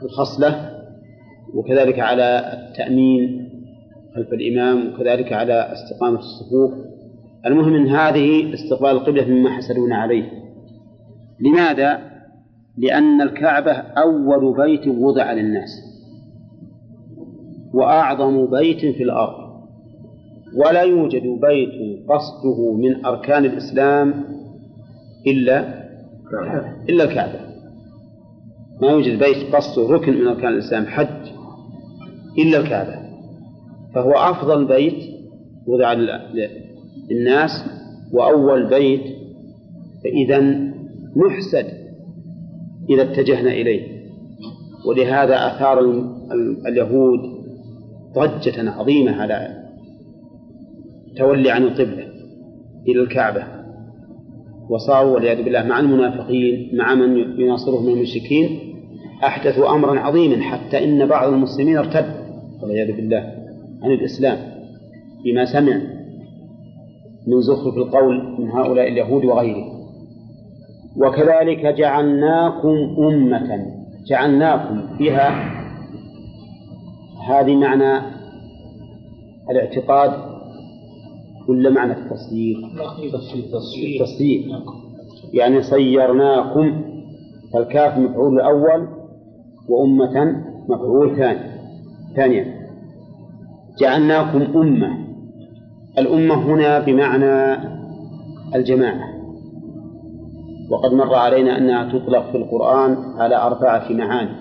الخصلة 0.03 0.71
وكذلك 1.55 1.99
على 1.99 2.43
التأمين 2.53 3.51
خلف 4.15 4.33
الإمام 4.33 4.95
وكذلك 4.95 5.33
على 5.33 5.73
استقامة 5.73 6.19
الصفوف. 6.19 6.73
المهم 7.47 7.73
من 7.73 7.89
هذه 7.89 8.55
استقبال 8.55 8.91
القبلة 8.91 9.25
مما 9.25 9.51
حسدون 9.51 9.93
عليه. 9.93 10.31
لماذا؟ 11.41 12.11
لأن 12.79 13.21
الكعبة 13.21 13.73
أول 13.73 14.57
بيت 14.57 14.89
وضع 14.89 15.33
للناس. 15.33 15.71
وأعظم 17.75 18.47
بيت 18.47 18.81
في 18.81 19.03
الأرض. 19.03 19.51
ولا 20.57 20.83
يوجد 20.83 21.23
بيت 21.23 22.09
قصده 22.09 22.73
من 22.73 23.05
أركان 23.05 23.45
الإسلام 23.45 24.25
إلا 25.27 25.85
إلا 26.89 27.05
الكعبة. 27.05 27.41
ما 28.83 28.89
يوجد 28.89 29.19
بيت 29.19 29.55
قصده 29.55 29.89
ركن 29.89 30.13
من 30.13 30.27
أركان 30.27 30.53
الإسلام 30.53 30.87
حج 30.87 31.31
إلا 32.39 32.59
الكعبة. 32.59 33.01
فهو 33.95 34.13
أفضل 34.13 34.65
بيت 34.65 35.11
وضع 35.67 35.93
للناس 37.11 37.51
وأول 38.13 38.67
بيت 38.71 39.03
فإذا 40.05 40.41
نحسد 41.17 41.67
إذا 42.91 43.03
اتجهنا 43.03 43.51
إليه. 43.51 44.01
ولهذا 44.87 45.35
أثار 45.35 45.81
اليهود 46.67 47.21
ضجة 48.15 48.71
عظيمة 48.71 49.23
على 49.23 49.65
تولي 51.17 51.51
عن 51.51 51.63
القبلة 51.63 52.07
إلى 52.89 53.01
الكعبة. 53.03 53.45
وصاروا 54.71 55.15
والعياذ 55.15 55.43
بالله 55.43 55.63
مع 55.63 55.81
المنافقين 55.81 56.77
مع 56.77 56.95
من 56.95 57.41
يناصرهم 57.41 57.87
من 57.87 57.93
المشركين 57.93 58.59
أحدثوا 59.25 59.75
أمرا 59.75 60.01
عظيما 60.01 60.43
حتى 60.43 60.85
إن 60.85 61.07
بعض 61.07 61.33
المسلمين 61.33 61.77
ارتد 61.77 62.15
والعياذ 62.63 62.97
بالله 62.97 63.35
عن 63.83 63.91
الإسلام 63.91 64.39
بما 65.25 65.45
سمع. 65.45 66.00
من 67.27 67.41
زخرف 67.41 67.77
القول 67.77 68.37
من 68.39 68.51
هؤلاء 68.51 68.89
اليهود 68.89 69.25
وغيرهم. 69.25 69.81
وكذلك 70.97 71.67
جعلناكم 71.67 72.77
أمة 72.99 73.67
جعلناكم 74.07 74.97
فيها 74.99 75.51
هذه 77.29 77.57
معنى 77.57 78.01
الاعتقاد 79.51 80.11
ولا 81.49 81.71
معنى 81.71 81.93
التصديق؟ 81.93 82.59
التصديق. 84.01 84.63
يعني 85.33 85.63
صيرناكم 85.63 86.83
فالكاف 87.53 87.99
مفعول 87.99 88.35
الأول 88.35 88.89
وأمة 89.69 90.43
مفعول 90.69 91.17
ثاني. 91.17 91.51
ثانيا 92.17 92.61
جعلناكم 93.79 94.59
أمة. 94.59 95.10
الأمة 95.99 96.35
هنا 96.35 96.79
بمعنى 96.79 97.59
الجماعة. 98.55 99.11
وقد 100.71 100.93
مر 100.93 101.15
علينا 101.15 101.59
أنها 101.59 101.93
تطلق 101.93 102.31
في 102.31 102.37
القرآن 102.37 102.97
على 103.19 103.37
أربعة 103.37 103.93
معاني. 103.93 104.37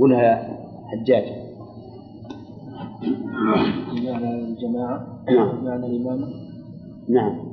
قلها 0.00 0.58
حجاج. 0.86 1.24
بمعنى 3.92 4.34
الجماعة 4.34 5.06
نعم. 5.30 5.48
بمعنى 5.60 5.86
الإمامة. 5.86 6.26
نعم. 7.08 7.47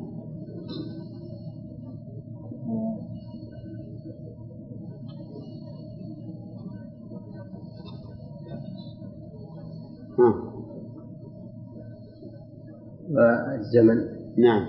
والزمن 13.16 13.98
نعم. 14.38 14.66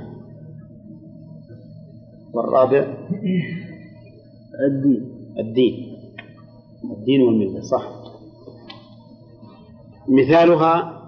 والرابع؟ 2.35 2.97
الدين. 4.69 5.13
الدين. 5.39 5.97
الدين 6.99 7.21
والملة 7.21 7.61
صح. 7.61 7.93
مثالها 10.09 11.03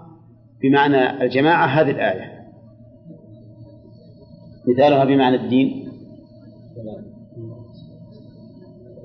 بمعنى 0.61 1.23
الجماعة 1.23 1.65
هذه 1.65 1.91
الآية. 1.91 2.39
مثالها 4.67 5.05
بمعنى 5.05 5.35
الدين. 5.35 5.91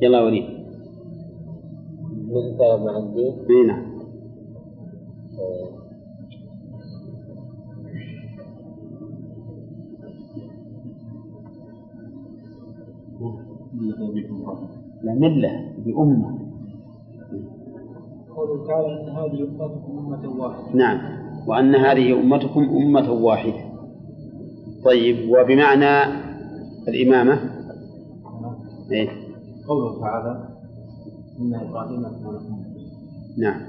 يلا 0.03 0.23
وليد. 0.23 0.45
مثل 2.29 2.85
مع 2.85 2.99
الدين؟ 2.99 3.33
إي 3.51 3.67
نعم. 3.67 3.95
لا 15.03 15.15
ملة 15.15 15.73
بأمة 15.87 16.39
قوله 18.37 18.67
تعالى 18.67 19.01
إن 19.01 19.09
هذه 19.09 19.43
أمتكم 19.43 19.99
أمة 19.99 20.43
واحدة. 20.43 20.75
نعم. 20.75 21.01
وأن 21.47 21.75
هذه 21.75 22.21
أمتكم 22.21 22.61
أمة 22.61 23.13
واحدة. 23.13 23.65
طيب 24.85 25.31
وبمعنى 25.31 26.15
الإمامة؟ 26.89 27.41
إيه؟ 28.93 29.09
قوله 29.69 30.01
تعالى 30.01 30.49
إن 31.41 31.55
إبراهيم 31.55 32.03
كان 32.03 32.65
نعم. 33.39 33.61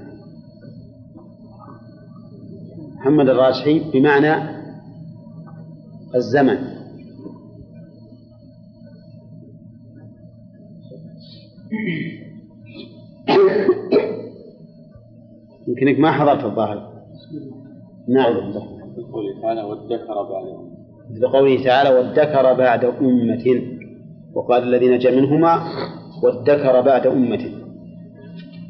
محمد 2.96 3.28
الراجحي 3.28 3.90
بمعنى 3.92 4.56
الزمن. 6.14 6.75
يمكنك 15.68 15.98
ما 15.98 16.10
حضرت 16.10 16.44
الظاهر. 16.44 16.92
نعم. 18.08 18.52
قوله 19.12 19.40
تعالى 19.42 19.62
وادكر 19.62 20.22
بعد 20.22 20.44
مثل 21.10 21.28
قوله 21.28 21.64
تعالى 21.64 21.90
وادكر 21.90 22.54
بعد 22.54 22.84
أمة. 22.84 23.62
وقال 24.34 24.62
الذي 24.62 24.88
نجا 24.88 25.10
منهما 25.20 25.60
وادكر 26.22 26.80
بعد 26.80 27.06
أمة. 27.06 27.50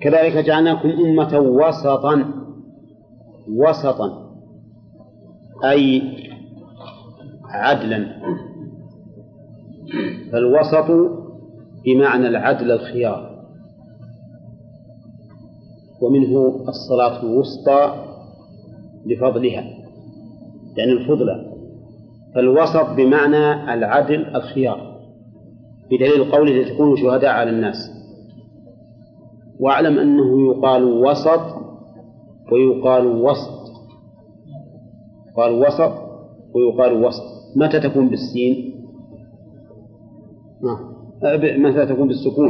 كذلك 0.01 0.37
جعلناكم 0.37 0.89
أمة 0.89 1.39
وسطا. 1.39 2.25
وسطا. 3.49 4.37
أي 5.65 6.03
عدلا. 7.45 8.17
فالوسط 10.33 11.17
بمعنى 11.87 12.29
العدل 12.29 12.71
الخيار. 12.73 13.37
ومنه 16.03 16.65
الصلاة 16.69 17.23
الوسطى 17.23 18.05
لفضلها 19.07 19.65
يعني 20.77 20.93
الفضلى 20.93 21.53
فالوسط 22.35 22.91
بمعنى 22.97 23.75
العدل 23.75 24.37
الخيار 24.37 24.97
بدليل 25.91 26.31
قوله 26.33 26.53
لتكونوا 26.53 26.97
شهداء 26.97 27.31
على 27.31 27.51
الناس. 27.51 27.77
واعلم 29.61 29.99
أنه 29.99 30.51
يقال 30.51 30.85
وسط 30.85 31.41
ويقال 32.53 33.07
وسط. 33.07 33.67
قال 35.37 35.53
وسط 35.53 35.93
ويقال 36.55 37.05
وسط. 37.05 37.23
متى 37.57 37.81
تكون 37.81 38.09
بالسين؟ 38.09 38.75
آه. 40.65 40.96
متى 41.59 41.87
تكون 41.87 42.09
بالسكون؟ 42.09 42.49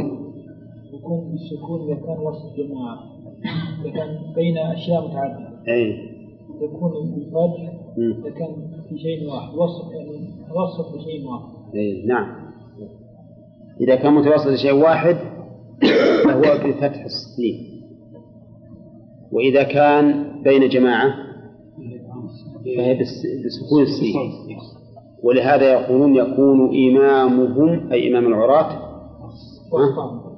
يكون 0.93 1.31
بالسكون 1.31 1.81
إذا 1.81 1.95
كان 1.95 2.19
وسط 2.19 2.53
جماعة 2.57 2.97
إذا 3.85 3.91
كان 3.93 4.33
بين 4.35 4.57
أشياء 4.57 5.07
متعددة. 5.07 5.49
أي. 5.67 5.97
يكون 6.61 6.91
مم. 7.97 8.13
إذا 8.25 8.29
كان 8.29 8.55
في 8.89 8.97
شيء 8.97 9.29
واحد. 9.29 9.53
وسط 9.55 9.91
يعني 9.91 10.29
وسط 10.55 10.95
بشيء 10.95 11.25
واحد. 11.27 11.75
أي 11.75 12.05
نعم. 12.05 12.47
إذا 13.81 13.95
كان 13.95 14.13
متوسط 14.13 14.53
شيء 14.55 14.73
واحد 14.73 15.15
فهو 16.25 16.41
بفتح 16.41 17.03
السين. 17.05 17.81
وإذا 19.31 19.63
كان 19.63 20.25
بين 20.43 20.69
جماعة 20.69 21.13
فهي 22.77 22.93
بس- 22.93 23.27
بسكون 23.45 23.81
السين. 23.81 24.31
ولهذا 25.23 25.71
يقولون 25.71 26.15
يكون 26.15 26.69
إمامهم 26.75 27.91
أي 27.91 28.11
إمام 28.11 28.27
العراة 28.27 28.69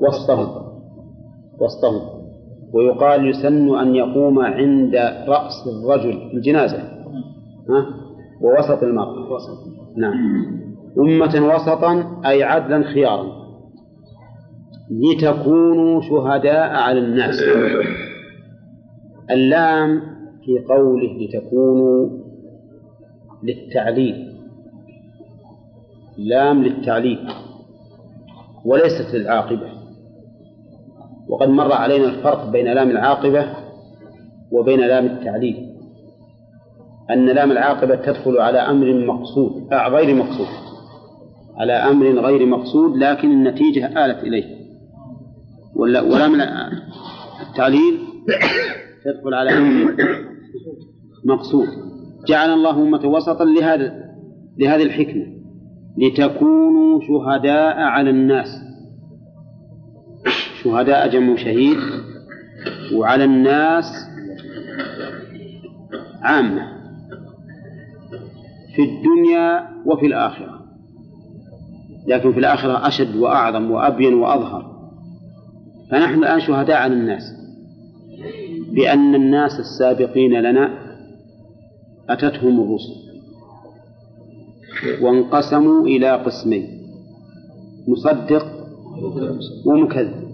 وسطهم. 0.01 0.51
وسطهم. 1.61 2.19
ويقال 2.73 3.29
يسن 3.29 3.75
أن 3.79 3.95
يقوم 3.95 4.39
عند 4.39 4.95
رأس 5.27 5.67
الرجل 5.67 6.13
في 6.13 6.33
الجنازة 6.33 6.77
ها؟ 7.69 7.85
ووسط 8.41 8.83
المرأة. 8.83 9.15
نعم. 9.97 10.13
أمة 10.99 11.53
وسطا 11.55 12.21
أي 12.25 12.43
عدلا 12.43 12.83
خيارا. 12.83 13.39
لتكونوا 14.91 16.01
شهداء 16.01 16.69
على 16.69 16.99
الناس. 16.99 17.35
اللام 19.31 20.01
في 20.45 20.59
قوله 20.69 21.17
لتكونوا 21.19 22.09
للتعليل. 23.43 24.28
لام 26.19 26.63
للتعليل 26.63 27.27
وليست 28.65 29.15
للعاقبة. 29.15 29.69
وقد 31.29 31.49
مر 31.49 31.73
علينا 31.73 32.05
الفرق 32.05 32.49
بين 32.49 32.65
لام 32.65 32.89
العاقبة 32.89 33.45
وبين 34.51 34.79
لام 34.79 35.05
التعليل 35.05 35.69
أن 37.11 37.25
لام 37.25 37.51
العاقبة 37.51 37.95
تدخل 37.95 38.37
على 38.37 38.57
أمر 38.57 39.05
مقصود 39.05 39.73
آه 39.73 39.87
غير 39.87 40.15
مقصود 40.15 40.47
على 41.57 41.73
أمر 41.73 42.05
غير 42.19 42.45
مقصود 42.45 42.97
لكن 42.97 43.31
النتيجة 43.31 44.05
آلت 44.05 44.23
إليه. 44.23 44.55
ولا- 45.75 46.01
ولام 46.01 46.41
التعليل 47.49 47.97
تدخل 49.05 49.33
على 49.33 49.57
أمر 49.57 49.95
مقصود. 51.25 51.67
جعل 52.27 52.53
الله 52.53 52.81
أمة 52.81 53.05
وسطا 53.05 53.45
لهذا 53.45 53.93
لهذه 54.59 54.83
الحكمة. 54.83 55.25
لتكونوا 55.99 57.01
شهداء 57.01 57.77
على 57.77 58.09
الناس. 58.09 58.47
شهداء 60.63 61.09
جمع 61.09 61.35
شهيد 61.35 61.77
وعلى 62.93 63.23
الناس 63.23 63.85
عامة 66.21 66.79
في 68.75 68.81
الدنيا 68.81 69.69
وفي 69.85 70.05
الآخرة. 70.05 70.59
لكن 72.07 72.33
في 72.33 72.39
الآخرة 72.39 72.87
أشد 72.87 73.15
وأعظم 73.15 73.71
وأبين 73.71 74.13
وأظهر. 74.13 74.79
فنحن 75.91 76.19
الآن 76.19 76.39
شهداء 76.39 76.77
على 76.77 76.93
الناس. 76.93 77.23
بأن 78.75 79.15
الناس 79.15 79.59
السابقين 79.59 80.33
لنا 80.41 80.79
أتتهم 82.09 82.59
الرسل. 82.59 83.08
وانقسموا 85.01 85.81
إلى 85.85 86.11
قسمين. 86.11 86.67
مصدق 87.87 88.45
ومكذب. 89.65 90.29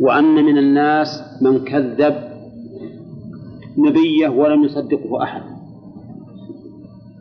وأن 0.00 0.34
من 0.34 0.58
الناس 0.58 1.08
من 1.42 1.64
كذب 1.64 2.14
نبيه 3.78 4.28
ولم 4.28 4.64
يصدقه 4.64 5.22
أحد. 5.22 5.42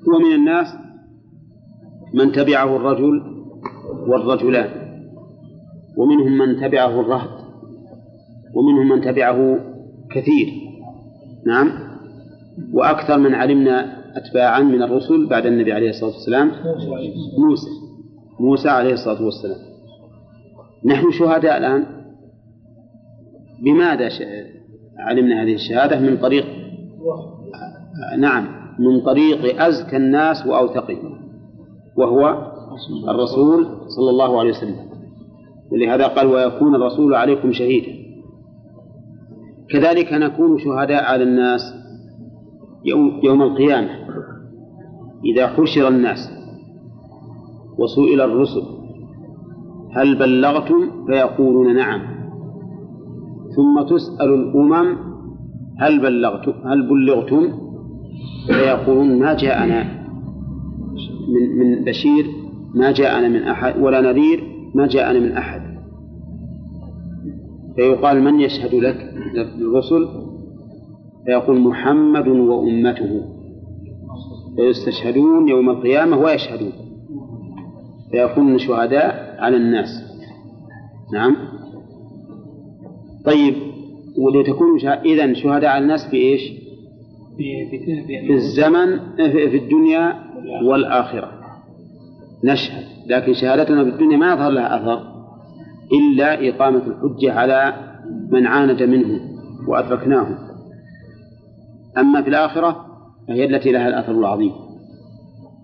ومن 0.08 0.36
الناس 0.36 0.68
من 2.14 2.32
تبعه 2.32 2.76
الرجل 2.76 3.22
والرجلان. 4.08 4.70
ومنهم 5.98 6.38
من 6.38 6.62
تبعه 6.62 7.00
الرهط. 7.02 7.42
ومنهم 8.56 8.89
من 8.89 9.02
تبعه 9.02 9.60
كثير. 10.12 10.48
نعم. 11.48 11.72
وأكثر 12.74 13.18
من 13.18 13.34
علمنا 13.34 14.01
أتباعا 14.16 14.59
من 14.59 14.84
الرسل 14.84 15.28
بعد 15.30 15.45
النبي 15.45 15.74
عليه 15.74 15.89
الصلاة 15.89 16.12
والسلام 16.12 16.51
موسى. 17.38 17.68
موسى 18.39 18.70
عليه 18.70 18.93
الصلاة 18.93 19.24
والسلام. 19.24 19.57
نحن 20.86 21.12
شهداء 21.12 21.57
الآن. 21.57 21.86
بماذا. 23.64 24.09
علمنا 24.99 25.43
هذه 25.43 25.53
الشهادة؟ 25.53 25.99
من 25.99 26.18
طريق 26.18 26.45
نعم 28.18 28.47
من 28.80 29.01
طريق 29.01 29.64
أزكى 29.64 29.97
الناس 29.97 30.47
وأوثقهم 30.47 31.22
وهو 31.97 32.51
الرسول 33.09 33.66
صلى 33.88 34.09
الله 34.09 34.39
عليه 34.39 34.49
وسلم. 34.49 34.76
ولهذا 35.72 36.07
قال 36.07 36.28
ويكون 36.28 36.76
الرسول 36.76 37.16
عليكم 37.16 37.51
شهيدا. 37.51 38.01
كذلك 39.70 40.14
نكون 40.14 40.59
شهداء 40.59 41.03
على 41.03 41.24
الناس 41.24 41.62
يوم, 42.86 43.20
يوم 43.24 43.41
القيامة. 43.41 44.01
إذا 45.26 45.47
حشر 45.47 45.88
الناس 45.88 46.30
وسئل 47.78 48.22
الرسل 48.22 48.61
هل 49.91 50.19
بلغتم؟ 50.19 51.05
فيقولون 51.07 51.76
نعم. 51.76 52.01
ثم 53.55 53.82
تسأل 53.82 54.34
الأمم 54.34 54.97
هل 55.80 56.01
بلغتم 56.01 56.51
هل 56.67 56.89
بلغتم؟ 56.89 57.47
فيقولون 58.47 59.19
ما 59.19 59.34
جاءنا 59.34 59.84
من 61.28 61.59
من 61.59 61.84
بشير 61.84 62.26
ما 62.76 62.91
جاءنا 62.91 63.28
من 63.28 63.43
أحد 63.43 63.80
ولا 63.80 64.01
نذير 64.01 64.43
ما 64.76 64.88
جاءنا 64.88 65.19
من 65.19 65.32
أحد. 65.32 65.61
فيقال 67.76 68.24
من 68.24 68.39
يشهد 68.39 68.76
لك؟ 68.76 69.13
للرسل. 69.57 70.07
فيقول 71.26 71.59
محمد 71.59 72.28
وأمته. 72.28 73.41
فيستشهدون 74.56 75.49
يوم 75.49 75.70
القيامة 75.70 76.18
ويشهدون. 76.18 76.72
فيكون 78.12 78.58
شهداء 78.58 79.36
على 79.39 79.58
الناس. 79.58 79.89
نعم. 81.14 81.36
طيب 83.26 83.56
ولتكونوا 84.18 84.78
شا... 84.78 85.02
إذا 85.02 85.34
شهداء 85.34 85.70
على 85.70 85.84
الناس 85.84 86.08
بإيش؟ 86.12 86.41
في 88.28 88.34
الزمن 88.34 88.99
في 89.16 89.49
في 89.49 89.58
الدنيا 89.58 90.24
والآخرة. 90.64 91.32
نشهد. 92.43 92.84
لكن 93.08 93.34
شهادتنا 93.34 93.84
في 93.84 93.89
الدنيا 93.89 94.18
ما 94.18 94.34
يظهر 94.34 94.49
لها 94.49 94.82
أثر 94.82 95.12
إلا 95.93 96.49
إقامة 96.49 96.82
الحجة 96.88 97.34
على 97.34 97.74
من 98.32 98.47
عاند 98.47 98.84
منهم 98.84 99.20
وأدركناهم. 99.68 100.38
أما 101.97 102.22
في 102.22 102.30
الآخرة 102.30 102.91
فهي 103.28 103.45
التي 103.45 103.72
لها 103.72 103.88
الأثر 103.88 104.11
العظيم. 104.11 104.51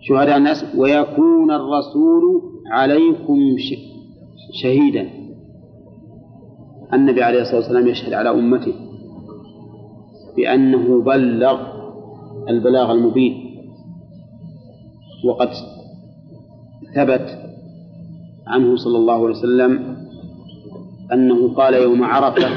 شهداء 0.02 0.38
الناس 0.38 0.66
ويكون 0.78 1.52
الرسول 1.52 2.42
عليكم 2.72 3.40
شهيدا. 4.64 5.10
النبي 6.94 7.24
عليه 7.24 7.42
الصلاة 7.42 7.58
والسلام 7.58 7.88
يشهد 7.88 8.14
على 8.14 8.30
أمته 8.30 8.74
بأنه 10.38 11.04
بلغ 11.04 11.60
البلاغ 12.50 12.92
المبين. 12.92 13.34
وقد 15.26 15.50
ثبت 16.96 17.40
عنه 18.48 18.76
صلى 18.76 18.98
الله 18.98 19.14
عليه 19.14 19.36
وسلم 19.36 19.98
أنه 21.14 21.54
قال 21.54 21.74
يوم 21.74 22.04
عرفة 22.04 22.50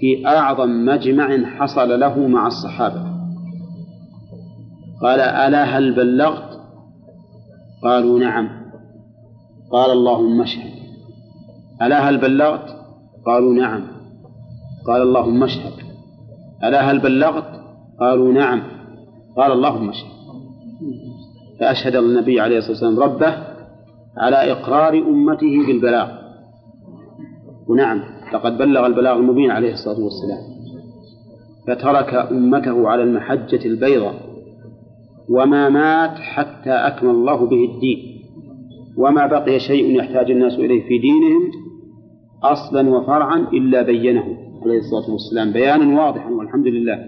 في 0.00 0.26
أعظم 0.26 0.84
مجمع 0.84 1.44
حصل 1.44 2.00
له 2.00 2.28
مع 2.28 2.46
الصحابة. 2.46 3.07
قال 5.02 5.20
ألا 5.20 5.64
هل 5.64 5.94
بلغت؟ 5.94 6.60
قالوا 7.82 8.18
نعم. 8.18 8.48
قال 9.72 9.90
اللهم 9.90 10.40
اشهد. 10.40 10.72
ألا 11.82 12.08
هل 12.08 12.18
بلغت؟ 12.18 12.76
قالوا 13.26 13.54
نعم. 13.54 13.82
قال 14.86 15.02
اللهم 15.02 15.42
اشهد. 15.42 15.72
ألا 16.64 16.80
هل 16.90 16.98
بلغت؟ 16.98 17.60
قالوا 18.00 18.32
نعم. 18.32 18.62
قال 19.36 19.52
اللهم 19.52 19.88
اشهد. 19.88 20.18
فأشهد 21.60 21.96
النبي 21.96 22.40
عليه 22.40 22.58
الصلاة 22.58 22.72
والسلام 22.72 22.98
ربه 23.00 23.34
على 24.16 24.52
إقرار 24.52 24.94
أمته 24.98 25.66
بالبلاغ. 25.66 26.08
ونعم 27.68 28.02
لقد 28.32 28.58
بلغ 28.58 28.86
البلاغ 28.86 29.16
المبين 29.16 29.50
عليه 29.50 29.72
الصلاة 29.72 30.00
والسلام. 30.00 30.58
فترك 31.66 32.14
أمته 32.14 32.88
على 32.88 33.02
المحجة 33.02 33.66
البيضاء. 33.66 34.27
وما 35.30 35.68
مات 35.68 36.18
حتى 36.18 36.70
أكمل 36.70 37.10
الله 37.10 37.46
به 37.46 37.64
الدين. 37.64 37.98
وما 38.96 39.26
بقي 39.26 39.60
شيء 39.60 39.96
يحتاج 39.96 40.30
الناس 40.30 40.54
إليه 40.54 40.88
في 40.88 40.98
دينهم 40.98 41.50
أصلا 42.42 42.90
وفرعا 42.90 43.38
إلا 43.52 43.82
بينه. 43.82 44.24
عليه 44.62 44.78
الصلاة 44.78 45.10
والسلام. 45.10 45.52
بيانا 45.52 46.04
واضحا 46.04 46.30
والحمد 46.30 46.66
لله. 46.66 47.04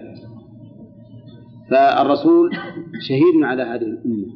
فالرسول 1.71 2.49
شهيد 3.07 3.43
على 3.43 3.63
هذه 3.63 3.81
الأمة. 3.81 4.27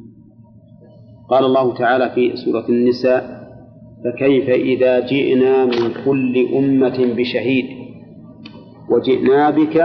قال 1.30 1.44
الله 1.44 1.74
تعالى 1.74 2.10
في 2.14 2.36
سورة 2.36 2.68
النساء 2.68 3.46
فكيف 4.04 4.48
إذا 4.48 5.06
جئنا 5.06 5.64
من 5.64 5.92
كل 6.04 6.46
أمة 6.56 7.14
بشهيد؟ 7.16 7.66
وجئنا 8.90 9.50
بك 9.50 9.76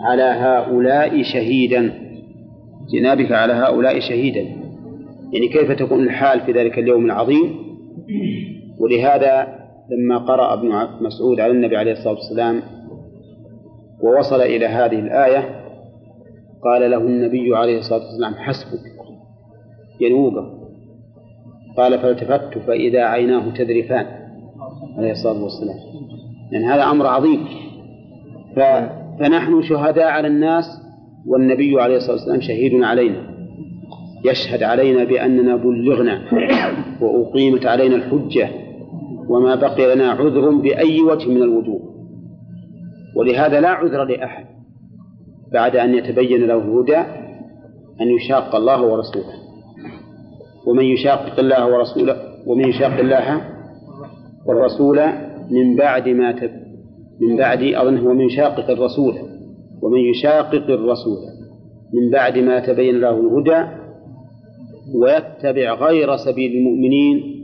على 0.00 0.22
هؤلاء 0.22 1.22
شهيدا. 1.22 1.99
جئنا 2.92 3.14
بك 3.14 3.32
على 3.32 3.52
هؤلاء 3.52 4.00
شهيدا. 4.00 4.40
يعني 5.32 5.48
كيف 5.52 5.72
تكون 5.72 6.02
الحال 6.02 6.40
في 6.40 6.52
ذلك 6.52 6.78
اليوم 6.78 7.04
العظيم؟ 7.04 7.54
ولهذا 8.78 9.60
لما 9.90 10.18
قرأ 10.18 10.54
ابن 10.54 10.68
مسعود 11.00 11.40
على 11.40 11.52
النبي 11.52 11.76
عليه 11.76 11.92
الصلاة 11.92 12.14
والسلام 12.14 12.62
ووصل 14.02 14.40
إلى 14.40 14.66
هذه 14.66 14.98
الآية 14.98 15.60
قال 16.64 16.90
له 16.90 16.98
النبي 16.98 17.56
عليه 17.56 17.78
الصلاة 17.78 18.00
والسلام 18.00 18.34
حسبك. 18.34 18.80
ينوقه 20.00 20.60
قال 21.76 21.98
فالتفت 21.98 22.58
فإذا 22.58 23.04
عيناه 23.04 23.54
تذرفان. 23.54 24.06
عليه 24.98 25.10
الصلاة 25.10 25.42
والسلام. 25.42 25.76
يعني 26.52 26.64
هذا 26.66 26.82
أمر 26.82 27.06
عظيم. 27.06 27.44
ف... 28.56 28.60
فنحن 29.20 29.62
شهداء 29.62 30.06
على 30.06 30.28
الناس 30.28 30.64
والنبي 31.26 31.80
عليه 31.80 31.96
الصلاة 31.96 32.12
والسلام 32.12 32.40
شهيد 32.40 32.82
علينا. 32.82 33.30
يشهد 34.24 34.62
علينا 34.62 35.04
بأننا 35.04 35.56
بلغنا 35.56 36.22
وأقيمت 37.00 37.66
علينا 37.66 37.96
الحجة 37.96 38.48
وما 39.28 39.54
بقي 39.54 39.94
لنا 39.94 40.10
عذر 40.10 40.50
بأي 40.50 41.00
وجه 41.00 41.28
من 41.28 41.42
الوجوه. 41.42 41.80
ولهذا 43.16 43.60
لا 43.60 43.68
عذر 43.68 44.04
لأحد 44.04 44.44
بعد 45.52 45.76
أن 45.76 45.94
يتبين 45.94 46.46
له 46.46 46.54
الهدى 46.54 46.98
أن 48.00 48.08
يشاق 48.16 48.54
الله 48.54 48.82
ورسوله. 48.82 49.34
ومن 50.66 50.84
يشاقق 50.84 51.38
الله 51.38 51.66
ورسوله 51.66 52.16
ومن 52.46 52.68
يشاق 52.68 52.98
الله 52.98 53.40
والرسول 54.46 55.00
من 55.50 55.76
بعد 55.76 56.08
ما 56.08 56.32
تب 56.32 56.50
من 57.20 57.36
بعد 57.36 57.62
أظنه 57.62 58.08
ومن 58.08 58.20
يشاقق 58.20 58.70
الرسول. 58.70 59.14
ومن 59.82 59.98
يشاقق 59.98 60.64
الرسول 60.70 61.18
من 61.94 62.10
بعد 62.10 62.38
ما 62.38 62.66
تبين 62.66 63.00
له 63.00 63.20
الهدى 63.20 63.80
ويتبع 64.94 65.74
غير 65.74 66.16
سبيل 66.16 66.52
المؤمنين 66.52 67.40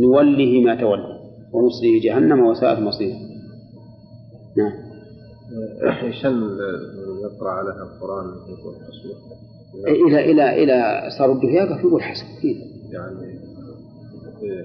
نوله 0.00 0.60
ما 0.60 0.74
تولى 0.74 1.20
ونصله 1.52 2.00
جهنم 2.04 2.46
وساءت 2.46 2.78
مصيره. 2.78 3.16
نعم. 4.56 4.72
عشان 6.08 6.40
نقرا 7.24 7.50
عليها 7.50 7.82
القرآن 7.82 8.26
يقول 8.48 8.74
حسبك 8.74 9.40
إلى 9.88 10.30
إلى 10.30 10.62
إلى 10.64 11.08
صار 11.18 11.32
بده 11.32 11.48
يقف 11.48 11.84
يقول 11.84 12.02
حسب 12.02 12.26
كذا 12.42 12.92
يعني 12.92 13.40
إيه. 14.42 14.64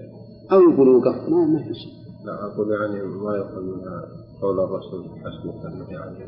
أو 0.51 0.61
يقول 0.71 0.87
وقف 0.87 1.29
ما 1.29 1.45
ما 1.45 1.63
في 1.63 1.73
شيء. 1.73 1.93
لا 2.25 2.45
أقول 2.45 2.67
يعني 2.71 3.07
ما 3.07 3.35
يؤخذ 3.35 3.61
منها 3.61 4.05
قول 4.41 4.59
الرسول 4.59 5.05
حسبك 5.05 5.65
انه 5.65 5.85
يعني 5.91 6.25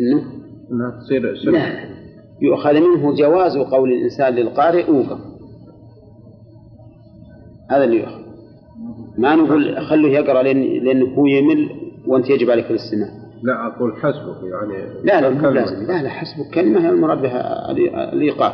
إنه؟ 0.00 0.22
انها 0.72 1.00
تصير 1.00 1.36
سنه 1.36 1.52
لا. 1.52 1.88
يؤخذ 2.42 2.74
منه 2.74 3.14
جواز 3.14 3.56
قول 3.56 3.92
الإنسان 3.92 4.34
للقارئ 4.34 4.88
أوقف. 4.88 5.18
هذا 7.70 7.84
اللي 7.84 7.96
يؤخذ. 7.96 8.18
ما 9.18 9.34
نقول 9.36 9.86
خليه 9.86 10.12
يقرأ 10.18 10.42
لأن 10.42 10.62
لأنه 10.84 11.06
هو 11.14 11.26
يمل 11.26 11.70
وأنت 12.06 12.30
يجب 12.30 12.50
عليك 12.50 12.70
الاستماع. 12.70 13.08
لا 13.42 13.66
أقول 13.66 13.96
حسبك 13.96 14.42
يعني 14.42 15.02
لا 15.04 15.20
لا 15.20 15.30
مو. 15.30 15.48
لازم 15.50 15.86
لا 15.86 16.02
لا 16.02 16.08
حسبك 16.08 16.54
كلمة 16.54 16.80
هي 16.80 16.88
المراد 16.90 17.22
بها 17.22 17.66
الإي- 17.72 18.12
الإيقاف. 18.14 18.52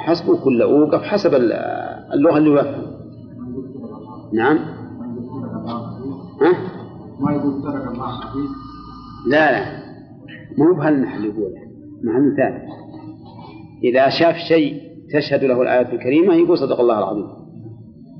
حسبك 0.00 0.46
ولا 0.46 0.64
أوقف 0.64 1.02
حسب 1.02 1.34
ال- 1.34 1.52
اللغة 2.14 2.38
اللي 2.38 2.50
يفهم. 2.60 2.82
نعم. 4.32 4.58
ها؟ 6.40 6.52
ما 7.20 7.32
يقول 7.32 7.62
ترك 7.62 7.96
حديث 8.00 8.50
لا 9.30 9.52
لا. 9.52 9.86
مو 10.58 10.74
بهالمحل 10.74 11.24
يقول 11.24 11.54
محل 12.04 12.36
ثاني. 12.36 12.68
إذا 13.84 14.08
شاف 14.08 14.36
شيء 14.36 14.80
تشهد 15.14 15.44
له 15.44 15.62
الآيات 15.62 15.92
الكريمة 15.92 16.34
يقول 16.34 16.58
صدق 16.58 16.80
الله 16.80 16.98
العظيم. 16.98 17.26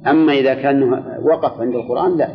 أما 0.07 0.33
إذا 0.33 0.55
كان 0.55 0.83
وقف 1.23 1.61
عند 1.61 1.75
القرآن 1.75 2.17
لا. 2.17 2.29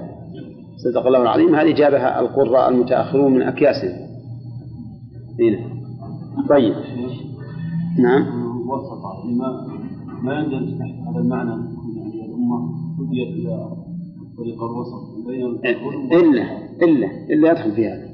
صدق 0.77 1.07
الله 1.07 1.21
العظيم. 1.21 1.55
هذه 1.55 1.71
جابها 1.71 2.19
القراء 2.19 2.69
المتأخرون 2.69 3.33
من 3.33 3.41
أكياسهم 3.41 4.11
هنا 5.39 5.59
طيب. 6.49 6.73
نعم. 7.99 8.41
وسط 8.69 9.25
ما 9.25 9.67
ما 10.23 10.33
يندرج 10.39 10.79
تحت 10.79 11.07
هذا 11.07 11.19
المعنى 11.19 11.49
يعني 11.49 12.25
الأمة 12.25 12.69
هديت 12.99 13.27
إلى 13.27 13.71
طريق 14.37 14.63
الوسط 14.63 15.27
بين 15.27 15.45
إلا 16.13 16.57
إلا 16.81 17.07
إلا 17.29 17.51
يدخل 17.51 17.71
في 17.71 17.87
هذا. 17.87 18.10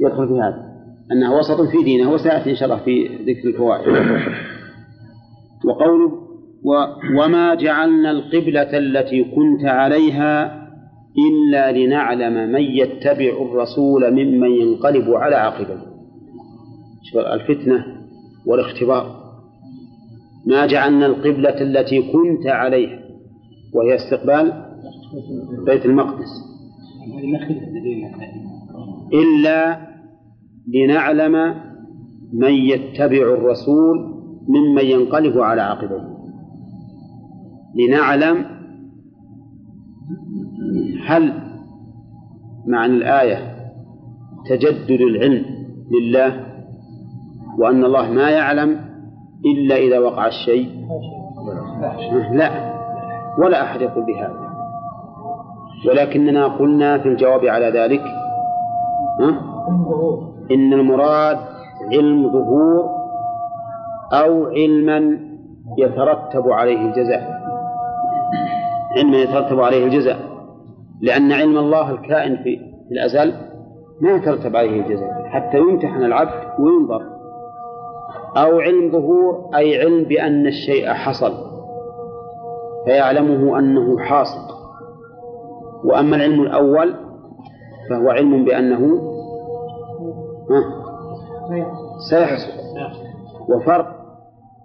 يدخل 0.00 0.28
في 0.28 0.34
هذا. 0.34 0.72
أنها 1.12 1.38
وسط 1.38 1.60
في 1.60 1.84
دينه 1.84 2.12
وسيأتي 2.12 2.50
إن 2.50 2.56
شاء 2.56 2.64
الله 2.64 2.84
في 2.84 3.06
ذكر 3.06 3.48
الفوائد. 3.48 3.88
وقوله 5.64 6.22
و 6.64 6.72
وما 7.18 7.54
جعلنا 7.54 8.10
القبلة 8.10 8.78
التي 8.78 9.24
كنت 9.24 9.64
عليها 9.64 10.62
إلا 11.18 11.72
لنعلم 11.72 12.52
من 12.52 12.60
يتبع 12.60 13.32
الرسول 13.42 14.10
ممن 14.10 14.50
ينقلب 14.50 15.10
على 15.10 15.36
عقبه 15.36 15.78
شوف 17.02 17.20
الفتنة 17.20 17.84
والاختبار. 18.46 19.22
ما 20.46 20.66
جعلنا 20.66 21.06
القبلة 21.06 21.60
التي 21.60 22.02
كنت 22.02 22.46
عليها 22.46 22.98
وهي 23.74 23.94
استقبال 23.94 24.52
بيت 25.66 25.86
المقدس. 25.86 26.52
إلا 29.14 29.78
لنعلم 30.68 31.54
من 32.32 32.52
يتبع 32.52 33.16
الرسول 33.16 34.12
ممن 34.48 34.84
ينقلب 34.84 35.38
على 35.38 35.62
عقبيه 35.62 36.12
لنعلم 37.74 38.44
هل 41.06 41.32
معنى 42.66 42.92
الآية 42.92 43.56
تجدد 44.46 45.00
العلم 45.00 45.44
لله 45.90 46.46
وأن 47.58 47.84
الله 47.84 48.10
ما 48.10 48.30
يعلم 48.30 48.80
إلا 49.44 49.76
إذا 49.76 49.98
وقع 49.98 50.26
الشيء 50.26 50.68
لا 52.32 52.72
ولا 53.38 53.62
أحد 53.62 53.80
يقول 53.80 54.04
بهذا 54.04 54.52
ولكننا 55.88 56.46
قلنا 56.46 56.98
في 56.98 57.08
الجواب 57.08 57.44
على 57.44 57.66
ذلك؟ 57.66 58.21
إن 60.50 60.72
المراد 60.72 61.38
علم 61.92 62.32
ظهور 62.32 62.90
أو 64.12 64.46
علما 64.46 65.18
يترتب 65.78 66.50
عليه 66.50 66.86
الجزاء. 66.86 67.42
علما 68.96 69.16
يترتب 69.16 69.60
عليه 69.60 69.84
الجزاء. 69.84 70.18
لأن 71.00 71.32
علم 71.32 71.58
الله 71.58 71.90
الكائن 71.90 72.36
في 72.36 72.58
الأزل 72.92 73.32
ما 74.00 74.10
يترتب 74.10 74.56
عليه 74.56 74.80
الجزاء. 74.80 75.24
حتى 75.24 75.58
يمتحن 75.58 76.02
العبد 76.02 76.60
وينظر. 76.60 77.02
أو 78.36 78.60
علم 78.60 78.92
ظهور 78.92 79.50
أي 79.56 79.80
علم 79.80 80.04
بأن 80.04 80.46
الشيء 80.46 80.88
حصل. 80.88 81.32
فيعلمه 82.84 83.58
أنه 83.58 83.98
حاصل. 83.98 84.54
وأما 85.84 86.16
العلم 86.16 86.42
الأول 86.42 86.94
فهو 87.90 88.10
علم 88.10 88.44
بأنه 88.44 89.00
سيحصل 92.10 92.52
وفرق 93.48 93.86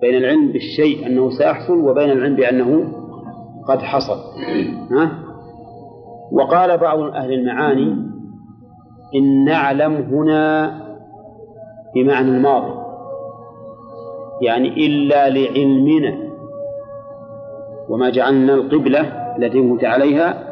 بين 0.01 0.15
العلم 0.15 0.51
بالشيء 0.51 1.07
أنه 1.07 1.30
سيحصل 1.30 1.78
وبين 1.78 2.11
العلم 2.11 2.36
بأنه 2.36 2.84
قد 3.68 3.80
حصل 3.80 4.18
ها؟ 4.91 5.11
وقال 6.32 6.78
بعض 6.78 6.99
أهل 6.99 7.34
المعاني 7.34 7.95
إن 9.15 9.45
نعلم 9.45 9.93
هنا 9.93 10.72
بمعنى 11.95 12.30
الماضي 12.30 12.78
يعني 14.41 14.68
إلا 14.88 15.30
لعلمنا 15.30 16.18
وما 17.89 18.09
جعلنا 18.09 18.53
القبلة 18.53 18.99
التي 19.38 19.70
كنت 19.70 19.84
عليها 19.84 20.47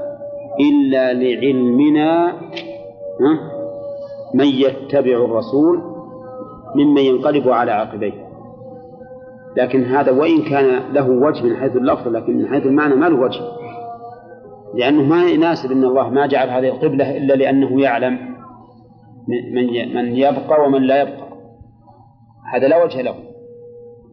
إلا 0.60 1.14
لعلمنا 1.14 2.34
من 4.34 4.46
يتبع 4.46 5.26
الرسول 5.26 5.82
ممن 6.76 7.02
ينقلب 7.02 7.50
على 7.50 7.72
عقبيه. 7.72 8.26
لكن 9.58 9.84
هذا 9.84 10.12
وإن 10.12 10.42
كان 10.42 10.94
له 10.94 11.10
وجه 11.10 11.44
من 11.44 11.56
حيث 11.56 11.76
اللفظ 11.76 12.08
لكن 12.08 12.38
من 12.38 12.48
حيث 12.48 12.66
المعنى 12.66 12.96
ما 12.96 13.06
له 13.06 13.20
وجه. 13.20 13.42
لأنه 14.74 15.04
ما 15.04 15.26
يناسب 15.26 15.72
أن 15.72 15.84
الله 15.84 16.10
ما 16.10 16.28
جعل 16.28 16.50
هذه 16.50 16.68
القبلة 16.68 17.18
إلا 17.18 17.34
لأنه 17.34 17.82
يعلم 17.82 18.20
من 19.28 19.96
من 19.96 20.16
يبقى 20.16 20.66
ومن 20.66 20.82
لا 20.82 21.02
يبقى. 21.02 21.26
هذا 22.54 22.68
لا 22.68 22.84
وجه 22.84 23.02
له. 23.02 23.16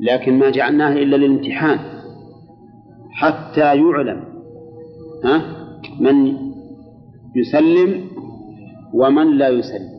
لكن 0.00 0.38
ما 0.38 0.50
جعلناه 0.50 0.92
إلا 0.92 1.16
للامتحان. 1.16 1.78
حتى 3.12 3.60
يعلم. 3.60 4.24
ها؟ 5.24 5.61
من 6.02 6.36
يسلم 7.36 7.90
ومن 8.94 9.38
لا 9.38 9.48
يسلم. 9.48 9.92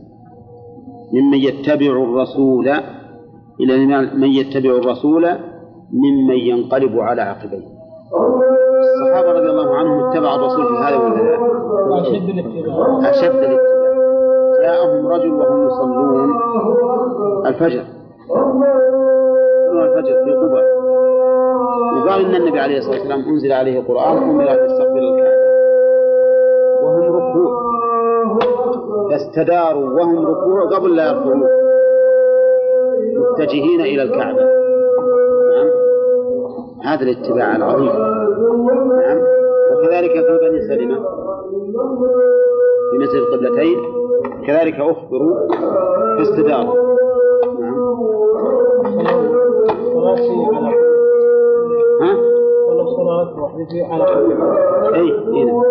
ممن 1.12 1.38
يتبع 1.38 1.86
الرسول 1.86 2.68
إلى 3.60 3.86
من 4.14 4.28
يتبع 4.28 4.70
الرسول 4.70 5.26
ممن 5.92 6.36
ينقلب 6.36 6.98
على 6.98 7.22
عقبيه. 7.22 7.74
الصحابة 8.94 9.32
رضي 9.32 9.50
الله 9.50 9.74
عنهم 9.76 9.98
اتبعوا 10.04 10.36
الرسول 10.36 10.64
في 10.66 10.74
هذا 10.82 10.96
ولا 10.96 11.14
لا؟ 11.14 11.38
أشد 12.00 12.28
الاتباع. 12.28 13.10
أشد 13.10 13.34
الاتباع. 13.34 13.74
جاءهم 14.62 15.06
رجل 15.06 15.32
وهم 15.32 15.66
يصلون 15.66 16.30
الفجر. 17.46 17.84
يصلون 18.24 19.82
الفجر 19.82 20.14
في 20.24 20.32
قبى 20.32 20.62
وقال 21.96 22.24
إن 22.24 22.34
النبي 22.34 22.60
عليه 22.60 22.78
الصلاة 22.78 22.98
والسلام 22.98 23.20
أنزل 23.20 23.52
عليه 23.52 23.80
القرآن 23.80 24.16
أمر 24.16 24.42
أن 24.42 24.58
يستقبل 24.66 24.98
الكعبة. 24.98 25.24
وهم 25.24 25.33
ركوع 27.34 29.10
فاستداروا 29.10 29.90
وهم 29.90 30.26
ركوع 30.26 30.76
قبل 30.76 30.96
لا 30.96 31.06
يركعون. 31.06 31.42
متجهين 33.32 33.80
إلى 33.80 34.02
الكعبة. 34.02 34.42
نعم. 35.54 35.70
هذا 36.84 37.02
الاتباع 37.02 37.56
العظيم. 37.56 37.86
نعم. 37.86 39.18
وكذلك 39.72 40.12
في 40.12 40.38
بني 40.42 40.60
سلمة 40.68 40.96
في 42.90 42.98
مثل 42.98 43.16
القبلتين 43.18 43.78
كذلك 44.46 44.74
أخبروا 44.74 45.48
فاستداروا 46.18 46.74
نعم. 47.60 47.74
ها؟ 52.00 52.34
صلاة 52.96 53.40
واحدة 53.42 53.86
على 53.90 54.04
أي 54.94 55.12
هنا 55.12 55.63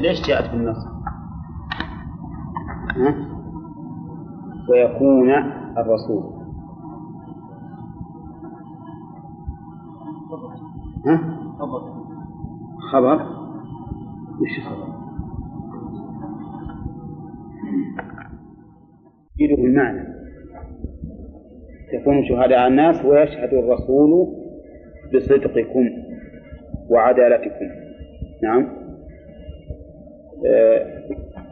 ليش 0.00 0.28
جاءت 0.28 0.50
بالنص؟ 0.50 0.86
ها؟ 2.96 3.14
ويكون 4.70 5.30
الرسول 5.78 6.22
ها؟ 11.06 11.38
خبر 12.92 13.14
وش 14.40 14.66
خبر؟ 14.66 14.92
يفيد 19.38 19.58
المعنى 19.58 20.12
تكونوا 21.92 22.22
شهداء 22.28 22.68
الناس 22.68 23.04
ويشهد 23.04 23.54
الرسول 23.54 24.41
بصدقكم 25.14 25.90
وعدالتكم. 26.88 27.66
نعم. 28.42 28.68
آه، 30.46 30.86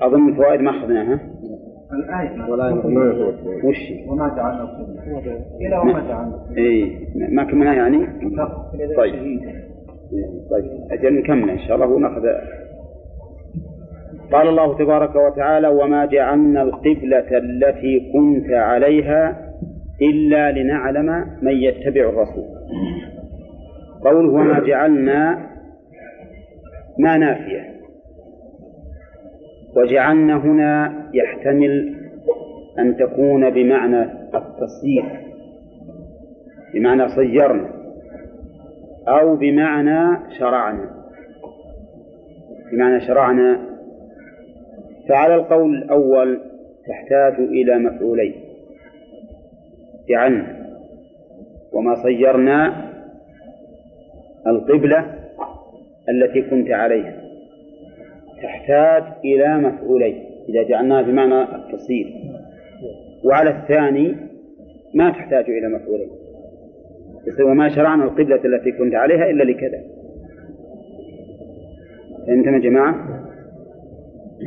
أظن 0.00 0.28
الفوائد 0.28 0.61
ما 0.61 0.70
أخذناها. 0.70 1.20
الآية 1.92 2.50
ولا 2.50 2.72
وش؟ 3.64 3.92
وما 4.06 4.34
جعلنا 4.36 4.62
القبلة. 4.62 5.44
إلى 5.61 5.78
وما 5.78 6.08
جعلنا 6.08 6.46
إيه 6.56 6.98
ما 7.14 7.44
كملنا 7.44 7.74
يعني؟ 7.74 8.06
طيب. 8.96 9.40
طيب. 10.50 10.64
أجل 10.90 11.14
نكمل 11.14 11.50
إن 11.50 11.58
شاء 11.58 11.74
الله 11.76 11.86
ونأخذ. 11.86 12.26
قال 14.32 14.48
الله 14.48 14.78
تبارك 14.78 15.16
وتعالى 15.16 15.68
وما 15.68 16.06
جعلنا 16.06 16.62
القبلة 16.62 17.38
التي 17.38 18.12
كنت 18.12 18.50
عليها 18.50 19.50
إلا 20.02 20.52
لنعلم 20.52 21.26
من 21.42 21.52
يتبع 21.52 22.08
الرسول. 22.08 22.44
قوله 24.05 24.28
وما 24.32 24.61
جعلنا 24.61 25.51
ما 26.98 27.16
نافية. 27.16 27.70
وجعلنا 29.76 30.36
هنا 30.36 31.05
يحتمل 31.14 31.94
أن 32.78 32.96
تكون 32.96 33.51
بمعنى 33.51 34.03
التصديق 34.34 35.05
بمعنى 36.74 37.09
صيرنا 37.09 37.70
أو 39.09 39.36
بمعنى 39.36 40.18
شرعنا. 40.38 40.90
بمعنى 42.72 43.01
شرعنا 43.01 43.61
فعلى 45.09 45.34
القول 45.34 45.74
الأول 45.74 46.40
تحتاج 46.88 47.34
إلى 47.40 47.78
مفعولين 47.78 48.34
جعلنا 50.09 50.61
وما 51.72 51.94
صيرنا 51.94 52.89
القبلة 54.47 55.14
التي 56.09 56.43
كنت 56.43 56.70
عليها. 56.70 57.14
تحتاج 58.43 59.03
إلى 59.24 59.59
مفعولين. 59.59 60.24
إذا 60.49 60.62
جعلناها 60.62 61.03
بمعنى 61.03 61.43
التصير 61.43 62.07
وعلى 63.24 63.51
الثاني 63.51 64.16
ما 64.95 65.11
تحتاج 65.11 65.51
إلى 65.51 65.68
مفعولين. 65.68 66.11
وما 67.41 67.68
شرعنا 67.68 68.05
القبلة 68.05 68.41
التي 68.45 68.72
كنت 68.72 68.95
عليها 68.95 69.30
إلا 69.30 69.45
لكذا. 69.45 69.82
فهمتم 72.26 72.55
يا 72.55 72.59
جماعة؟ 72.59 72.95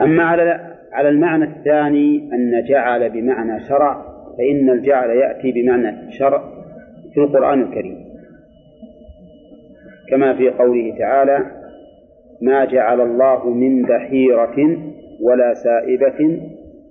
أما 0.01 0.23
على 0.23 0.73
على 0.91 1.09
المعنى 1.09 1.43
الثاني 1.43 2.29
أن 2.33 2.63
جعل 2.63 3.09
بمعنى 3.09 3.59
شرع 3.59 4.05
فإن 4.37 4.69
الجعل 4.69 5.09
يأتي 5.09 5.51
بمعنى 5.51 6.11
شرع 6.11 6.43
في 7.13 7.19
القرآن 7.19 7.61
الكريم. 7.61 8.02
كما 10.13 10.33
في 10.33 10.49
قوله 10.49 10.95
تعالى 10.99 11.45
ما 12.41 12.65
جعل 12.65 13.01
الله 13.01 13.49
من 13.49 13.81
بحيرة 13.81 14.77
ولا 15.21 15.53
سائبة 15.53 16.41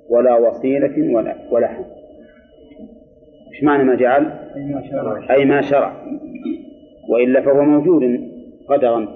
ولا 0.09 0.37
وصيلة 0.37 1.14
ولا 1.14 1.35
ولا 1.51 1.66
حم 1.66 1.85
إيش 3.55 3.64
معنى 3.64 3.85
ما 3.85 3.95
جعل؟ 3.95 4.33
أي 5.31 5.45
ما 5.45 5.61
شرع. 5.61 5.93
وإلا 7.09 7.41
فهو 7.41 7.62
موجود 7.62 8.20
قدرا. 8.68 9.09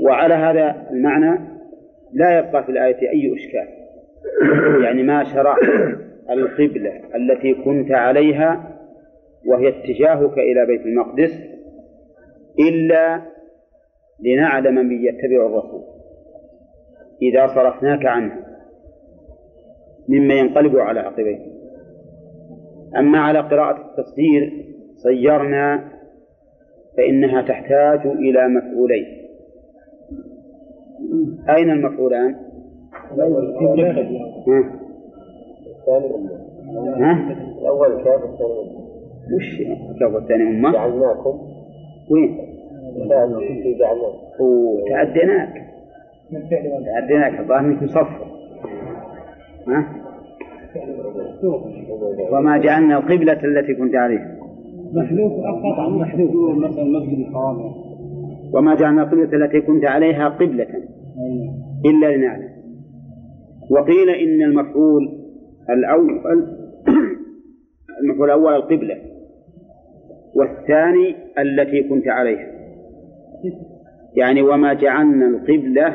وعلى 0.00 0.34
هذا 0.34 0.86
المعنى 0.90 1.40
لا 2.12 2.38
يبقى 2.38 2.64
في 2.64 2.72
الآية 2.72 3.10
أي 3.10 3.34
إشكال. 3.34 3.68
يعني 4.84 5.02
ما 5.02 5.24
شرع 5.24 5.56
القبلة 6.30 6.92
التي 7.14 7.54
كنت 7.54 7.92
عليها 7.92 8.69
وهي 9.46 9.68
اتجاهك 9.68 10.38
إلى 10.38 10.66
بيت 10.66 10.86
المقدس 10.86 11.32
إلا 12.58 13.22
لنعلم 14.20 14.74
من 14.74 15.04
يتبع 15.04 15.46
الرسول 15.46 15.82
إذا 17.22 17.46
صرفناك 17.46 18.06
عنه 18.06 18.32
مما 20.08 20.34
ينقلب 20.34 20.76
على 20.76 21.00
عقبيه. 21.00 21.38
أما 22.96 23.18
على 23.18 23.38
قراءة 23.40 23.90
التصدير 23.90 24.66
صيرنا 24.94 25.90
فإنها 26.96 27.42
تحتاج 27.42 28.06
إلى 28.06 28.48
مفعولين. 28.48 29.06
أين 31.48 31.70
المفعولان؟ 31.70 32.36
الأول 37.58 38.04
كاف 38.04 38.24
الثاني. 38.24 38.89
وش 39.36 39.56
كيف 39.98 40.16
الثاني 40.16 40.42
أمة؟ 40.42 40.72
جعلناكم. 40.72 41.38
وين؟ 42.10 42.38
جعلناكم 43.08 43.56
وتعديناك 44.40 45.52
تعديناك. 46.86 47.40
الظاهر 47.40 47.60
إنك 47.60 47.82
مصفر. 47.82 48.26
ها؟ 49.68 49.86
وما 52.32 52.58
جعلنا 52.58 52.98
القبلة 52.98 53.44
التي 53.44 53.74
كنت 53.74 53.94
عليها. 53.94 54.36
محذوف 54.92 55.32
أسقط 55.32 55.78
عن 55.78 55.90
محذوف 55.90 56.58
مثلا 56.58 56.84
مسجد 56.84 57.18
الحرام. 57.18 57.56
وما 58.54 58.74
جعلنا 58.74 59.02
القبلة 59.02 59.44
التي 59.44 59.60
كنت 59.60 59.84
عليها 59.84 60.28
قبلة. 60.28 60.66
إلا 61.86 62.16
لنعلم. 62.16 62.48
وقيل 63.70 64.10
إن 64.10 64.42
المفعول 64.42 65.08
الأول 65.70 66.20
المفعول 68.02 68.30
الأول 68.30 68.54
القبلة 68.54 68.96
والثاني 70.34 71.16
التي 71.38 71.82
كنت 71.82 72.08
عليها. 72.08 72.46
يعني 74.16 74.42
وما 74.42 74.74
جعلنا 74.74 75.26
القبلة 75.26 75.88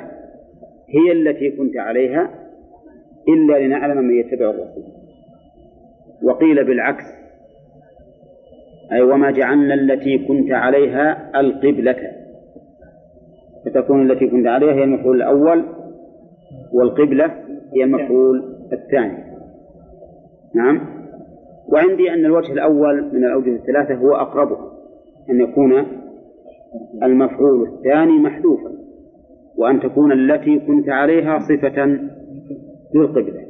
هي 0.89 1.11
التي 1.11 1.51
كنت 1.51 1.77
عليها 1.77 2.29
إلا 3.27 3.59
لنعلم 3.59 3.97
من 3.97 4.19
يتبع 4.19 4.49
الرسول. 4.49 4.83
وقيل 6.23 6.63
بالعكس 6.63 7.03
أي 8.91 9.01
وما 9.01 9.31
جعلنا 9.31 9.73
التي 9.73 10.17
كنت 10.17 10.51
عليها 10.51 11.39
القبلة. 11.39 11.95
فتكون 13.65 14.11
التي 14.11 14.27
كنت 14.27 14.47
عليها 14.47 14.73
هي 14.73 14.83
المفعول 14.83 15.15
الأول 15.15 15.65
والقبلة 16.73 17.25
هي 17.75 17.83
المفعول 17.83 18.55
الثاني. 18.73 19.17
نعم؟ 20.55 20.94
وعندي 21.69 22.13
أن 22.13 22.25
الوجه 22.25 22.53
الأول 22.53 23.03
من 23.13 23.25
الأوجه 23.25 23.55
الثلاثة 23.55 23.95
هو 23.95 24.15
أقربها 24.15 24.71
أن 25.29 25.41
يكون 25.41 25.85
المفعول 27.03 27.67
الثاني 27.67 28.19
محذوفا 28.19 28.71
وأن 29.57 29.79
تكون 29.79 30.11
التي 30.11 30.59
كنت 30.59 30.89
عليها 30.89 31.39
صفة 31.39 31.99
للقبلة 32.95 33.45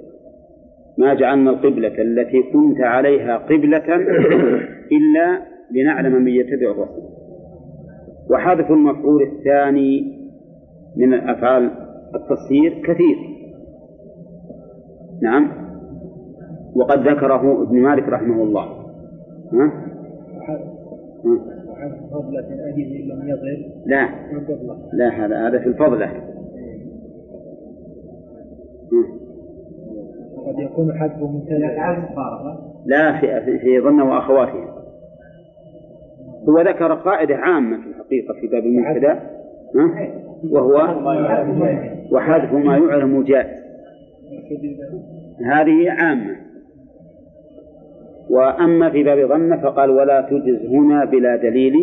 ما 0.97 1.13
جعلنا 1.13 1.49
القبلة 1.49 2.01
التي 2.01 2.43
كنت 2.53 2.81
عليها 2.81 3.37
قبلة 3.37 3.95
إلا 4.91 5.41
لنعلم 5.71 6.21
من 6.23 6.31
يتبع 6.31 6.71
الرسول. 6.71 7.03
وحذف 8.29 8.71
المفعول 8.71 9.23
الثاني 9.23 10.19
من 10.97 11.13
أفعال 11.13 11.71
التصير 12.15 12.81
كثير. 12.83 13.15
نعم؟ 15.21 15.64
وقد 16.75 17.07
ذكره 17.07 17.63
ابن 17.63 17.81
مالك 17.81 18.09
رحمه 18.09 18.43
الله. 18.43 18.63
ها؟ 19.53 19.71
لا. 23.85 24.09
لا 24.93 25.25
هذا 25.25 25.47
هذا 25.47 25.59
في 25.59 25.67
الفضلة. 25.67 26.11
قد 30.45 30.59
يكون 30.59 30.93
حذفه 30.93 31.27
مبتدأ 31.27 31.75
لا 32.85 33.19
في 33.19 33.59
في 33.59 33.79
ظن 33.81 34.01
وأخواتها 34.01 34.75
هو 36.49 36.61
ذكر 36.61 36.93
قاعدة 36.93 37.35
عامة 37.35 37.81
في 37.81 37.87
الحقيقة 37.89 38.33
في 38.33 38.47
باب 38.47 38.63
المبتدأ؟ 38.63 39.19
وهو 40.51 40.75
وحذف 42.11 42.53
ما 42.53 42.77
يعلم 42.77 43.23
جائز 43.23 43.65
هذه 45.45 45.91
عامة. 45.91 46.44
وأما 48.29 48.89
في 48.89 49.03
باب 49.03 49.29
ظن 49.29 49.57
فقال 49.61 49.89
ولا 49.89 50.21
تجز 50.21 50.65
هنا 50.65 51.05
بلا 51.05 51.35
دليل 51.35 51.73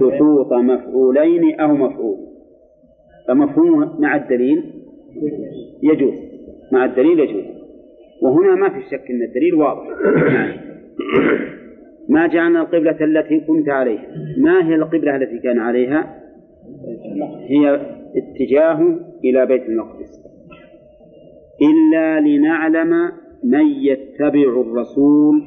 سقوط 0.00 0.52
مفعولين 0.52 1.60
أو 1.60 1.74
مفعول. 1.74 2.16
فمفهوم 3.28 4.00
مع 4.00 4.16
الدليل 4.16 4.64
يجوز 5.82 6.14
مع 6.72 6.84
الدليل 6.84 7.20
يجوز. 7.20 7.44
وهنا 8.22 8.54
ما 8.54 8.68
في 8.68 8.82
شك 8.90 9.10
أن 9.10 9.22
الدليل 9.22 9.54
واضح. 9.54 9.86
ما 12.08 12.26
جعلنا 12.26 12.60
القبلة 12.60 12.96
التي 13.00 13.40
كنت 13.40 13.68
عليها. 13.68 14.06
ما 14.38 14.68
هي 14.68 14.74
القبلة 14.74 15.16
التي 15.16 15.38
كان 15.38 15.58
عليها؟ 15.58 16.14
هي 17.48 17.80
اتجاه 18.16 18.98
إلى 19.24 19.46
بيت 19.46 19.68
المقدس. 19.68 20.28
إلا 21.62 22.20
لنعلم 22.20 23.12
من 23.44 23.66
يتبع 23.66 24.60
الرسول 24.60 25.42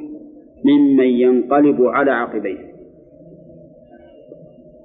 ممن 0.66 1.06
ينقلب 1.06 1.82
على 1.82 2.12
عقبيه. 2.12 2.72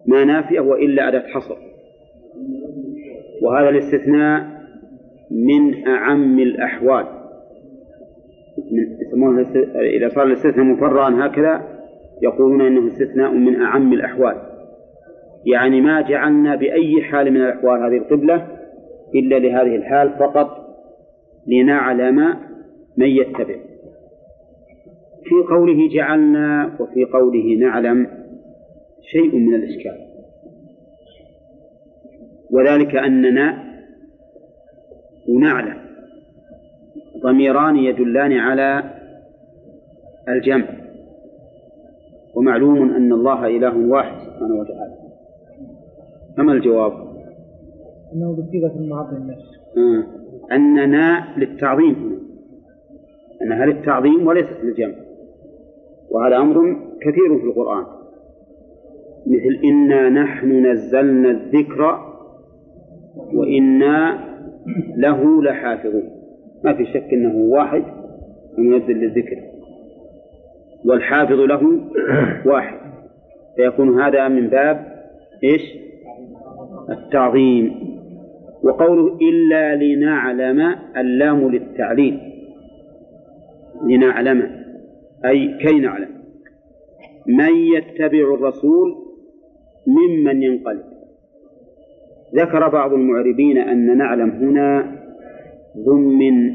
ما 0.07 0.25
نافية 0.25 0.61
وإلا 0.61 1.09
أداة 1.09 1.27
حصر. 1.27 1.57
وهذا 3.43 3.69
الاستثناء 3.69 4.57
من 5.31 5.87
أعم 5.87 6.39
الأحوال. 6.39 7.07
من 8.73 8.97
يسمونه 9.01 9.47
إذا 9.97 10.09
صار 10.09 10.27
الاستثناء 10.27 10.67
مفرعا 10.67 11.27
هكذا 11.27 11.63
يقولون 12.23 12.61
إنه 12.61 12.87
استثناء 12.87 13.31
من 13.31 13.63
أعم 13.63 13.93
الأحوال. 13.93 14.37
يعني 15.47 15.81
ما 15.81 16.01
جعلنا 16.01 16.57
بأي 16.57 17.03
حال 17.03 17.31
من 17.31 17.37
الأحوال 17.37 17.83
هذه 17.83 17.97
القبلة 18.03 18.47
إلا 19.15 19.39
لهذه 19.39 19.77
الحال 19.77 20.11
فقط 20.19 20.67
لنعلم 21.47 22.35
من 22.97 23.07
يتبع. 23.07 23.57
في 25.25 25.55
قوله 25.55 25.89
جعلنا 25.95 26.77
وفي 26.81 27.05
قوله 27.05 27.57
نعلم 27.61 28.07
شيء 29.03 29.37
من 29.37 29.55
الإشكال. 29.55 30.07
وذلك 32.51 32.97
أننا 32.97 33.65
ونعلم 35.29 35.77
ضميران 37.23 37.77
يدلان 37.77 38.33
على 38.33 38.91
الجمع. 40.29 40.69
ومعلوم 42.35 42.91
أن 42.91 43.13
الله 43.13 43.47
إله 43.47 43.77
واحد 43.89 44.19
سبحانه 44.19 44.55
وتعالى. 44.55 44.97
فما 46.37 46.53
الجواب؟ 46.53 46.93
أنه 48.15 48.33
بصيغة 48.33 48.77
المعظم 48.79 49.31
نفسه. 49.31 49.57
آه. 49.77 50.05
أننا 50.53 51.35
للتعظيم 51.37 51.95
هنا. 51.95 52.26
أنها 53.43 53.67
للتعظيم 53.67 54.27
وليست 54.27 54.57
للجمع 54.63 54.95
وهذا 56.11 56.37
أمر 56.37 56.77
كثير 57.01 57.39
في 57.39 57.45
القرآن. 57.45 57.85
مثل 59.27 59.65
إنا 59.65 60.09
نحن 60.09 60.67
نزلنا 60.67 61.31
الذكر 61.31 62.01
وإنا 63.35 64.19
له 64.97 65.43
لحافظون. 65.43 66.11
ما 66.65 66.75
في 66.75 66.87
شك 66.87 67.13
أنه 67.13 67.35
واحد 67.35 67.83
المنزل 68.59 68.95
للذكر. 68.95 69.37
والحافظ 70.85 71.41
له 71.41 71.81
واحد. 72.47 72.79
فيكون 73.57 74.01
هذا 74.01 74.29
من 74.29 74.49
باب 74.49 74.87
إيش؟ 75.45 75.63
التعظيم. 76.91 77.75
وقوله 78.63 79.19
إلا 79.23 79.77
لنعلم 79.77 80.75
اللام 80.97 81.51
للتعليل. 81.51 82.21
لنعلم. 83.85 84.65
أي 85.25 85.59
كي 85.59 85.79
نعلم. 85.81 86.09
من 87.27 87.57
يتبع 87.57 88.35
الرسول 88.35 88.95
ممن 89.87 90.43
ينقلب. 90.43 90.85
ذكر 92.35 92.69
بعض 92.69 92.93
المعربين 92.93 93.59
أن 93.59 93.99
نعلم 93.99 94.31
هنا 94.31 94.97
ضمن 95.87 96.51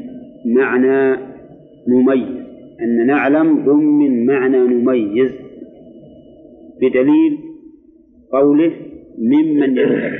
معنى 0.46 1.16
نميز 1.88 2.42
أن 2.82 3.06
نعلم 3.06 3.64
ضمن 3.64 4.26
معنى 4.26 4.58
نميز 4.58 5.32
بدليل 6.80 7.38
قوله 8.32 8.72
ممن 9.18 9.78
ينقلب. 9.78 10.18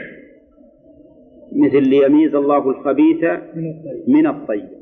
مثل 1.57 1.89
ليميز 1.89 2.35
الله 2.35 2.71
الخبيث 2.71 3.25
من 4.09 4.27
الطيب. 4.27 4.82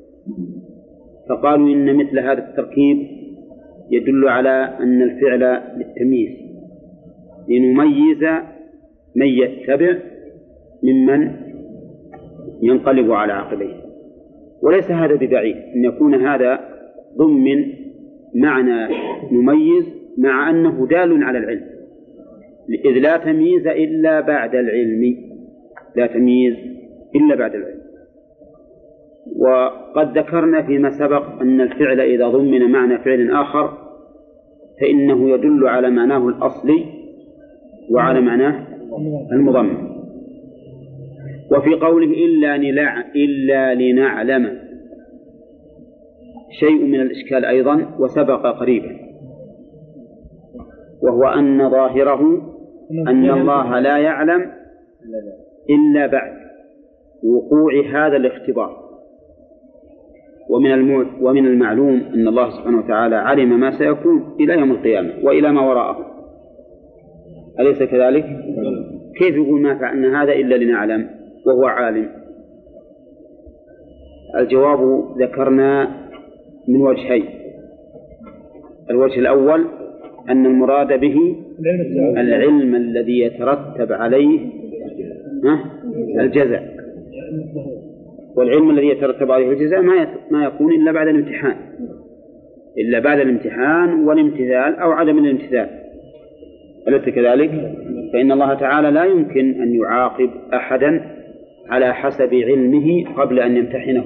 فقالوا 1.30 1.68
إن 1.68 1.96
مثل 1.96 2.18
هذا 2.18 2.48
التركيب 2.48 3.06
يدل 3.90 4.28
على 4.28 4.76
أن 4.80 5.02
الفعل 5.02 5.62
للتمييز. 5.76 6.30
لنميز 7.48 8.24
من 9.16 9.26
يتبع 9.26 9.96
ممن 10.82 11.30
ينقلب 12.62 13.12
على 13.12 13.32
عقبيه. 13.32 13.74
وليس 14.62 14.90
هذا 14.90 15.14
ببعيد. 15.14 15.56
أن 15.56 15.84
يكون 15.84 16.14
هذا 16.14 16.60
ضمن 17.18 17.64
معنى 18.34 18.94
نميز 19.32 19.84
مع 20.18 20.50
أنه 20.50 20.86
دال 20.86 21.24
على 21.24 21.38
العلم. 21.38 21.66
إذ 22.84 22.98
لا 22.98 23.16
تمييز 23.16 23.66
إلا 23.66 24.20
بعد 24.20 24.54
العلم. 24.54 25.16
لا 25.96 26.06
تمييز 26.06 26.54
إلا 27.14 27.34
بعد 27.34 27.54
العلم. 27.54 27.79
وقد 29.38 30.18
ذكرنا 30.18 30.62
فيما 30.62 30.90
سبق 30.90 31.40
أن 31.40 31.60
الفعل 31.60 32.00
إذا 32.00 32.28
ضمن 32.28 32.70
معنى 32.70 32.98
فعل 32.98 33.30
آخر 33.30 33.78
فإنه 34.80 35.30
يدل 35.30 35.68
على 35.68 35.90
معناه 35.90 36.28
الأصلي 36.28 36.84
وعلى 37.90 38.20
معناه 38.20 38.66
المضمن. 39.32 39.90
وفي 41.52 41.74
قوله 41.74 42.06
إلا 42.06 42.56
إلا 43.16 43.74
لنعلم. 43.74 44.58
شيء 46.60 46.84
من 46.84 47.00
الإشكال 47.00 47.44
أيضا 47.44 47.86
وسبق 47.98 48.46
قريبا. 48.46 48.96
وهو 51.02 51.24
أن 51.24 51.70
ظاهره 51.70 52.42
أن 53.08 53.30
الله 53.30 53.80
لا 53.80 53.98
يعلم 53.98 54.50
إلا 55.70 56.06
بعد 56.06 56.32
وقوع 57.24 57.72
هذا 57.92 58.16
الاختبار. 58.16 58.89
ومن. 60.50 61.06
ومن 61.20 61.46
المعلوم 61.46 62.02
أن 62.14 62.28
الله 62.28 62.50
سبحانه 62.50 62.78
وتعالى 62.78 63.16
علم 63.16 63.60
ما 63.60 63.78
سيكون 63.78 64.36
إلى 64.40 64.52
يوم 64.52 64.70
القيامة 64.70 65.10
وإلى 65.22 65.52
ما 65.52 65.60
وراءه 65.60 66.06
أليس 67.60 67.78
كذلك؟ 67.82 68.24
كيف 69.18 69.34
يقول 69.36 69.60
ما 69.60 69.78
فعلنا 69.78 70.22
هذا 70.22 70.32
إلا 70.32 70.54
لنعلم 70.54 71.06
وهو 71.46 71.64
عالم 71.64 72.08
الجواب 74.38 75.04
ذكرنا 75.18 75.88
من 76.68 76.80
وجهين 76.80 77.24
الوجه 78.90 79.18
الأول 79.18 79.66
أن 80.28 80.46
المراد 80.46 81.00
به 81.00 81.36
العلم 82.16 82.74
الذي 82.74 83.20
يترتب 83.20 83.92
عليه 83.92 84.40
ها؟ 85.44 85.64
والعلم 88.40 88.70
الذي 88.70 88.88
يترتب 88.88 89.32
عليه 89.32 89.48
الجزاء 89.48 89.82
ما 89.82 90.08
ما 90.30 90.44
يكون 90.44 90.72
إلا 90.72 90.92
بعد 90.92 91.08
الامتحان 91.08 91.56
إلا 92.78 92.98
بعد 92.98 93.20
الامتحان 93.20 94.08
والامتثال 94.08 94.76
أو 94.76 94.90
عدم 94.90 95.18
الامتثال 95.18 95.68
أليس 96.88 97.08
كذلك؟ 97.08 97.50
فإن 98.12 98.32
الله 98.32 98.54
تعالى 98.54 98.90
لا 98.90 99.04
يمكن 99.04 99.62
أن 99.62 99.74
يعاقب 99.74 100.30
أحدا 100.54 101.16
على 101.68 101.94
حسب 101.94 102.34
علمه 102.34 103.04
قبل 103.16 103.40
أن 103.40 103.56
يمتحنه 103.56 104.04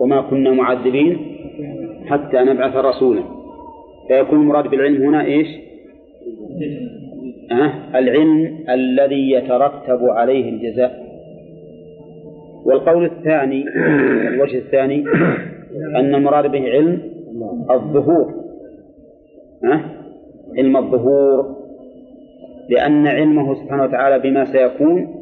وما 0.00 0.20
كنا 0.20 0.52
معذبين 0.52 1.18
حتى 2.06 2.36
نبعث 2.36 2.76
رسولا 2.76 3.22
فيكون 4.08 4.40
المراد 4.40 4.70
بالعلم 4.70 5.02
هنا 5.02 5.24
إيش؟ 5.24 5.46
أه؟ 7.52 7.98
العلم 7.98 8.58
الذي 8.70 9.30
يترتب 9.30 10.00
عليه 10.02 10.50
الجزاء 10.50 11.05
والقول 12.66 13.04
الثاني 13.04 13.64
الوجه 14.28 14.58
الثاني 14.58 15.04
أن 15.96 16.14
المراد 16.14 16.50
به 16.50 16.68
علم 16.70 17.02
الظهور. 17.70 18.34
أه؟ 19.64 19.80
علم 20.58 20.76
الظهور. 20.76 21.56
لأن 22.68 23.06
علمه 23.06 23.54
سبحانه 23.54 23.82
وتعالى 23.82 24.18
بما 24.18 24.44
سيكون 24.44 25.14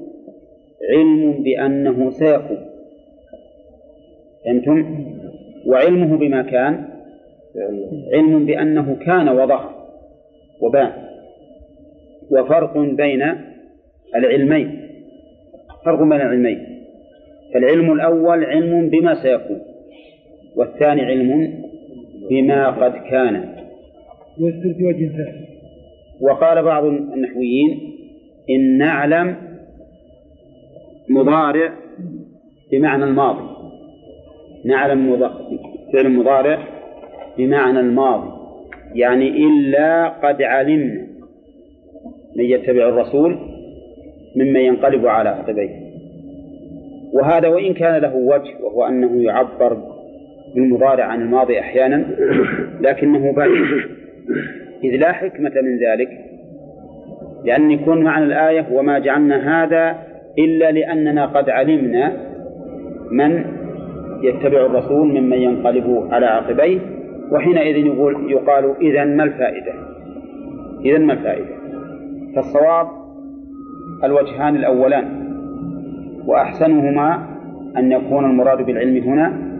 علم 0.91 1.43
بأنه 1.43 2.11
سيكون 2.11 2.59
فهمتم؟ 4.45 5.07
وعلمه 5.67 6.17
بما 6.17 6.43
كان 6.43 6.85
علم 8.13 8.47
بأنه 8.47 8.97
كان 9.07 9.29
وظهر 9.29 9.75
وبان. 10.61 10.93
وفرق 12.31 12.79
بين 12.79 13.23
العلمين. 14.17 14.89
فرق 15.85 15.99
بين 16.03 16.13
العلمين. 16.13 16.74
فالعلم 17.55 17.93
الأول 17.93 18.45
علم 18.45 18.89
بما 18.89 19.23
سيكون 19.23 19.61
والثاني 20.57 21.03
علم 21.03 21.55
بما 22.31 22.71
قد 22.71 22.93
كان. 23.11 23.55
في 24.37 24.85
وجه 24.85 25.09
ثاني 25.09 25.47
وقال 26.21 26.63
بعض 26.63 26.85
النحويين 26.85 27.81
إن 28.51 28.79
نعلم 28.79 29.37
مضارع 31.09 31.73
بمعنى 32.73 33.05
الماضي. 33.05 33.49
نعلم 34.65 35.31
فعل 35.93 36.11
مضارع 36.11 36.59
بمعنى 37.39 37.81
الماضي. 37.81 38.31
يعني 38.95 39.29
إلا 39.29 40.09
قد 40.09 40.43
علمنا 40.43 41.07
من 42.37 42.45
يتبع 42.45 42.89
الرسول 42.89 43.39
ممن 44.37 44.61
ينقلب 44.61 45.07
على 45.07 45.29
عقبيه 45.29 45.84
وهذا 47.15 47.49
وإن 47.49 47.75
كان 47.75 48.03
له 48.03 48.15
وجه 48.15 48.55
وهو 48.63 48.87
أنه 48.87 49.23
يعبر 49.23 49.79
بالمضارع 50.55 51.05
عن 51.05 51.23
الماضي 51.23 51.61
أحيانا 51.61 52.07
لكنه 52.81 53.33
بعيد 53.33 53.67
إذ 54.85 54.97
لا 55.01 55.13
حكمة 55.13 55.53
من 55.63 55.79
ذلك 55.79 56.09
لأن 57.45 57.71
يكون 57.71 58.05
معنى 58.05 58.25
الآية 58.25 58.67
وما 58.73 58.99
جعلنا 58.99 59.65
هذا 59.65 59.99
إلا 60.39 60.73
لأننا 60.73 61.27
قد 61.27 61.51
علمنا 61.51 62.13
من 63.11 63.45
يتبع 64.23 64.67
الرسول 64.67 65.07
ممن 65.07 65.39
ينقلب 65.39 66.09
على 66.11 66.27
عقبيه 66.27 66.79
وحينئذ 67.31 67.87
يقول 67.87 68.33
يقال 68.33 68.75
إذا 68.81 69.05
ما 69.05 69.25
الفائدة؟ 69.25 69.73
إذا 70.85 70.99
ما 70.99 71.13
الفائدة؟ 71.13 71.55
فالصواب 72.37 72.89
الوجهان 74.05 74.57
الأولان 74.57 75.24
وأحسنهما 76.27 77.27
أن 77.77 77.93
يكون 77.93 78.25
المراد 78.25 78.67
بالعلم 78.67 78.97
هنا 78.97 79.55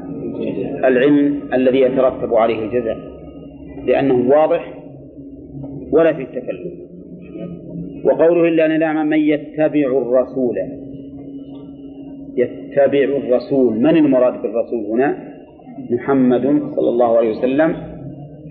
العلم 0.89 1.41
الذي 1.55 1.81
يترتب 1.81 2.35
عليه 2.35 2.65
الجزاء 2.65 2.99
لأنه 3.87 4.29
واضح 4.29 4.75
ولا 5.91 6.13
في 6.13 6.23
التكلم. 6.23 6.85
وقوله 8.05 8.49
إلا 8.49 8.77
نعم 8.77 9.07
من 9.09 9.19
يتبع 9.19 9.87
الرسول. 10.03 10.57
يتبع 12.37 12.99
الرسول. 12.99 13.77
من 13.77 13.97
المراد 13.97 14.43
بالرسول 14.43 14.85
هنا؟ 14.91 15.17
محمد 15.91 16.63
صلى 16.77 16.89
الله 16.89 17.17
عليه 17.19 17.31
وسلم. 17.31 17.77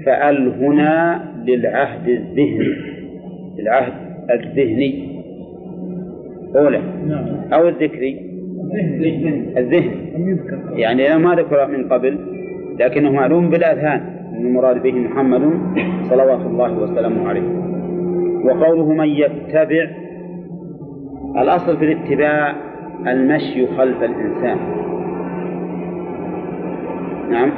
فأل 0.05 0.47
هنا 0.47 1.23
للعهد 1.45 2.09
الذهني. 2.09 2.75
للعهد 3.57 3.93
الذهني. 4.31 5.12
أولى. 6.55 6.81
أو 7.53 7.67
الذكري. 7.67 8.33
الذهن. 9.57 9.91
يعني 10.75 11.17
ما 11.17 11.35
ذكر 11.35 11.67
من 11.67 11.89
قبل 11.89 12.19
لكنه 12.79 13.11
معلوم 13.11 13.49
بالأذهان 13.49 14.01
أن 14.37 14.45
المراد 14.45 14.83
به 14.83 14.91
محمد 14.91 15.41
صلوات 16.09 16.41
الله 16.45 16.79
وسلامه 16.79 17.29
عليه. 17.29 17.49
وقوله 18.45 18.93
من 18.93 19.07
يتبع 19.07 19.87
الأصل 21.37 21.77
في 21.77 21.85
الاتباع 21.85 22.55
المشي 23.07 23.67
خلف 23.67 24.03
الإنسان. 24.03 24.57
نعم. 27.31 27.51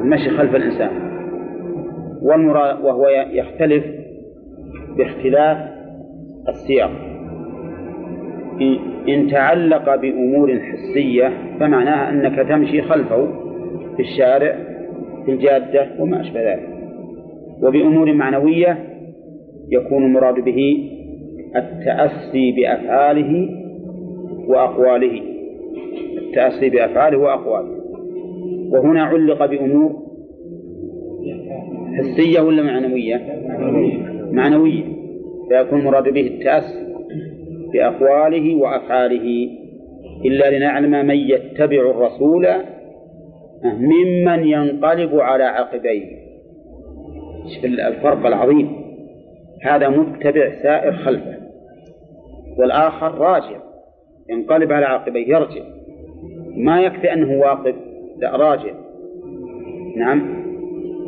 المشي 0.00 0.30
خلف 0.30 0.54
الإنسان. 0.54 0.90
والمراد 2.22 2.84
وهو 2.84 3.06
يختلف 3.32 3.84
باختلاف 4.96 5.58
السياق. 6.48 7.11
إن 9.08 9.28
تعلق 9.30 9.96
بأمور 9.96 10.58
حسية 10.58 11.32
فمعناها 11.60 12.10
أنك 12.10 12.48
تمشي 12.48 12.82
خلفه 12.82 13.26
في 13.96 14.02
الشارع 14.02 14.56
في 15.26 15.32
الجادة 15.32 15.86
وما 15.98 16.20
أشبه 16.20 16.52
ذلك. 16.52 16.68
وبأمور 17.62 18.12
معنوية 18.12 18.78
يكون 19.70 20.04
المراد 20.04 20.44
به 20.44 20.88
التأسي 21.56 22.52
بأفعاله 22.52 23.48
وأقواله. 24.48 25.20
التأسي 26.18 26.70
بأفعاله 26.70 27.18
وأقواله. 27.18 27.82
وهنا 28.72 29.02
علق 29.02 29.46
بأمور 29.46 29.92
حسية 31.98 32.40
ولا 32.40 32.62
معنوية؟ 32.62 33.20
معنوية. 34.32 34.82
فيكون 35.48 35.80
المراد 35.80 36.08
به 36.08 36.26
التأسي. 36.26 36.81
بأقواله 37.72 38.56
وأفعاله 38.56 39.48
إلا 40.24 40.58
لنعلم 40.58 41.06
من 41.06 41.16
يتبع 41.16 41.90
الرسول 41.90 42.48
ممن 43.64 44.48
ينقلب 44.48 45.20
على 45.20 45.44
عقبيه. 45.44 46.22
الفرق 47.64 48.26
العظيم. 48.26 48.82
هذا 49.62 49.88
متبع 49.88 50.50
سائر 50.62 50.92
خلفه. 50.92 51.36
والآخر 52.58 53.18
راجع. 53.18 53.60
ينقلب 54.30 54.72
على 54.72 54.86
عقبيه 54.86 55.28
يرجع. 55.28 55.62
ما 56.56 56.80
يكفي 56.80 57.12
أنه 57.12 57.38
واقف 57.38 57.74
لا 58.18 58.36
راجع. 58.36 58.72
نعم. 59.96 60.42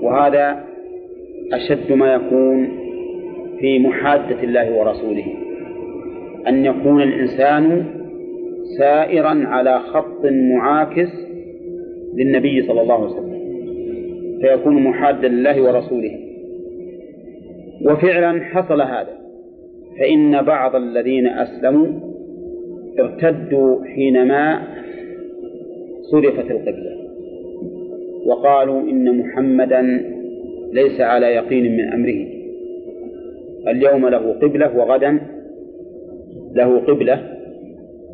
وهذا 0.02 0.64
أشد 1.52 1.92
ما 1.92 2.14
يكون 2.14 2.68
في 3.60 3.78
محادة 3.78 4.42
الله 4.42 4.78
ورسوله. 4.78 5.43
أن 6.48 6.64
يكون 6.64 7.02
الإنسان 7.02 7.84
سائرا 8.78 9.46
على 9.46 9.78
خط 9.80 10.24
معاكس 10.24 11.08
للنبي 12.14 12.62
صلى 12.62 12.80
الله 12.80 12.94
عليه 12.94 13.04
وسلم 13.06 13.34
فيكون 14.40 14.82
محادا 14.82 15.28
لله 15.28 15.62
ورسوله. 15.62 16.18
وفعلا 17.84 18.40
حصل 18.44 18.82
هذا 18.82 19.18
فإن 19.98 20.42
بعض 20.42 20.76
الذين 20.76 21.28
أسلموا 21.28 21.86
ارتدوا 22.98 23.84
حينما 23.84 24.62
صرفت 26.10 26.50
القبلة 26.50 26.94
وقالوا 28.26 28.80
إن 28.80 29.18
محمدا 29.18 30.04
ليس 30.72 31.00
على 31.00 31.26
يقين 31.26 31.76
من 31.76 31.92
أمره 31.92 32.26
اليوم 33.68 34.08
له 34.08 34.32
قبلة 34.42 34.76
وغدا 34.76 35.20
له 36.54 36.78
قبلة 36.80 37.22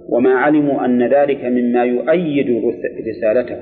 وما 0.09 0.31
علموا 0.35 0.85
أن 0.85 1.03
ذلك 1.03 1.45
مما 1.45 1.85
يؤيد 1.85 2.65
رس- 2.65 3.09
رسالته. 3.09 3.57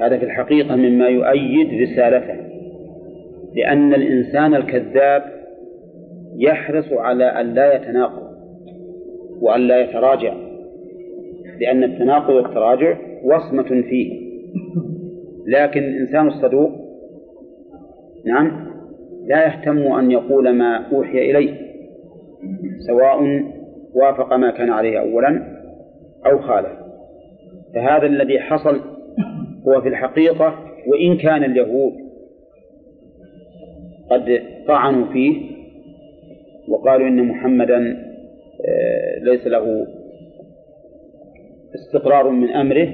هذا 0.00 0.18
في 0.18 0.24
الحقيقة 0.24 0.76
مما 0.76 1.08
يؤيد 1.08 1.82
رسالته 1.82 2.36
لأن 3.54 3.94
الإنسان 3.94 4.54
الكذاب 4.54 5.22
يحرص 6.38 6.92
على 6.92 7.24
أن 7.24 7.54
لا 7.54 7.74
يتناقض 7.74 8.26
وأن 9.40 9.60
لا 9.60 9.80
يتراجع 9.80 10.34
لأن 11.60 11.84
التناقض 11.84 12.30
والتراجع 12.34 12.96
وصمة 13.24 13.82
فيه. 13.82 14.26
لكن 15.46 15.82
الإنسان 15.82 16.26
الصدوق 16.28 16.70
نعم 18.26 18.66
لا 19.26 19.46
يهتم 19.46 19.78
أن 19.78 20.10
يقول 20.10 20.50
ما 20.50 20.76
أوحي 20.92 21.30
إليه. 21.30 21.65
سواء 22.86 23.42
وافق 23.94 24.32
ما 24.36 24.50
كان 24.50 24.70
عليه 24.70 25.00
أولا 25.00 25.56
أو 26.26 26.38
خالف 26.38 26.72
فهذا 27.74 28.06
الذي 28.06 28.40
حصل 28.40 28.80
هو 29.68 29.80
في 29.80 29.88
الحقيقة 29.88 30.58
وإن 30.86 31.16
كان 31.16 31.44
اليهود 31.44 31.92
قد 34.10 34.42
طعنوا 34.68 35.12
فيه 35.12 35.56
وقالوا 36.68 37.08
إن 37.08 37.22
محمدا 37.28 38.06
آه، 38.68 39.18
ليس 39.22 39.46
له 39.46 39.86
استقرار 41.74 42.28
من 42.30 42.48
أمره 42.50 42.88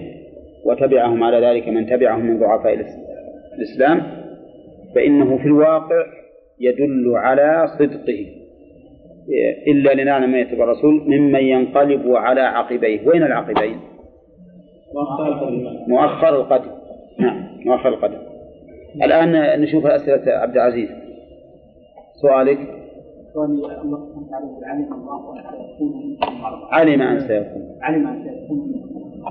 وتبعهم 0.64 1.22
على 1.22 1.46
ذلك 1.46 1.68
من 1.68 1.86
تبعهم 1.86 2.26
من 2.26 2.38
ضعفاء 2.38 2.76
الإس- 2.76 3.12
الإسلام 3.58 4.02
فإنه 4.94 5.38
في 5.38 5.44
الواقع 5.44 6.06
يدل 6.60 7.12
على 7.16 7.66
صدقه. 7.78 8.26
إلا 9.66 10.02
لنعلم 10.02 10.30
من 10.32 10.38
يتبع 10.38 10.64
الرسول 10.64 11.02
ممن 11.06 11.40
ينقلب 11.40 12.16
على 12.16 12.40
عقبيه. 12.40 13.08
وين 13.08 13.22
العقبين؟ 13.22 13.76
مؤخر 15.88 16.36
القدم 16.40 16.70
نعم 17.18 17.46
مؤخر 17.66 17.88
القدم 17.88 18.18
الآن 19.02 19.60
نشوف 19.60 19.86
أسئلة 19.86 20.32
عبد 20.32 20.54
العزيز. 20.54 20.88
سؤالك؟ 22.22 22.58
سؤالي 23.34 23.52
الله 23.52 23.98
سبحانه 24.14 24.46
وتعالى 24.46 24.66
علم 24.66 24.92
الله 27.02 27.12
أن 27.12 27.20
سيكون. 27.20 27.62
علم 27.82 28.06
أن 28.06 28.22
سيكون 28.22 28.72
سيكون 28.72 29.22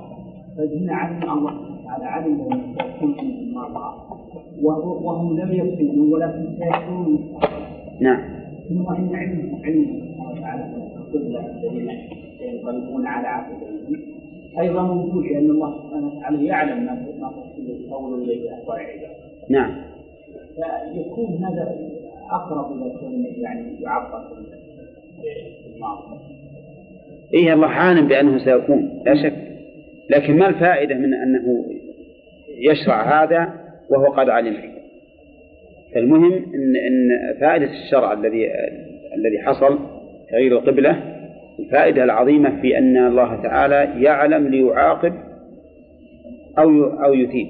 فهنا 0.57 0.95
علم 0.95 1.31
الله 1.31 1.51
سبحانه 1.51 1.81
وتعالى 1.85 2.05
علم 2.05 2.41
أن 2.51 2.75
سيكون 2.77 3.09
منكم 3.09 3.53
مرضى 3.53 3.93
وهو- 4.63 5.07
وهم 5.07 5.39
لم 5.39 5.51
يكونوا 5.53 6.13
ولكن 6.15 6.57
سيكونوا 6.59 7.17
نعم. 8.01 8.40
ثم 8.71 8.95
إن 8.95 9.15
علم 9.15 9.51
سبحانه 9.51 10.31
وتعالى 10.31 10.65
القبله 10.97 11.39
الذين 11.39 11.89
ينقلبون 12.41 13.07
على 13.07 13.27
عقبيهم 13.27 14.01
أيضا 14.59 14.81
موجود 14.81 15.25
لأن 15.25 15.49
الله 15.49 15.83
سبحانه 15.83 16.07
وتعالى 16.07 16.45
يعلم 16.45 16.83
ما 16.85 17.31
تفصيل 17.31 17.71
القول 17.71 18.23
إليه 18.23 18.53
أخبار 18.53 18.79
عباده 18.79 19.15
نعم. 19.49 19.75
فيكون 20.93 21.43
هذا 21.43 21.75
أقرب 22.31 22.71
إلى 22.71 22.99
كونه 22.99 23.27
يعني 23.27 23.81
يعبر 23.81 24.23
بالماضي 25.65 26.23
إيه 27.33 27.53
الله 27.53 27.67
عالم 27.67 28.07
بأنه 28.07 28.37
سيكون 28.37 29.01
لا 29.05 29.23
شك. 29.23 29.33
لكن 30.09 30.37
ما 30.37 30.47
الفائدة 30.47 30.95
من 30.95 31.13
أنه 31.13 31.65
يشرع 32.57 33.23
هذا 33.23 33.53
وهو 33.89 34.05
قد 34.05 34.29
علمه 34.29 34.70
فالمهم 35.95 36.33
إن 36.33 36.75
إن 36.75 37.09
فائدة 37.41 37.69
الشرع 37.85 38.13
الذي 38.13 38.47
الذي 39.17 39.39
حصل 39.39 39.79
تغيير 40.31 40.51
القبلة 40.59 40.95
الفائدة 41.59 42.03
العظيمة 42.03 42.61
في 42.61 42.77
أن 42.77 42.97
الله 42.97 43.35
تعالى 43.35 44.03
يعلم 44.03 44.47
ليعاقب 44.47 45.13
ي- 46.71 47.03
أو 47.05 47.13
يثيب. 47.13 47.47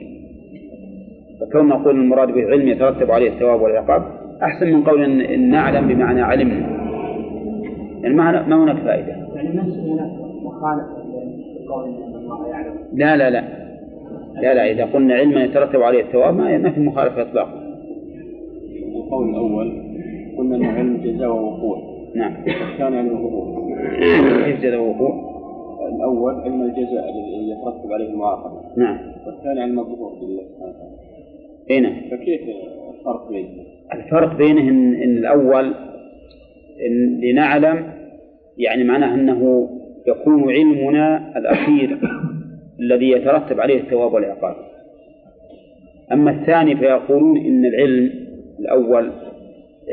فكون 1.42 1.68
نقول 1.68 1.96
المراد 1.96 2.28
به 2.32 2.46
علم 2.48 2.68
يترتب 2.68 3.12
عليه 3.12 3.30
الثواب 3.30 3.62
والعقاب 3.62 4.04
أحسن 4.44 4.68
من 4.68 4.84
قول 4.84 5.04
إن 5.24 5.50
نعلم 5.50 5.88
بمعنى 5.88 6.22
علمنا. 6.22 6.82
يعني 8.04 8.16
ما 8.16 8.48
ما 8.48 8.64
هناك 8.64 8.78
فائدة؟ 8.78 9.08
يعني 9.36 9.50
ما 9.50 9.62
هناك 9.64 10.12
مخالفة 10.44 10.88
لقول 11.66 11.84
إن 11.90 12.16
الله 12.16 12.48
يعلم؟ 12.50 12.74
لا 12.94 13.18
لا 13.18 13.30
لا. 13.30 13.44
لا 14.42 14.54
لا 14.54 14.72
إذا 14.72 14.86
قلنا 14.86 15.14
علما 15.16 15.44
يترتب 15.44 15.82
عليه 15.82 16.02
الثواب 16.04 16.36
ما 16.38 16.58
ما 16.58 16.72
في 16.72 16.80
مخالفة 16.80 17.22
إطلاقا. 17.22 17.61
القول 19.12 19.30
الأول 19.30 19.72
قلنا 20.38 20.56
أنه 20.56 20.72
علم 20.72 20.98
جزاء 20.98 21.30
ووقوع. 21.30 21.78
نعم. 22.16 22.36
والثاني 22.44 22.98
علم 22.98 23.10
الظهور 23.10 23.72
كيف 24.46 24.62
جزاء 24.62 24.80
وقوع؟ 24.80 25.32
الأول 25.96 26.34
علم 26.34 26.62
الجزاء 26.62 27.10
الذي 27.10 27.50
يترتب 27.50 27.92
عليه 27.92 28.10
المعاقبة. 28.10 28.62
نعم. 28.78 28.98
والثاني 29.26 29.62
علم 29.62 29.80
الظهور 29.80 30.14
بالله. 30.22 30.44
سبحانه 30.44 30.72
وتعالى 30.72 31.80
هنا 31.80 32.18
فكيف 32.18 32.42
الفرق 33.00 33.30
بينهم؟ 33.30 33.66
الفرق 33.94 34.38
بينه 34.38 34.62
إن, 34.62 34.94
إن 34.94 35.18
الأول 35.18 35.74
إن 36.88 37.20
لنعلم 37.22 37.94
يعني 38.58 38.84
معناه 38.84 39.14
أنه 39.14 39.70
يكون 40.08 40.52
علمنا 40.52 41.38
الأخير 41.38 41.98
الذي 42.80 43.10
يترتب 43.10 43.60
عليه 43.60 43.82
الثواب 43.82 44.14
والعقاب. 44.14 44.56
أما 46.12 46.32
الثاني 46.32 46.76
فيقولون 46.76 47.38
إن 47.38 47.66
العلم 47.66 48.21
الأول 48.62 49.12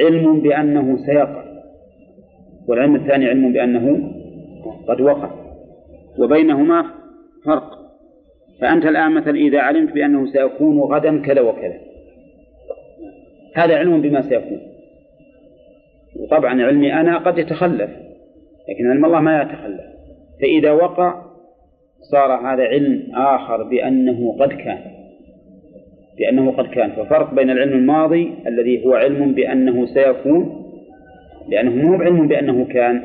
علم 0.01 0.41
بأنه 0.41 0.97
سيقع 1.07 1.45
والعلم 2.69 2.97
الثاني 2.97 3.27
علم 3.27 3.53
بأنه 3.53 4.11
قد 4.89 5.01
وقع 5.01 5.31
وبينهما 6.19 6.85
فرق. 7.45 7.79
فأنت 8.61 8.87
الآن 8.87 9.15
مثلا 9.15 9.35
إذا 9.35 9.61
علمت 9.61 9.93
بأنه 9.93 10.27
سيكون 10.27 10.81
غدا 10.81 11.23
كذا 11.23 11.41
وكذا 11.41 11.81
هذا 13.55 13.77
علم 13.77 14.01
بما 14.01 14.23
سيكون. 14.23 14.61
وطبعا 16.17 16.63
علمي 16.63 16.95
أنا 16.95 17.19
قد 17.19 17.39
يتخلف 17.39 17.91
لكن 18.69 18.91
علم 18.91 19.05
الله 19.05 19.21
ما 19.21 19.43
يتخلف. 19.43 19.81
فإذا 20.41 20.73
وقع 20.73 21.23
صار 22.11 22.33
هذا 22.33 22.63
علم 22.63 23.15
آخر 23.15 23.63
بأنه 23.63 24.37
قد 24.41 24.49
كان. 24.49 24.98
بأنه 26.19 26.51
قد 26.51 26.67
كان. 26.67 26.91
ففرق 26.91 27.35
بين 27.35 27.51
العلم 27.51 27.73
الماضي 27.73 28.31
الذي 28.47 28.85
هو 28.85 28.95
علم 28.95 29.33
بأنه 29.33 29.87
سيكون 29.87 30.65
لأنه 31.49 31.71
مو 31.71 31.97
بعلم 31.97 32.29
بأنه 32.29 32.65
كان. 32.65 33.03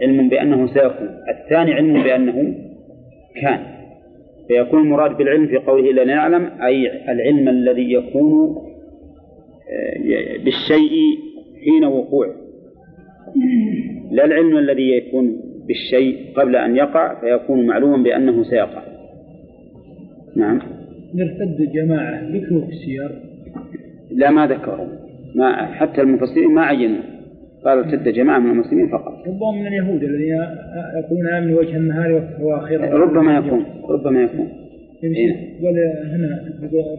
علم 0.00 0.28
بأنه 0.28 0.66
سيكون. 0.66 1.08
الثاني 1.28 1.74
علم 1.74 2.02
بأنه 2.02 2.54
كان. 3.40 3.60
فيكون 4.48 4.80
المراد 4.80 5.16
بالعلم 5.16 5.46
في 5.46 5.56
قوله 5.56 5.90
إلا 5.90 6.04
نعلم 6.04 6.50
أي 6.62 7.12
العلم 7.12 7.48
الذي 7.48 7.92
يكون 7.92 8.56
آه، 9.70 10.38
بالشيء 10.44 11.18
حين 11.64 11.84
وقوعه. 11.84 12.34
لا 14.10 14.24
العلم 14.24 14.58
الذي 14.58 14.96
يكون 14.96 15.40
بالشيء 15.66 16.16
قبل 16.36 16.56
أن 16.56 16.76
يقع 16.76 17.20
فيكون 17.20 17.66
معلوما 17.66 18.02
بأنه 18.02 18.42
سيقع. 18.42 18.82
نعم. 20.36 20.60
نرتد 21.14 21.72
جماعة 21.72 22.28
ذكروا 22.32 22.60
في 22.60 22.72
السير 22.72 23.10
لا 24.10 24.30
ما 24.30 24.46
ذكروا. 24.46 24.86
ما 25.34 25.66
حتى 25.66 26.00
المفسرين 26.00 26.50
ما 26.54 26.62
عينوا. 26.62 27.02
قال 27.64 27.78
ارتد 27.78 28.08
جماعة 28.08 28.38
من 28.38 28.50
المسلمين 28.50 28.88
فقط. 28.88 29.12
ربما 29.26 29.52
من 29.52 29.66
اليهود 29.66 30.02
الذين 30.02 30.42
يقولون 30.98 31.28
آمن 31.28 31.54
وجه 31.54 31.76
النهار 31.76 32.12
وأكفروا 32.12 32.56
آخره 32.56 32.96
ربما 32.96 33.36
يكون 33.36 33.64
ربما 33.88 34.22
يكون. 34.22 34.48
إيه. 35.04 35.36
هنا 36.16 36.52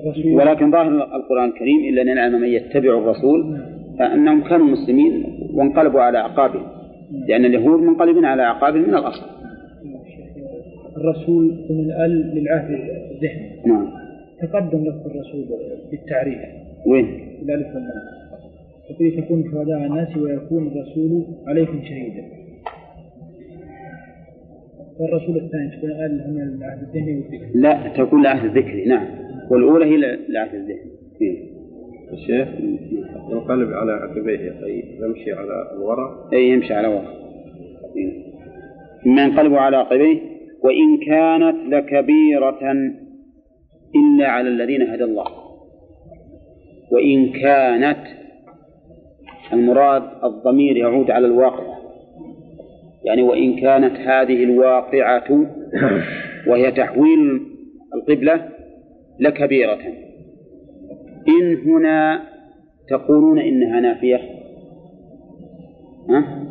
الرسول. 0.06 0.34
ولكن 0.34 0.72
ظاهر 0.72 1.16
القرآن 1.16 1.50
الكريم 1.50 1.80
إلا 1.90 2.02
أن 2.02 2.16
نعلم 2.16 2.42
من 2.42 2.48
يتبع 2.48 2.98
الرسول 2.98 3.58
فأنهم 4.00 4.44
كانوا 4.44 4.66
مسلمين 4.66 5.24
وانقلبوا 5.54 6.02
على 6.02 6.18
أعقابهم. 6.18 6.68
لأن 7.28 7.46
اليهود 7.46 7.80
منقلبين 7.80 8.26
على 8.26 8.44
أعقابهم 8.44 8.82
من 8.82 8.96
الأصل. 8.96 9.26
الرسول 10.98 11.46
من 11.70 11.92
ال 11.92 12.32
للعهد 12.36 12.70
الذهني. 13.12 13.50
نعم. 13.66 14.03
تقدم 14.48 14.84
لفظ 14.84 15.08
الرسول 15.08 15.46
بالتعريف. 15.92 16.40
وين؟ 16.88 17.06
الألف 17.42 17.68
واللام 17.76 18.14
يقول 18.90 19.24
تكون 19.24 19.44
شهداء 19.52 19.76
على 19.76 19.86
الناس 19.86 20.18
ويكون 20.18 20.68
الرسول 20.68 21.24
عليكم 21.48 21.82
شهيدا. 21.84 22.24
فالرسول 25.00 25.38
الثاني 25.38 25.70
تكون 25.70 25.90
من 25.90 26.42
العهد 26.42 26.82
الذهني 26.82 27.18
والذكر 27.18 27.46
لا 27.56 27.94
تكون 27.98 28.22
العهد 28.22 28.46
الذكري 28.46 28.86
نعم. 28.86 29.08
والأولى 29.52 29.86
هي 29.86 29.96
العهد 30.30 30.56
الذهني. 30.56 30.92
إيه. 31.22 31.54
الشيخ 32.14 32.48
ينقلب 33.32 33.74
على 33.74 33.92
عقبيه 33.92 34.52
أخي 34.52 34.84
يمشي 35.02 35.34
على 35.34 35.72
الوراء 35.76 36.30
أي 36.34 36.50
يمشي 36.50 36.74
على 36.74 36.88
إيه. 37.98 38.24
ثم 39.04 39.20
ينقلب 39.20 39.54
على 39.54 39.78
عقبيه 39.78 40.20
وإن 40.64 40.98
كانت 41.06 41.74
لكبيرة 41.74 42.74
إلا 43.96 44.28
على 44.28 44.50
الذين 44.50 44.82
هدى 44.82 45.04
الله. 45.04 45.26
وإن 46.92 47.30
كانت 47.32 48.00
المراد 49.54 50.04
الضمير 50.24 50.78
يعود 50.78 51.12
على 51.12 51.28
الواقع. 51.28 51.74
يعني 53.06 53.22
وإن 53.22 53.56
كانت 53.56 53.96
هذه 53.96 54.44
الواقعة 54.44 55.46
وهي 56.48 56.72
تحويل 56.72 57.42
القبلة 57.96 58.50
لكبيرة. 59.20 59.80
إن 61.28 61.56
هنا 61.66 62.22
تقولون 62.90 63.40
إنها 63.40 63.80
نافية. 63.80 64.20
ها؟ 66.10 66.44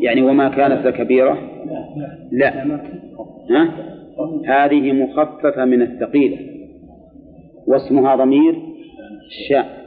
يعني 0.00 0.22
وما 0.22 0.48
كانت 0.48 0.86
لكبيرة؟ 0.86 1.38
لا 2.32 2.64
ها؟ 3.50 3.72
هذه 4.46 4.92
مخففة 4.92 5.64
من 5.64 5.82
الثقيلة. 5.82 6.55
واسمها 7.66 8.16
ضمير 8.16 8.62
الشاء 9.26 9.86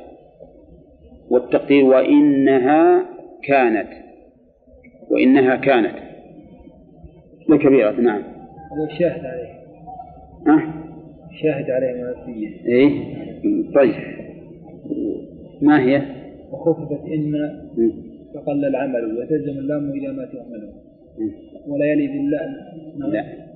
والتقدير 1.30 1.86
وإنها 1.86 3.06
كانت. 3.44 3.88
وإنها 5.10 5.56
كانت. 5.56 5.96
لكبيرة 7.50 7.92
نعم. 7.92 8.24
شاهد 9.00 9.26
عليه. 9.26 9.60
ها؟ 10.48 10.74
شاهد 11.42 11.70
عليه 11.72 11.94
مناسية 11.94 12.66
إيه؟ 12.66 13.04
طيب. 13.76 13.94
ما 15.62 15.82
هي؟ 15.82 16.02
وخففت 16.52 17.06
إن. 17.08 17.34
فقل 18.36 18.66
العمل 18.66 19.18
وتلزم 19.18 19.60
اللام 19.60 19.90
إلى 19.92 20.14
ما 20.14 20.26
تعمله. 20.26 20.74
ولا 21.68 21.86
يلد 21.86 22.12
اللام 22.12 22.56
لا. 23.12 23.49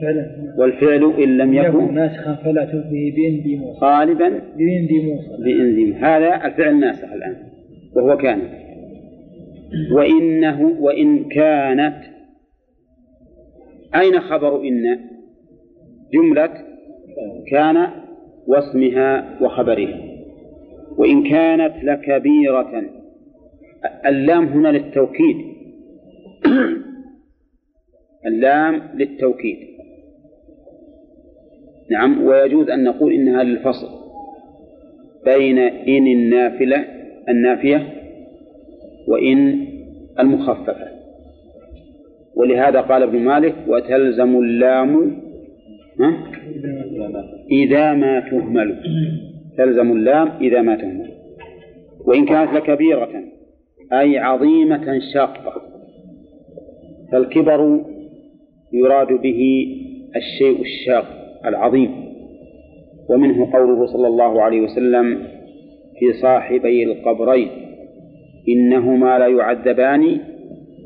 فعلا. 0.00 0.54
والفعل 0.58 1.22
إن 1.22 1.38
لم 1.38 1.54
يكن 1.54 1.94
ناسخا 1.94 2.34
فلا 2.34 2.64
تلفه 2.64 3.12
بإن 3.16 3.58
موصل 3.58 3.84
غالبا 3.84 4.28
بإن 4.28 4.88
موصل 5.04 5.44
بإنزيم 5.44 5.92
هذا 5.92 6.46
الفعل 6.46 6.80
ناسخ 6.80 7.12
الآن 7.12 7.36
وهو 7.96 8.16
كان. 8.16 8.40
وإنه 9.92 10.76
وإن 10.80 11.24
كانت 11.24 11.96
أين 13.94 14.20
خبر 14.20 14.60
إن؟ 14.60 14.98
جملة 16.14 16.50
كان 17.50 17.88
واسمها 18.46 19.38
وخبرها 19.42 20.00
وإن 20.98 21.28
كانت 21.30 21.84
لكبيرة. 21.84 22.82
اللام 24.06 24.44
هنا 24.46 24.68
للتوكيد. 24.68 25.36
اللام 28.26 28.82
للتوكيد. 28.94 29.58
نعم 31.90 32.24
ويجوز 32.24 32.70
أن 32.70 32.84
نقول 32.84 33.12
إنها 33.12 33.42
للفصل 33.42 33.88
بين 35.24 35.58
إن 35.58 36.06
النافلة 36.06 36.84
النافية 37.28 37.92
وإن 39.08 39.66
المخففة. 40.18 40.88
ولهذا 42.36 42.80
قال 42.80 43.02
ابن 43.02 43.18
مالك 43.18 43.54
وتلزم 43.68 44.36
اللام؟ 44.36 45.20
إذا 47.50 47.92
ما 47.92 48.20
تهمل. 48.20 48.82
تلزم 49.58 49.92
اللام 49.92 50.28
إذا 50.40 50.62
ما 50.62 50.76
تهمل. 50.76 51.10
وإن 52.06 52.26
كانت 52.26 52.52
لكبيرة 52.52 53.08
أي 53.92 54.18
عظيمة 54.18 54.98
شاقة. 55.14 55.62
فالكبر 57.12 57.84
يراد 58.74 59.12
به 59.22 59.66
الشيء 60.16 60.60
الشاق 60.60 61.06
العظيم. 61.44 61.90
ومنه 63.10 63.52
قوله 63.52 63.86
صلى 63.86 64.08
الله 64.08 64.42
عليه 64.42 64.60
وسلم 64.60 65.26
في 65.98 66.12
صاحبي 66.12 66.84
القبرين 66.84 67.48
إنهما 68.48 69.18
لا 69.18 69.26
يعذبان 69.26 70.20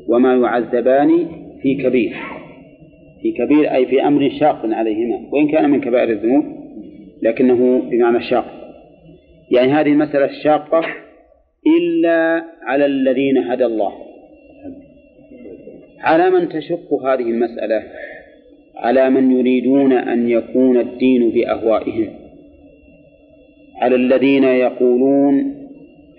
وما 0.09 0.35
يعذبان 0.35 1.27
في 1.61 1.75
كبير. 1.75 2.15
في 3.21 3.31
كبير 3.31 3.75
أي 3.75 3.85
في 3.85 4.07
أمر 4.07 4.29
شاق 4.39 4.61
عليهما 4.65 5.19
وإن 5.33 5.47
كان 5.47 5.69
من 5.69 5.81
كبائر 5.81 6.09
الذنوب 6.09 6.45
لكنه 7.21 7.81
بمعنى 7.91 8.21
شاق. 8.21 8.45
يعني 9.51 9.71
هذه 9.71 9.91
المسألة 9.91 10.25
الشاقة 10.25 10.81
إلا 11.77 12.43
على 12.63 12.85
الذين 12.85 13.37
هدى 13.37 13.65
الله. 13.65 14.08
على 16.01 16.29
من 16.29 16.49
تشق 16.49 16.93
هذه 16.93 17.21
المسألة؟ 17.21 17.83
على 18.75 19.09
من 19.09 19.31
يريدون 19.31 19.93
أن 19.93 20.29
يكون 20.29 20.77
الدين 20.79 21.29
بأهوائهم. 21.29 22.09
على 23.81 23.95
الذين 23.95 24.43
يقولون 24.43 25.55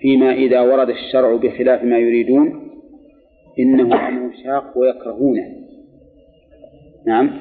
فيما 0.01 0.33
إذا 0.33 0.61
ورد 0.61 0.89
الشرع 0.89 1.35
بخلاف 1.35 1.83
ما 1.83 1.97
يريدون 1.97 2.71
إنه 3.59 4.07
أمر 4.07 4.31
شاق 4.43 4.77
ويكرهونه 4.77 5.45
نعم. 7.07 7.31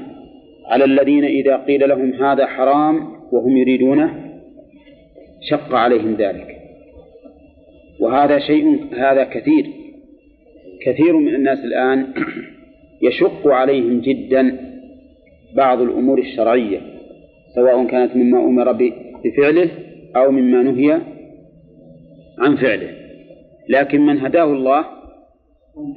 على 0.66 0.84
الذين 0.84 1.24
إذا 1.24 1.57
قيل 1.57 1.88
لهم 1.88 2.12
هذا 2.12 2.47
حرام 2.47 3.12
وهم 3.32 3.57
يريدونه 3.57 4.30
شق 5.51 5.74
عليهم 5.74 6.14
ذلك. 6.14 6.57
وهذا 8.01 8.38
شيء 8.38 8.86
هذا 8.95 9.24
كثير. 9.24 9.80
كثير 10.83 11.16
من 11.16 11.35
الناس 11.35 11.59
الآن 11.59 12.07
يشق 13.09 13.49
عليهم 13.49 14.01
جدا 14.01 14.70
بعض 15.57 15.81
الأمور 15.81 16.18
الشرعية 16.18 16.81
سواء 17.55 17.87
كانت 17.87 18.16
مما 18.16 18.39
أمر 18.39 18.72
بفعله 19.24 19.70
أو 20.16 20.31
مما 20.31 20.62
نهي 20.62 21.01
عن 22.39 22.57
فعله. 22.57 22.91
لكن 23.68 24.01
من 24.01 24.18
هداه 24.18 24.45
الله 24.45 24.85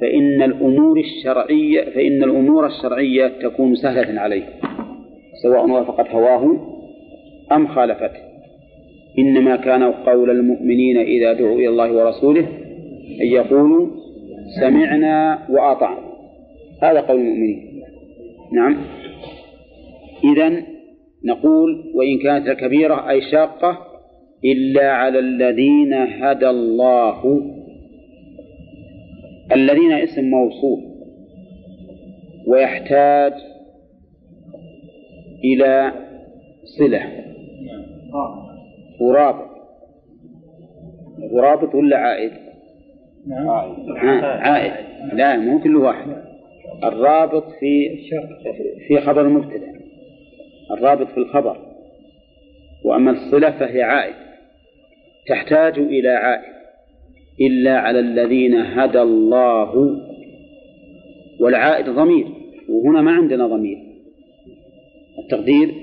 فإن 0.00 0.42
الأمور 0.42 0.98
الشرعية 0.98 1.84
فإن 1.84 2.22
الأمور 2.22 2.66
الشرعية 2.66 3.28
تكون 3.42 3.74
سهلة 3.74 4.20
عليه 4.20 4.44
سواء 5.42 5.70
وافقت 5.70 6.10
هواه 6.10 6.56
أم 7.52 7.68
خالفته. 7.68 8.34
إنما 9.18 9.56
كان 9.56 9.82
قول 9.82 10.30
المؤمنين 10.30 10.98
إذا 10.98 11.32
دعوا 11.32 11.58
إلى 11.58 11.68
الله 11.68 11.92
ورسوله 11.92 12.48
أن 13.20 13.26
يقولوا 13.26 13.86
سمعنا 14.60 15.46
وأطعنا. 15.50 16.14
هذا 16.82 17.00
قول 17.00 17.20
المؤمنين. 17.20 17.82
نعم. 18.52 18.76
إذا 20.24 20.62
نقول 21.24 21.92
وإن 21.94 22.18
كانت 22.18 22.60
كبيرة 22.60 23.10
أي 23.10 23.20
شاقة 23.20 23.78
إلا 24.44 24.90
على 24.90 25.18
الذين 25.18 25.94
هدى 25.94 26.50
الله. 26.50 27.42
الذين 29.52 29.92
اسم 29.92 30.24
موصول 30.24 30.80
ويحتاج 32.46 33.32
إلى 35.44 35.92
صلة. 36.78 37.02
ورابط. 39.00 39.50
ورابط 41.32 41.74
ولا 41.74 41.96
عائد؟ 41.96 42.43
نعم. 43.26 43.46
ها، 43.96 44.26
عائد. 44.26 44.72
لا 45.12 45.36
مو 45.36 45.60
كل 45.60 45.76
واحد. 45.76 46.16
الرابط 46.84 47.44
في 47.60 47.98
في 48.88 49.00
خبر 49.00 49.20
المبتدأ. 49.20 49.74
الرابط 50.70 51.06
في 51.06 51.18
الخبر. 51.18 51.56
وأما 52.84 53.10
الصلة 53.10 53.50
فهي 53.50 53.82
عائد. 53.82 54.14
تحتاج 55.28 55.78
إلى 55.78 56.08
عائد. 56.08 56.54
إلا 57.40 57.78
على 57.78 57.98
الذين 57.98 58.54
هدى 58.54 59.02
الله. 59.02 60.00
والعائد 61.40 61.90
ضمير. 61.90 62.26
وهنا 62.68 63.00
ما 63.02 63.12
عندنا 63.12 63.46
ضمير. 63.46 63.78
التقدير؟ 65.18 65.74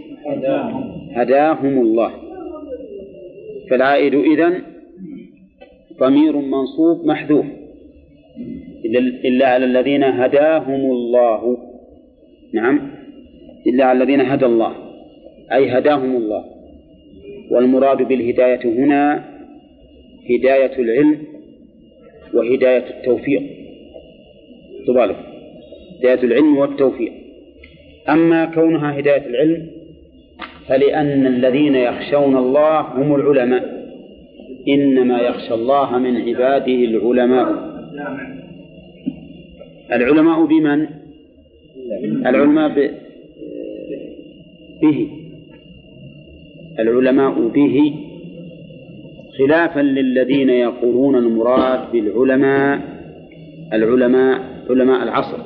هداهم 1.15 1.81
الله. 1.81 2.11
فالعائد 3.69 4.15
إذن 4.15 4.70
ضمير 6.01 6.37
منصوب 6.37 7.05
محذوف. 7.05 7.45
إلا- 8.85 9.43
على 9.43 9.65
الذين 9.65 10.03
هداهم 10.03 10.91
الله. 10.91 11.57
نعم. 12.53 12.91
إلا 13.67 13.85
على 13.85 14.03
الذين 14.03 14.21
هدى 14.21 14.45
الله. 14.45 14.75
أي 15.53 15.77
هداهم 15.77 16.15
الله. 16.15 16.45
والمراد 17.51 17.97
بالهداية 17.97 18.65
هنا 18.65 19.25
هداية 20.29 20.79
العلم 20.79 21.17
وهداية 22.33 22.85
التوفيق. 22.89 23.43
تبالغ. 24.87 25.15
هداية 25.99 26.23
العلم 26.23 26.57
والتوفيق. 26.57 27.11
أما 28.09 28.45
كونها 28.45 28.99
هداية 28.99 29.25
العلم 29.25 29.67
فلأن 30.67 31.27
الذين 31.27 31.75
يخشون 31.75 32.37
الله 32.37 32.79
هم 32.79 33.15
العلماء. 33.15 33.80
إنما 34.67 35.19
يخشى 35.19 35.53
الله 35.53 35.97
من 35.97 36.17
عباده 36.17 36.75
العلماء. 36.89 37.71
العلماء 39.91 40.45
بمن؟ 40.45 40.87
العلماء 42.25 42.69
ب... 42.69 42.91
به. 44.81 45.07
العلماء 46.79 47.47
به 47.47 47.93
خلافا 49.37 49.79
للذين 49.79 50.49
يقولون 50.49 51.15
المراد 51.15 51.91
بالعلماء 51.91 52.81
العلماء 53.73 54.41
علماء 54.69 55.03
العصر 55.03 55.37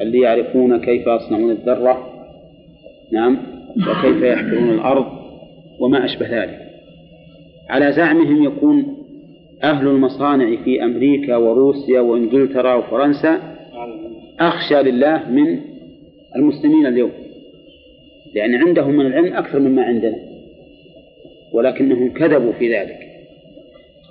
اللي 0.00 0.20
يعرفون 0.20 0.80
كيف 0.80 1.06
يصنعون 1.06 1.50
الذرة 1.50 2.10
نعم 3.12 3.36
وكيف 3.76 4.22
يحفرون 4.22 4.70
الأرض 4.70 5.06
وما 5.80 6.04
أشبه 6.04 6.42
ذلك. 6.42 6.69
على 7.70 7.92
زعمهم 7.92 8.44
يكون 8.44 8.96
أهل 9.62 9.86
المصانع 9.86 10.56
في 10.64 10.84
أمريكا 10.84 11.36
وروسيا 11.36 12.00
وإنجلترا 12.00 12.74
وفرنسا 12.74 13.56
أخشى 14.40 14.82
لله 14.82 15.30
من 15.30 15.60
المسلمين 16.36 16.86
اليوم 16.86 17.10
لأن 18.34 18.54
عندهم 18.54 18.96
من 18.96 19.06
العلم 19.06 19.32
أكثر 19.32 19.58
مما 19.58 19.82
عندنا 19.82 20.16
ولكنهم 21.52 22.12
كذبوا 22.12 22.52
في 22.52 22.74
ذلك. 22.74 22.98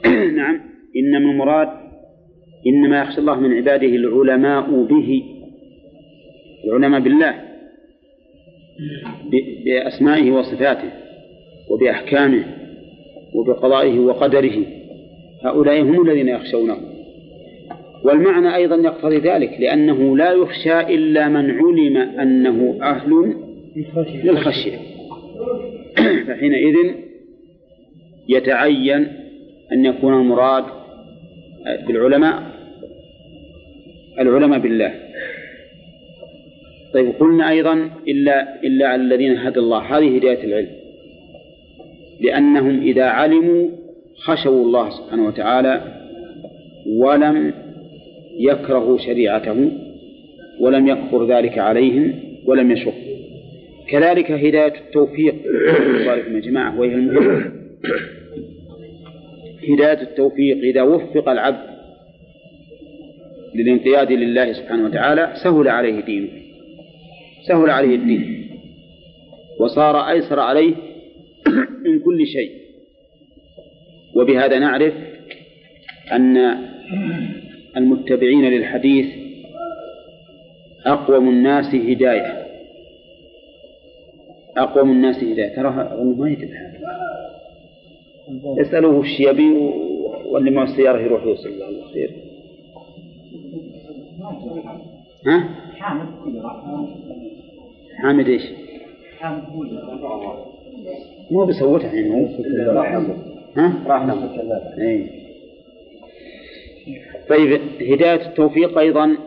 نعم 0.38 0.62
إنما 0.98 1.32
المراد 1.32 1.70
إنما 2.68 3.02
يخشى 3.02 3.22
الله 3.22 3.40
من 3.40 3.54
عباده 3.54 3.88
العلماء 3.88 4.84
به 4.84 5.24
العلماء 6.66 7.00
بالله 7.00 7.34
بأسمائه 9.66 10.32
وصفاته 10.32 10.92
وبأحكامه. 11.70 12.59
وبقضائه 13.34 14.00
وقدره. 14.00 14.66
هؤلاء 15.44 15.82
هم 15.82 16.08
الذين 16.08 16.28
يخشونه. 16.28 16.78
والمعنى 18.04 18.56
أيضا 18.56 18.76
يقتضي 18.76 19.18
ذلك 19.18 19.58
لأنه 19.60 20.18
لا 20.18 20.32
يخشى 20.32 20.80
إلا 20.80 21.28
من 21.28 21.52
علم 21.52 21.98
أنه 21.98 22.80
أهل 22.82 23.36
للخشية. 24.24 24.78
فحينئذ 26.28 26.76
يتعين 28.30 29.08
أن 29.72 29.86
يكون 29.86 30.14
المراد 30.14 30.64
بالعلماء 31.88 32.60
العلماء 34.20 34.60
بالله. 34.60 34.94
طيب 36.94 37.10
قلنا 37.20 37.50
أيضا 37.50 37.90
إلا 38.08 38.64
إلا 38.64 38.88
على 38.88 39.02
الذين 39.02 39.38
هدى 39.38 39.60
الله. 39.60 39.98
هذه 39.98 40.18
هداية 40.18 40.44
العلم. 40.44 40.79
لأنهم 42.22 42.82
إذا 42.82 43.06
علموا 43.06 43.70
خشوا 44.16 44.66
الله 44.66 44.90
سبحانه 44.90 45.28
وتعالى 45.28 45.82
ولم 46.88 47.54
يكرهوا 48.40 48.98
شريعته 48.98 49.72
ولم 50.60 50.88
يكفر 50.88 51.28
ذلك 51.28 51.58
عليهم 51.58 52.14
ولم 52.46 52.72
يشق. 52.72 52.94
كذلك 53.90 54.32
هداية 54.32 54.74
التوفيق. 54.88 55.36
يا 56.34 56.40
جماعة 56.40 56.80
وهي 56.80 56.94
المهمة 56.94 57.52
هداية 59.70 60.02
التوفيق 60.02 60.58
إذا 60.58 60.82
وفق 60.82 61.30
العبد 61.30 61.70
للانقياد 63.56 64.12
لله 64.12 64.54
سبحانه 64.54 64.86
وتعالى 64.86 65.34
سهل 65.44 65.68
عليه 65.68 66.02
دينه. 66.02 66.30
سهل 67.48 67.70
عليه 67.70 67.96
الدين. 67.96 68.50
وصار 69.60 70.10
أيسر 70.10 70.40
عليه 70.40 70.89
من 71.86 72.00
كل 72.00 72.28
شيء. 72.28 72.52
وبهذا 74.16 74.60
نعرف 74.60 74.94
أن 76.12 76.38
المتبعين 77.78 78.46
للحديث 78.46 79.06
أقوم 80.86 81.30
الناس 81.30 81.76
هداية. 81.76 82.46
أقوم 84.58 84.92
الناس 84.92 85.24
هداية. 85.24 85.56
ترى 85.56 85.70
ما 86.18 86.30
يتبع 86.30 86.70
يسألوه 88.58 88.96
وش 88.98 89.20
يبي 89.20 89.50
واللي 90.26 90.52
معه 90.52 90.64
السيارة 90.64 91.02
يروح 91.02 91.24
يوصل 91.24 91.50
الله 91.50 91.88
خير. 91.94 92.12
ها؟ 95.26 95.50
حامد 98.02 98.28
إيش؟ 98.28 98.44
مو 101.32 101.46
بيصوتها 101.46 101.94
يعني 101.94 102.10
هو 102.10 102.28
ها؟ 103.58 103.84
راح 103.88 104.16
اي 104.80 105.20
طيب 107.30 107.62
هداية 107.82 108.28
التوفيق 108.28 108.78
أيضا 108.78 109.18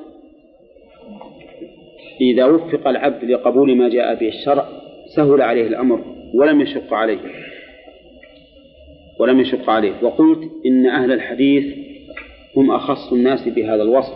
إذا 2.20 2.44
وفق 2.44 2.88
العبد 2.88 3.24
لقبول 3.24 3.76
ما 3.76 3.88
جاء 3.88 4.14
به 4.14 4.28
الشرع 4.28 4.68
سهل 5.16 5.42
عليه 5.42 5.66
الأمر 5.66 6.04
ولم 6.34 6.60
يشق 6.60 6.94
عليه. 6.94 7.18
ولم 9.18 9.40
يشق 9.40 9.70
عليه. 9.70 9.92
وقلت 10.02 10.50
إن 10.66 10.86
أهل 10.86 11.12
الحديث 11.12 11.74
هم 12.56 12.70
أخص 12.70 13.12
الناس 13.12 13.48
بهذا 13.48 13.82
الوصف 13.82 14.14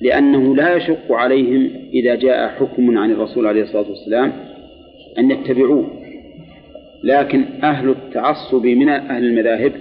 لأنه 0.00 0.56
لا 0.56 0.76
يشق 0.76 1.12
عليهم 1.12 1.70
إذا 1.92 2.14
جاء 2.14 2.48
حكم 2.48 2.98
عن 2.98 3.10
الرسول 3.10 3.46
عليه 3.46 3.62
الصلاة 3.62 3.88
والسلام 3.88 4.32
أن 5.18 5.30
يتبعوه. 5.30 5.90
لكن 7.04 7.44
أهل 7.64 7.90
التعصب 7.90 8.66
من 8.66 8.88
أهل 8.88 9.24
المذاهب 9.24 9.72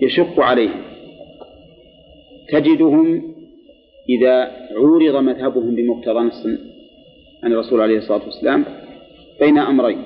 يشق 0.00 0.40
عليهم. 0.40 0.82
تجدهم 2.48 3.34
إذا 4.08 4.50
عورض 4.76 5.16
مذهبهم 5.16 5.74
بمقتضى 5.74 6.20
نص 6.20 6.46
عن 7.44 7.52
الرسول 7.52 7.80
عليه 7.80 7.98
الصلاة 7.98 8.24
والسلام 8.24 8.64
بين 9.40 9.58
أمرين. 9.58 9.98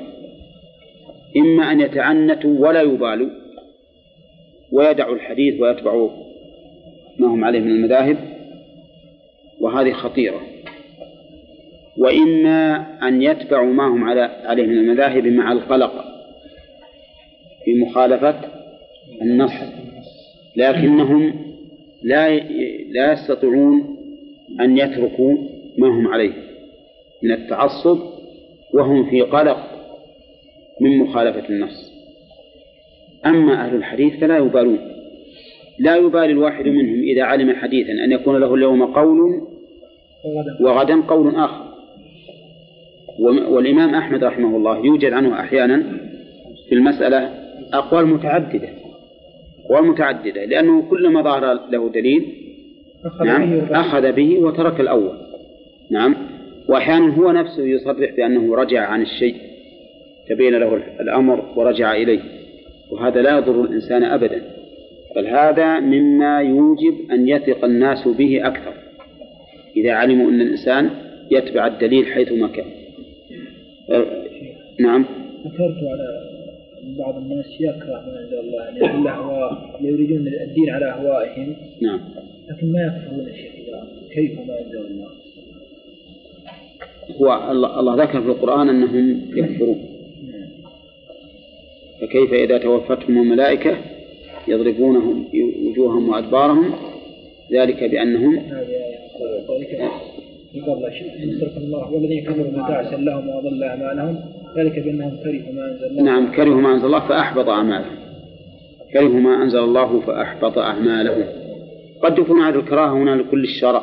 إما 1.36 1.72
أن 1.72 1.80
يتعنتوا 1.80 2.68
ولا 2.68 2.82
يبالوا 2.82 3.30
ويدعوا 4.72 5.14
الحديث 5.14 5.60
ويتبعوا 5.60 6.10
ما 7.18 7.26
هم 7.26 7.44
عليه 7.44 7.60
من 7.60 7.70
المذاهب 7.70 8.16
وهذه 9.60 9.92
خطيرة. 9.92 10.40
وإما 11.98 12.86
أن 13.08 13.22
يتبعوا 13.22 13.72
ما 13.72 13.86
هم 13.86 14.04
على 14.04 14.20
عليه 14.20 14.66
من 14.66 14.78
المذاهب 14.78 15.26
مع 15.26 15.52
القلق 15.52 16.04
في 17.64 17.74
مخالفة 17.74 18.40
النص 19.22 19.52
لكنهم 20.56 21.34
لا 22.02 22.38
لا 22.90 23.12
يستطيعون 23.12 23.96
أن 24.60 24.78
يتركوا 24.78 25.36
ما 25.78 25.88
هم 25.88 26.08
عليه 26.08 26.32
من 27.22 27.32
التعصب 27.32 27.98
وهم 28.74 29.10
في 29.10 29.20
قلق 29.20 29.58
من 30.80 30.98
مخالفة 30.98 31.48
النص. 31.48 31.92
أما 33.26 33.64
أهل 33.66 33.74
الحديث 33.74 34.20
فلا 34.20 34.38
يبالون. 34.38 34.78
لا 35.78 35.96
يبالي 35.96 36.32
الواحد 36.32 36.64
منهم 36.64 37.00
إذا 37.02 37.22
علم 37.22 37.52
حديثا 37.52 37.92
أن 37.92 38.12
يكون 38.12 38.40
له 38.40 38.54
اليوم 38.54 38.84
قول 38.84 39.42
وغدا 40.60 41.00
قول 41.00 41.36
آخر. 41.36 41.67
والإمام 43.18 43.94
أحمد 43.94 44.24
رحمه 44.24 44.56
الله 44.56 44.86
يوجد 44.86 45.12
عنه 45.12 45.40
أحيانا 45.40 45.82
في 46.68 46.74
المسألة 46.74 47.30
أقوال 47.72 48.06
متعددة 48.06 48.68
أقوال 49.64 49.86
متعددة 49.86 50.44
لأنه 50.44 50.82
كلما 50.90 51.22
ظهر 51.22 51.60
له 51.70 51.88
دليل 51.88 52.24
نعم 53.24 53.60
أخذ 53.70 54.12
به 54.12 54.38
وترك 54.38 54.80
الأول. 54.80 55.12
نعم 55.90 56.16
وأحيانا 56.68 57.14
هو 57.14 57.32
نفسه 57.32 57.62
يصرح 57.62 58.14
بأنه 58.16 58.54
رجع 58.54 58.86
عن 58.86 59.02
الشيء 59.02 59.34
تبين 60.28 60.54
له 60.54 60.82
الأمر 61.00 61.44
ورجع 61.56 61.92
إليه 61.92 62.20
وهذا 62.90 63.22
لا 63.22 63.38
يضر 63.38 63.62
الإنسان 63.64 64.04
أبدا. 64.04 64.42
بل 65.16 65.26
هذا 65.26 65.80
مما 65.80 66.40
يوجب 66.40 67.10
أن 67.12 67.28
يثق 67.28 67.64
الناس 67.64 68.08
به 68.08 68.46
أكثر. 68.46 68.72
إذا 69.76 69.92
علموا 69.92 70.30
أن 70.30 70.40
الإنسان 70.40 70.90
يتبع 71.30 71.66
الدليل 71.66 72.06
حيثما 72.06 72.48
كان. 72.48 72.66
نعم. 74.80 75.04
ذكرت 75.46 75.76
على 75.82 76.38
بعض 76.98 77.16
الناس 77.16 77.46
يكره 77.60 78.04
ما 78.06 78.20
انزل 78.20 78.38
الله 78.38 78.64
يعني 78.64 78.98
الاهواء 78.98 79.80
يريدون 79.80 80.28
الدين 80.28 80.70
على 80.70 80.90
أهوائهم. 80.90 81.56
نعم. 81.82 82.00
لكن 82.48 82.72
ما 82.72 82.80
يكفرون 82.80 83.28
الشيخ 83.28 83.52
كيف 84.14 84.38
ما 84.38 84.60
انزل 84.60 84.86
الله 84.86 85.08
هو 87.20 87.50
الله 87.80 88.02
ذكر 88.02 88.20
في 88.20 88.28
القرآن 88.28 88.68
أنهم 88.68 89.20
يكفرون. 89.36 89.78
فكيف 92.00 92.32
إذا 92.32 92.58
توفتهم 92.58 93.22
الملائكة 93.22 93.76
يضربونهم 94.48 95.24
وجوههم 95.66 96.08
وأدبارهم؟ 96.08 96.74
ذلك 97.52 97.84
بأنهم 97.84 98.42
يترك 100.54 101.56
الله 101.56 101.92
والذين 101.92 102.24
كفروا 102.24 102.50
متاعسا 102.50 102.96
لهم 102.96 103.28
وأضل 103.28 103.64
أعمالهم 103.64 104.20
ذلك 104.56 104.78
بأنهم 104.78 105.16
كرهوا 105.16 105.52
ما 105.52 105.70
أنزل 105.70 105.86
الله. 105.86 106.02
نعم 106.02 106.32
كرهوا 106.32 106.60
ما 106.60 106.74
أنزل 106.74 106.86
الله 106.86 107.08
فأحبط 107.08 107.48
أعمالهم. 107.48 107.96
كرهوا 108.92 109.20
ما 109.20 109.42
أنزل 109.42 109.58
الله 109.58 110.00
فأحبط 110.00 110.58
أعمالهم. 110.58 111.24
قد 112.02 112.18
يكون 112.18 112.40
هذه 112.40 112.54
الكراهة 112.54 112.92
هنا 112.92 113.10
لكل 113.10 113.44
الشرع 113.44 113.82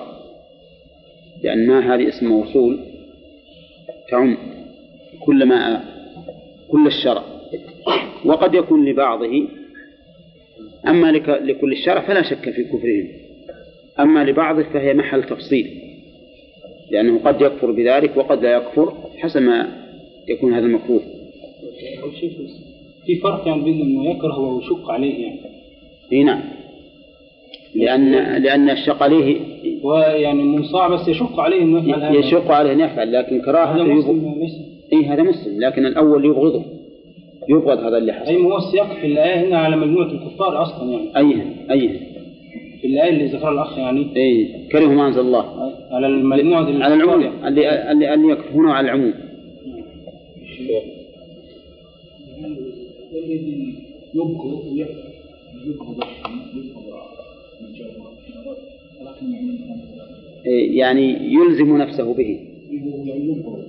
لأن 1.44 1.68
ما 1.68 1.96
هذه 1.96 2.08
اسم 2.08 2.28
موصول 2.28 2.80
تعم 4.10 4.38
كل 5.26 5.46
ما 5.46 5.84
كل 6.68 6.88
الشرع. 6.88 7.24
وقد 8.26 8.54
يكون 8.54 8.86
لبعضه 8.86 9.48
أما 10.88 11.12
لكل 11.12 11.72
الشرع 11.72 12.02
فلا 12.02 12.22
شك 12.22 12.50
في 12.50 12.64
كفرهم. 12.64 13.08
أما 14.00 14.24
لبعضه 14.24 14.64
فهي 14.64 14.94
محل 14.94 15.24
تفصيل. 15.24 15.85
لأنه 16.92 17.20
قد 17.20 17.42
يكفر 17.42 17.72
بذلك 17.72 18.18
وقد 18.18 18.44
لا 18.44 18.58
يكفر 18.58 18.94
حسب 19.18 19.42
ما 19.42 19.68
يكون 20.28 20.54
هذا 20.54 20.66
المكروه 20.66 21.02
في 23.06 23.16
فرق 23.16 23.48
يعني 23.48 23.62
بين 23.62 23.82
إنه 23.82 24.10
يكره 24.10 24.40
ويشق 24.40 24.92
عليه 24.92 25.24
يعني. 25.24 25.40
إي 26.12 26.24
نعم. 26.24 26.42
لأن 27.76 28.12
لأن 28.44 28.70
الشق 28.70 29.04
عليه 29.04 29.42
ويعني 29.84 30.44
منصاع 30.44 30.88
بس 30.88 31.08
يشق 31.08 31.40
عليه 31.40 31.62
إنه 31.62 31.90
يفعل 31.90 32.04
هذا. 32.04 32.20
يشق 32.20 32.52
عليه 32.52 32.72
أن 32.72 32.80
يفعل 32.80 33.14
لكن 33.14 33.36
هذا 33.36 33.46
كراهة 33.46 33.78
يبغض 33.78 33.98
مسلم 33.98 34.36
ليس. 34.40 34.54
إي 34.94 35.06
هذا 35.06 35.24
مسلم 35.24 35.62
لكن 35.62 35.86
الأول 35.86 36.26
يبغضه. 36.26 36.64
يبغض 37.50 37.80
هذا 37.80 37.98
اللي 37.98 38.12
اي 38.12 38.20
حصل. 38.20 38.38
ما 38.38 38.54
هو 38.54 38.58
السياق 38.58 38.94
في 39.02 39.08
الآية 39.08 39.48
هنا 39.48 39.58
على 39.58 39.76
مجموعة 39.76 40.08
الكفار 40.12 40.62
أصلا 40.62 40.92
يعني. 40.92 41.18
أيهن 41.18 41.72
أيهن. 41.72 42.00
في 42.86 42.92
الآية 42.92 43.10
اللي 43.10 43.26
ذكرها 43.26 43.52
الأخ 43.52 43.78
يعني. 43.78 44.16
إي 44.16 44.68
كرهوا 44.72 44.94
ما 44.94 45.08
أنزل 45.08 45.22
الله. 45.22 45.74
على 45.92 46.08
المجموعه 46.08 46.84
على 46.84 46.94
العموم. 46.94 47.48
اللي 47.48 47.92
اللي 47.92 48.14
اللي 48.14 48.32
يكفرون 48.32 48.70
على 48.70 48.86
العموم. 48.86 49.14
يبغض 54.14 54.64
يبغض 55.66 56.04
يعني 60.46 61.34
يلزم 61.34 61.78
نفسه 61.78 62.14
به. 62.14 62.40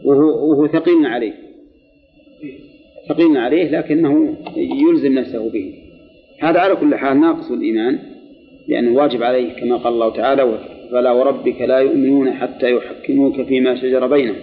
وهو, 0.04 0.50
وهو 0.50 0.66
ثقيل 0.66 1.06
عليه. 1.06 1.32
ثقيل 3.08 3.36
عليه 3.36 3.70
لكنه 3.70 4.36
يلزم 4.56 5.12
نفسه 5.12 5.50
به. 5.50 5.74
هذا 6.40 6.60
على 6.60 6.76
كل 6.76 6.94
حال 6.94 7.20
ناقص 7.20 7.50
الإيمان. 7.50 8.15
لأنه 8.68 8.96
واجب 8.96 9.22
عليه 9.22 9.52
كما 9.52 9.76
قال 9.76 9.92
الله 9.92 10.12
تعالى 10.12 10.58
فلا 10.90 11.12
وربك 11.12 11.60
لا 11.60 11.78
يؤمنون 11.78 12.32
حتى 12.32 12.76
يحكموك 12.76 13.42
فيما 13.42 13.80
شجر 13.80 14.06
بينهم 14.06 14.36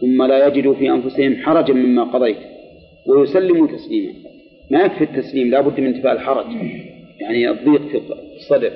ثم 0.00 0.22
لا 0.22 0.46
يجدوا 0.46 0.74
في 0.74 0.90
أنفسهم 0.90 1.36
حرجا 1.36 1.74
مما 1.74 2.04
قضيت 2.04 2.36
ويسلموا 3.06 3.66
تسليما. 3.66 4.12
ما 4.70 4.82
يكفي 4.82 5.04
التسليم 5.04 5.50
لا 5.50 5.60
بد 5.60 5.80
من 5.80 5.86
انتفاء 5.86 6.12
الحرج. 6.12 6.46
يعني 7.20 7.50
الضيق 7.50 7.82
في 7.86 8.00
الصدر. 8.36 8.72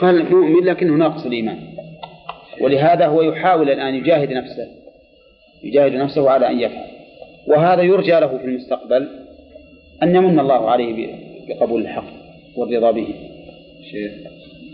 قال 0.00 0.34
مؤمن 0.34 0.64
لكنه 0.64 0.94
ناقص 0.94 1.26
الإيمان. 1.26 1.58
ولهذا 2.60 3.06
هو 3.06 3.22
يحاول 3.22 3.70
الآن 3.70 3.94
يجاهد 3.94 4.32
نفسه 4.32 4.66
يجاهد 5.64 5.94
نفسه 5.94 6.30
على 6.30 6.50
أن 6.50 6.60
يفعل. 6.60 6.86
وهذا 7.46 7.82
يرجى 7.82 8.10
له 8.10 8.38
في 8.38 8.44
المستقبل 8.44 9.08
أن 10.02 10.16
يمن 10.16 10.38
الله 10.38 10.70
عليه 10.70 11.14
بقبول 11.48 11.82
الحق. 11.82 12.17
والرضا 12.58 12.90
به. 12.90 13.06
شيخ. 13.90 14.12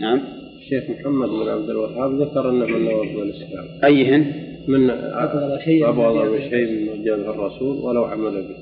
نعم. 0.01 0.21
الشيخ 0.59 0.83
محمد 0.89 1.29
بن 1.29 1.49
عبد 1.49 1.69
الوهاب 1.69 2.21
ذكر 2.21 2.49
أنه 2.49 2.65
من 2.65 2.85
نواقض 2.85 3.17
الإسلام. 3.17 3.65
أيهن؟ 3.83 4.31
من 4.67 4.89
أبغض 4.89 5.59
شيء. 5.59 5.89
أبغض 5.89 6.27
بشيء 6.27 6.67
من 6.67 7.03
جاء 7.03 7.15
الرسول 7.15 7.77
ولو 7.77 8.03
عمل 8.03 8.31
به. 8.31 8.55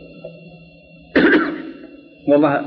والله 2.30 2.62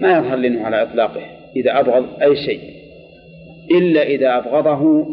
ما 0.00 0.18
يظهر 0.18 0.36
لي 0.36 0.60
على 0.60 0.82
إطلاقه 0.82 1.20
إذا 1.56 1.80
أبغض 1.80 2.22
أي 2.22 2.36
شيء 2.36 2.60
إلا 3.70 4.02
إذا 4.02 4.38
أبغضه 4.38 5.06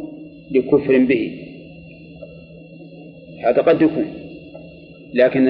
لكفر 0.51 0.97
به. 0.97 1.41
هذا 3.45 3.61
قد 3.61 3.81
يكون. 3.81 4.05
لكن 5.13 5.45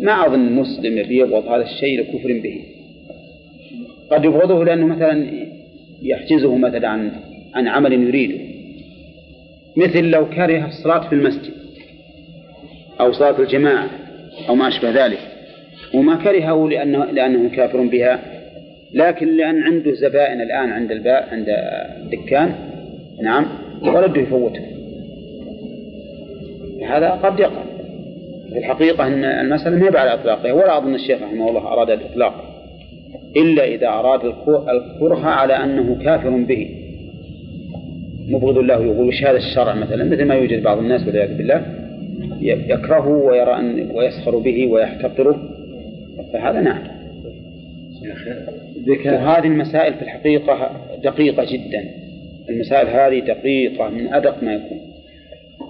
ما 0.00 0.26
أظن 0.26 0.52
مسلم 0.52 1.12
يبغض 1.12 1.48
هذا 1.48 1.62
الشيء 1.62 2.00
لكفر 2.00 2.40
به. 2.42 2.75
قد 4.10 4.24
يبغضه 4.24 4.64
لأنه 4.64 4.86
مثلا 4.86 5.26
يحجزه 6.02 6.56
مثلا 6.56 6.88
عن 6.88 7.12
عن 7.54 7.68
عمل 7.68 7.92
يريده. 7.92 8.38
مثل 9.76 10.04
لو 10.04 10.28
كره 10.30 10.66
الصلاة 10.66 11.08
في 11.08 11.14
المسجد 11.14 11.52
أو 13.00 13.12
صلاة 13.12 13.38
الجماعة 13.38 13.88
أو 14.48 14.54
ما 14.54 14.68
أشبه 14.68 15.06
ذلك 15.06 15.18
وما 15.94 16.16
كرهه 16.16 16.68
لأنه 16.68 17.04
لأنه 17.04 17.56
كافر 17.56 17.86
بها 17.86 18.20
لكن 18.94 19.36
لأن 19.36 19.62
عنده 19.62 19.92
زبائن 19.92 20.40
الآن 20.40 20.70
عند 20.70 20.90
الباء 20.90 21.28
عند 21.32 21.46
الدكان 21.48 22.54
نعم 23.22 23.46
ورده 23.82 24.20
يفوته. 24.20 24.60
هذا 26.88 27.10
قد 27.10 27.40
يقع. 27.40 27.62
في 28.52 28.58
الحقيقة 28.58 29.06
أن 29.06 29.24
المسألة 29.24 29.76
ما 29.76 29.84
هي 29.84 29.98
على 29.98 30.14
إطلاقها 30.14 30.52
ولا 30.52 30.78
أظن 30.78 30.94
الشيخ 30.94 31.22
رحمه 31.22 31.48
الله 31.48 31.60
أراد 31.60 31.90
الإطلاق. 31.90 32.45
إلا 33.36 33.64
إذا 33.64 33.88
أراد 33.88 34.24
الكره 34.68 35.26
على 35.26 35.54
أنه 35.64 36.04
كافر 36.04 36.30
به. 36.30 36.68
مبغض 38.28 38.58
له 38.58 38.84
يقول 38.84 39.08
وش 39.08 39.24
هذا 39.24 39.36
الشرع 39.36 39.74
مثلا؟ 39.74 40.04
مثل 40.04 40.24
ما 40.24 40.34
يوجد 40.34 40.62
بعض 40.62 40.78
الناس 40.78 41.06
والعياذ 41.06 41.36
بالله 41.36 41.66
يكرهه 42.40 43.08
ويرى 43.08 43.56
أن 43.58 43.90
ويسخر 43.94 44.38
به 44.38 44.66
ويحتقره. 44.66 45.48
فهذا 46.32 46.60
نعم. 46.60 46.82
وهذه 49.06 49.46
المسائل 49.46 49.94
في 49.94 50.02
الحقيقة 50.02 50.70
دقيقة 51.02 51.44
جدا. 51.44 51.84
المسائل 52.50 52.88
هذه 52.88 53.18
دقيقة 53.18 53.88
من 53.88 54.14
أدق 54.14 54.42
ما 54.42 54.54
يكون. 54.54 54.80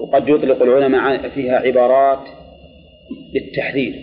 وقد 0.01 0.29
يطلق 0.29 0.63
العلماء 0.63 1.29
فيها 1.29 1.57
عبارات 1.57 2.29
للتحذير 3.35 3.95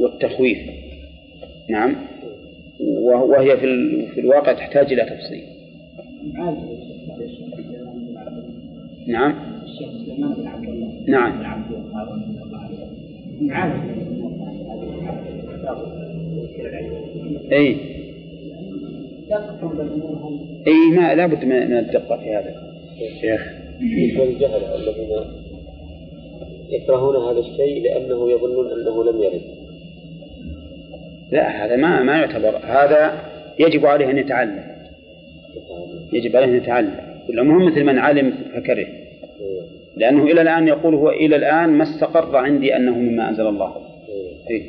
والتخويف. 0.00 0.58
نعم. 1.68 1.96
وهي 2.80 3.56
في, 3.56 3.66
في 4.14 4.20
الواقع 4.20 4.52
تحتاج 4.52 4.92
إلى 4.92 5.02
تفصيل. 5.02 5.44
نعم. 9.06 9.34
نعم. 11.06 11.58
إي. 17.52 17.76
إي 20.66 20.90
ما 20.96 21.14
لابد 21.14 21.44
من 21.44 21.78
الدقة 21.78 22.16
في 22.16 22.36
هذا. 22.36 22.54
شيخ. 23.20 23.68
والجهل 24.20 24.62
الذين 24.74 25.10
يكرهون 26.70 27.16
هذا 27.16 27.38
الشيء 27.38 27.82
لأنه 27.82 28.30
يظنون 28.30 28.72
أنه 28.72 29.04
لم 29.04 29.22
يرد. 29.22 29.67
لا 31.32 31.64
هذا 31.64 31.76
ما 31.76 32.02
ما 32.02 32.16
يعتبر 32.16 32.56
هذا 32.64 33.12
يجب 33.58 33.86
عليه 33.86 34.10
أن 34.10 34.18
يتعلم. 34.18 34.64
يجب 36.12 36.36
عليه 36.36 36.46
أن 36.46 36.56
يتعلم. 36.56 36.94
والعموم 37.28 37.66
مثل 37.66 37.84
من 37.84 37.98
علم 37.98 38.34
فكره. 38.54 38.86
لأنه 39.96 40.24
إلى 40.24 40.40
الآن 40.40 40.68
يقول 40.68 40.94
هو 40.94 41.10
إلى 41.10 41.36
الآن 41.36 41.68
ما 41.68 41.82
استقر 41.82 42.36
عندي 42.36 42.76
أنه 42.76 42.98
مما 42.98 43.28
أنزل 43.28 43.46
الله. 43.46 43.76
إيه. 44.50 44.62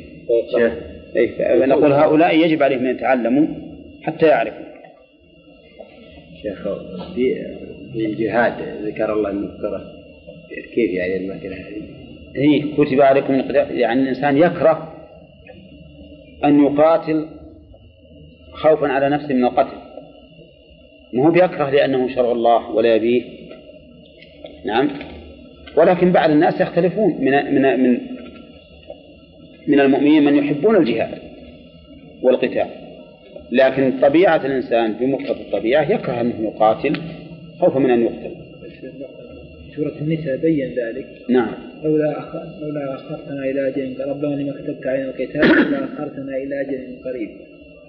شيخ 0.56 0.72
إيه. 1.16 1.66
نقول 1.66 1.92
هؤلاء 1.92 2.36
يجب 2.36 2.62
عليهم 2.62 2.86
أن 2.86 2.96
يتعلموا 2.96 3.46
حتى 4.02 4.26
يعرفوا. 4.26 4.64
شيخ 6.42 6.68
في 7.14 7.34
في 7.92 8.06
الجهاد 8.06 8.52
ذكر 8.84 9.12
الله 9.12 9.30
كره. 9.60 10.00
كيف 10.74 10.90
يعني 10.90 11.16
المسألة 11.16 11.56
هذه؟ 11.56 11.82
هي 12.36 12.60
كتب 12.76 13.00
عليكم 13.00 13.34
القتال 13.34 13.78
يعني 13.78 14.02
الإنسان 14.02 14.36
يكره 14.36 14.99
أن 16.44 16.64
يقاتل 16.64 17.26
خوفا 18.52 18.88
على 18.88 19.08
نفسه 19.08 19.34
من 19.34 19.44
القتل. 19.44 19.76
ما 21.12 21.26
هو 21.26 21.30
بيكره 21.30 21.70
لأنه 21.70 22.14
شرع 22.14 22.32
الله 22.32 22.70
ولا 22.70 22.94
يبيه. 22.94 23.22
نعم. 24.64 24.90
ولكن 25.76 26.12
بعض 26.12 26.30
الناس 26.30 26.60
يختلفون 26.60 27.16
من 27.20 27.54
من 27.54 27.82
من 27.82 28.00
من 29.68 29.80
المؤمنين 29.80 30.24
من 30.24 30.36
يحبون 30.36 30.76
الجهاد 30.76 31.18
والقتال. 32.22 32.66
لكن 33.52 33.92
طبيعة 34.02 34.46
الإنسان 34.46 34.92
بمقتضى 34.92 35.40
الطبيعة 35.40 35.90
يكره 35.92 36.20
أنه 36.20 36.34
يقاتل 36.40 37.00
خوفا 37.60 37.78
من 37.78 37.90
أن 37.90 38.02
يقتل. 38.02 38.34
سورة 39.76 39.92
النساء 40.00 40.36
بين 40.36 40.68
ذلك. 40.68 41.06
نعم. 41.28 41.69
لولا. 41.84 42.24
لولا 42.60 42.94
أخرتنا 42.94 43.44
إلى 43.44 43.68
أجل 43.68 43.94
ربنا 44.08 44.34
لما 44.34 44.52
كتبت 44.52 44.86
علينا 44.86 45.04
القتال 45.04 45.40
لولا 45.40 45.84
أخرتنا 45.84 46.36
إلى 46.36 46.60
أجل 46.60 46.96
قريب. 47.04 47.30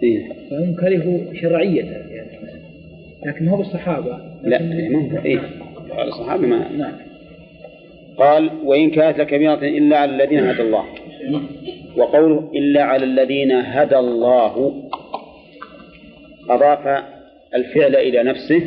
إيه. 0.04 0.34
فهم 0.50 0.76
كرهوا 0.76 1.20
شرعيته 1.42 1.92
يعني. 1.92 2.42
لكن 3.26 3.48
هو 3.48 3.58
بالصحابة؟ 3.58 4.18
لا 4.44 4.62
ما 4.62 5.12
هو 5.12 5.26
إيه. 5.26 5.40
قال 5.90 6.08
الصحابة 6.08 6.48
ما 6.48 6.72
نعم. 6.78 6.94
قال 8.18 8.50
وإن 8.64 8.90
كانت 8.90 9.20
لكبيرة 9.20 9.54
إلا 9.54 9.98
على 9.98 10.12
الذين 10.16 10.40
هدى 10.40 10.62
الله. 10.62 10.86
وقوله 11.98 12.52
إلا 12.56 12.84
على 12.84 13.06
الذين 13.06 13.52
هدى 13.52 13.98
الله. 13.98 14.84
أضاف 16.50 17.04
الفعل 17.56 17.96
إلى 17.96 18.24
نفسه 18.24 18.62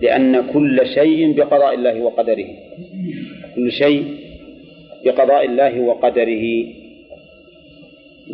لأن 0.00 0.42
كل 0.52 0.86
شيء 0.94 1.32
بقضاء 1.36 1.74
الله 1.74 2.00
وقدره. 2.00 2.46
كل 3.56 3.72
شيء 3.72 4.04
بقضاء 5.04 5.46
الله 5.46 5.80
وقدره. 5.80 6.66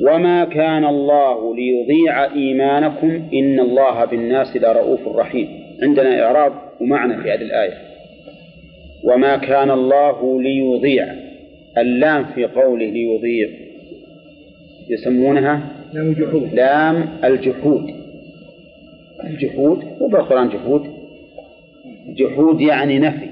وما 0.01 0.45
كان 0.45 0.85
الله 0.85 1.57
ليضيع 1.57 2.25
إيمانكم 2.35 3.29
إن 3.35 3.61
الله 3.61 4.05
بالناس 4.05 4.57
لرؤوف 4.57 5.09
رحيم. 5.09 5.49
عندنا 5.83 6.23
إعراب 6.23 6.53
ومعنى 6.81 7.23
في 7.23 7.31
هذه 7.31 7.43
الآية. 7.43 7.75
وما 9.05 9.37
كان 9.37 9.71
الله 9.71 10.43
ليضيع. 10.43 11.15
اللام 11.79 12.25
في 12.25 12.45
قوله 12.45 12.87
ليضيع 12.87 13.49
يسمونها 14.89 15.61
لام 15.93 16.09
الجحود. 16.09 16.55
لام 16.55 17.09
الجحود. 17.25 17.95
الجحود 19.25 19.85
وبالقرآن 20.01 20.49
جحود؟ 20.49 20.87
جحود 22.17 22.61
يعني 22.61 22.99
نفي. 22.99 23.27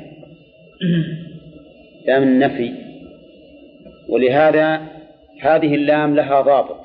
لام 2.07 2.23
النفي. 2.23 2.73
ولهذا 4.09 4.81
هذه 5.41 5.75
اللام 5.75 6.15
لها 6.15 6.41
ضابط 6.41 6.81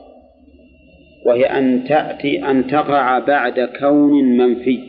وهي 1.26 1.44
أن 1.44 1.84
تأتي 1.84 2.50
أن 2.50 2.68
تقع 2.68 3.20
بعد 3.20 3.60
كون 3.60 4.38
منفي. 4.38 4.80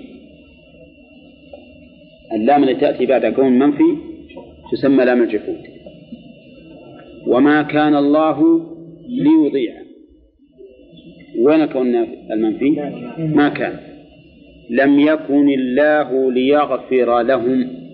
اللام 2.32 2.64
التي 2.64 2.80
تأتي 2.80 3.06
بعد 3.06 3.26
كون 3.26 3.58
منفي 3.58 3.96
تسمى 4.72 5.04
لام 5.04 5.22
الجحود. 5.22 5.60
وما 7.26 7.62
كان 7.62 7.96
الله 7.96 8.60
ليضيع. 9.08 9.72
وين 11.38 11.66
كون 11.66 11.94
المنفي؟ 12.30 12.70
ما 13.18 13.48
كان. 13.48 13.78
لم 14.70 15.00
يكن 15.00 15.48
الله 15.48 16.32
ليغفر 16.32 17.22
لهم. 17.22 17.85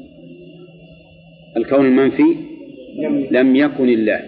الكون 1.56 1.86
المنفي 1.86 2.36
لم 3.30 3.56
يكن 3.56 3.88
الله 3.88 4.20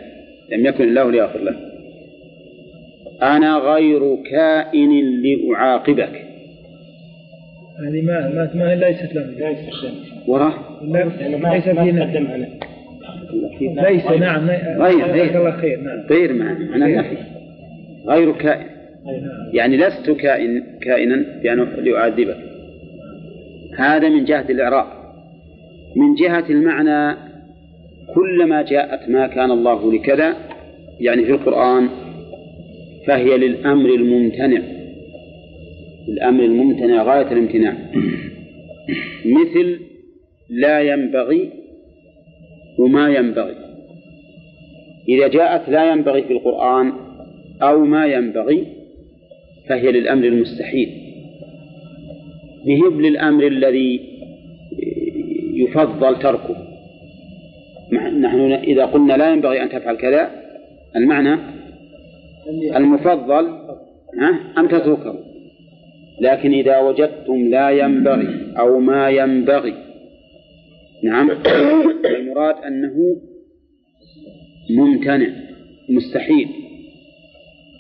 لم 0.53 0.67
يكن 0.67 0.85
الله 0.85 1.11
ليغفر 1.11 1.41
له. 1.41 1.57
أنا 3.23 3.57
غير 3.57 4.17
كائن 4.31 5.23
لأعاقبك. 5.23 6.25
هذه 7.79 8.03
ما 8.03 8.33
ما 8.35 8.51
ما 8.55 8.71
هي 8.71 8.77
ليست 8.77 9.15
لام 9.15 9.35
وراه 10.27 10.55
لا 10.83 11.05
ليس 11.55 11.65
في 11.65 11.93
نفي 11.93 12.45
ليس 13.61 14.07
نعم 14.07 14.51
غير 14.81 14.99
جزاك 14.99 15.11
غير 15.11 15.39
الله 15.39 15.51
خير 15.51 15.81
نعم. 15.81 16.07
غير 16.11 16.33
معنى 16.33 16.75
أنا 16.75 16.87
النفي 16.87 17.17
غير 18.07 18.33
كائن. 18.33 18.67
يعني 19.53 19.77
لست 19.77 20.11
كائن 20.11 20.63
كائنا 20.83 21.25
بأن 21.43 21.69
لأعذبك 21.85 22.37
هذا 23.79 24.09
من 24.09 24.25
جهة 24.25 24.45
الإعراب. 24.51 25.04
من 25.97 26.15
جهة 26.15 26.45
المعنى 26.51 27.16
كلما 28.15 28.62
جاءت 28.62 29.11
ما 29.11 29.27
كان 29.27 29.51
الله 29.51 29.93
لكذا 29.93 30.37
يعني 31.01 31.25
في 31.25 31.31
القرآن 31.31 31.89
فهي 33.07 33.39
للأمر 33.39 33.91
الممتنع. 33.91 34.62
الأمر 36.09 36.45
الممتنع 36.45 37.03
غاية 37.03 37.33
الامتناع. 37.33 37.77
مثل 39.27 39.81
لا 40.51 40.81
ينبغي 40.81 41.51
وما 42.79 43.09
ينبغي. 43.09 43.55
إذا 45.09 45.29
جاءت 45.29 45.69
لا 45.69 45.93
ينبغي 45.93 46.23
في 46.23 46.33
القرآن 46.33 46.93
أو 47.62 47.85
ما 47.85 48.07
ينبغي 48.07 48.66
فهي 49.69 49.93
للأمر 49.93 50.25
المستحيل. 50.25 50.91
بهب 52.66 53.01
للأمر 53.01 53.47
الذي 53.47 54.14
يفضل 55.55 56.19
تركه. 56.19 56.57
نحن 57.93 58.53
إذا 58.53 58.85
قلنا 58.85 59.13
لا 59.13 59.33
ينبغي 59.33 59.63
أن 59.63 59.69
تفعل 59.69 59.97
كذا 59.97 60.31
المعنى 60.97 61.39
المفضل 62.77 63.59
أن 64.59 64.69
تتركه. 64.69 65.15
لكن 66.21 66.53
إذا 66.53 66.79
وجدتم 66.79 67.49
لا 67.49 67.71
ينبغي 67.71 68.53
أو 68.59 68.79
ما 68.79 69.11
ينبغي 69.11 69.75
نعم 71.03 71.31
المراد 72.05 72.55
أنه 72.65 73.17
ممتنع 74.71 75.29
مستحيل. 75.89 76.49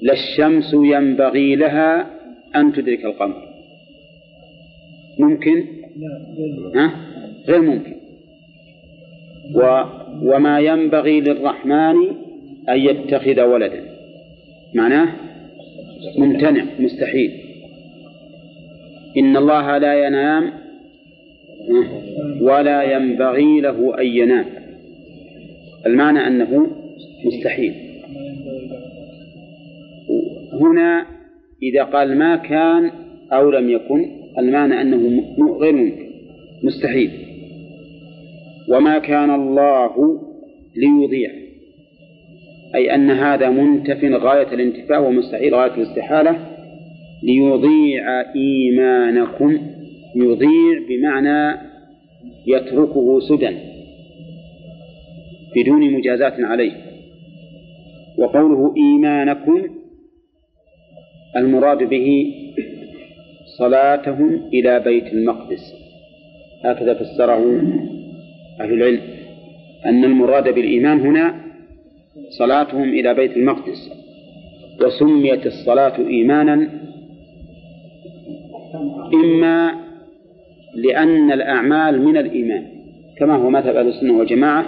لا 0.02 0.12
الشمس 0.12 0.74
ينبغي 0.74 1.56
لها 1.56 2.10
أن 2.56 2.72
تدرك 2.72 3.04
القمر. 3.04 3.42
ممكن؟ 5.18 5.64
ها؟ 6.74 7.13
غير 7.48 7.62
ممكن. 7.62 7.94
و 9.54 9.82
وما 10.22 10.60
ينبغي 10.60 11.20
للرحمن 11.20 11.96
أن 12.68 12.78
يتخذ 12.78 13.40
ولدا. 13.40 13.84
معناه 14.74 15.08
ممتنع 16.18 16.64
مستحيل. 16.78 17.30
إن 19.16 19.36
الله 19.36 19.78
لا 19.78 20.06
ينام 20.06 20.52
ولا 22.40 22.82
ينبغي 22.96 23.60
له 23.60 24.00
أن 24.00 24.06
ينام. 24.06 24.44
المعنى 25.86 26.26
أنه 26.26 26.66
مستحيل. 27.24 27.74
هنا 30.60 31.06
إذا 31.62 31.82
قال 31.82 32.18
ما 32.18 32.36
كان 32.36 32.90
أو 33.32 33.50
لم 33.50 33.70
يكن 33.70 34.06
المعنى 34.38 34.80
أنه 34.80 35.22
غير 35.60 35.72
ممكن. 35.72 36.04
مستحيل. 36.62 37.23
وما 38.68 38.98
كان 38.98 39.30
الله 39.30 40.20
ليضيع. 40.76 41.30
أي 42.74 42.94
أن 42.94 43.10
هذا 43.10 43.50
منتف 43.50 44.04
غاية 44.04 44.54
الانتفاء 44.54 45.02
ومستحيل 45.02 45.54
غاية 45.54 45.74
الاستحالة 45.74 46.36
ليضيع 47.22 48.20
إيمانكم 48.36 49.58
يضيع 50.16 50.80
بمعنى 50.88 51.60
يتركه 52.46 53.20
سدى 53.20 53.50
بدون 55.56 55.92
مجازاة 55.92 56.34
عليه. 56.38 56.72
وقوله 58.18 58.74
إيمانكم 58.76 59.62
المراد 61.36 61.82
به 61.82 62.34
صلاتهم 63.58 64.48
إلى 64.52 64.80
بيت 64.80 65.12
المقدس. 65.12 65.74
هكذا 66.64 66.94
فسره 66.94 67.62
أهل 68.60 68.72
العلم 68.72 69.00
أن 69.86 70.04
المراد 70.04 70.54
بالإيمان 70.54 71.00
هنا 71.00 71.34
صلاتهم 72.38 72.88
إلى 72.88 73.14
بيت 73.14 73.36
المقدس 73.36 73.90
وسميت 74.82 75.46
الصلاة 75.46 75.98
إيمانا 75.98 76.70
إما 79.14 79.74
لأن 80.74 81.32
الأعمال 81.32 82.02
من 82.02 82.16
الإيمان 82.16 82.66
كما 83.18 83.34
هو 83.36 83.50
مذهب 83.50 83.76
أهل 83.76 83.88
السنة 83.88 84.18
والجماعة 84.18 84.64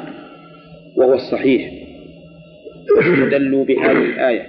وهو 0.96 1.14
الصحيح. 1.14 1.72
استدلوا 3.00 3.64
بهذه 3.64 3.90
الآية. 4.02 4.46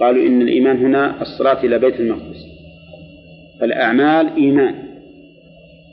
قالوا 0.00 0.26
إن 0.26 0.42
الإيمان 0.42 0.76
هنا 0.76 1.22
الصلاة 1.22 1.64
إلى 1.64 1.78
بيت 1.78 2.00
المقدس 2.00 2.46
فالأعمال 3.60 4.36
إيمان. 4.36 4.74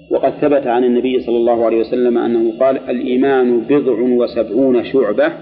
وقد 0.09 0.31
ثبت 0.31 0.67
عن 0.67 0.83
النبي 0.83 1.19
صلى 1.19 1.37
الله 1.37 1.65
عليه 1.65 1.77
وسلم 1.77 2.17
أنه 2.17 2.59
قال 2.59 2.89
الإيمان 2.89 3.59
بضع 3.59 4.01
وسبعون 4.01 4.83
شعبة 4.85 5.33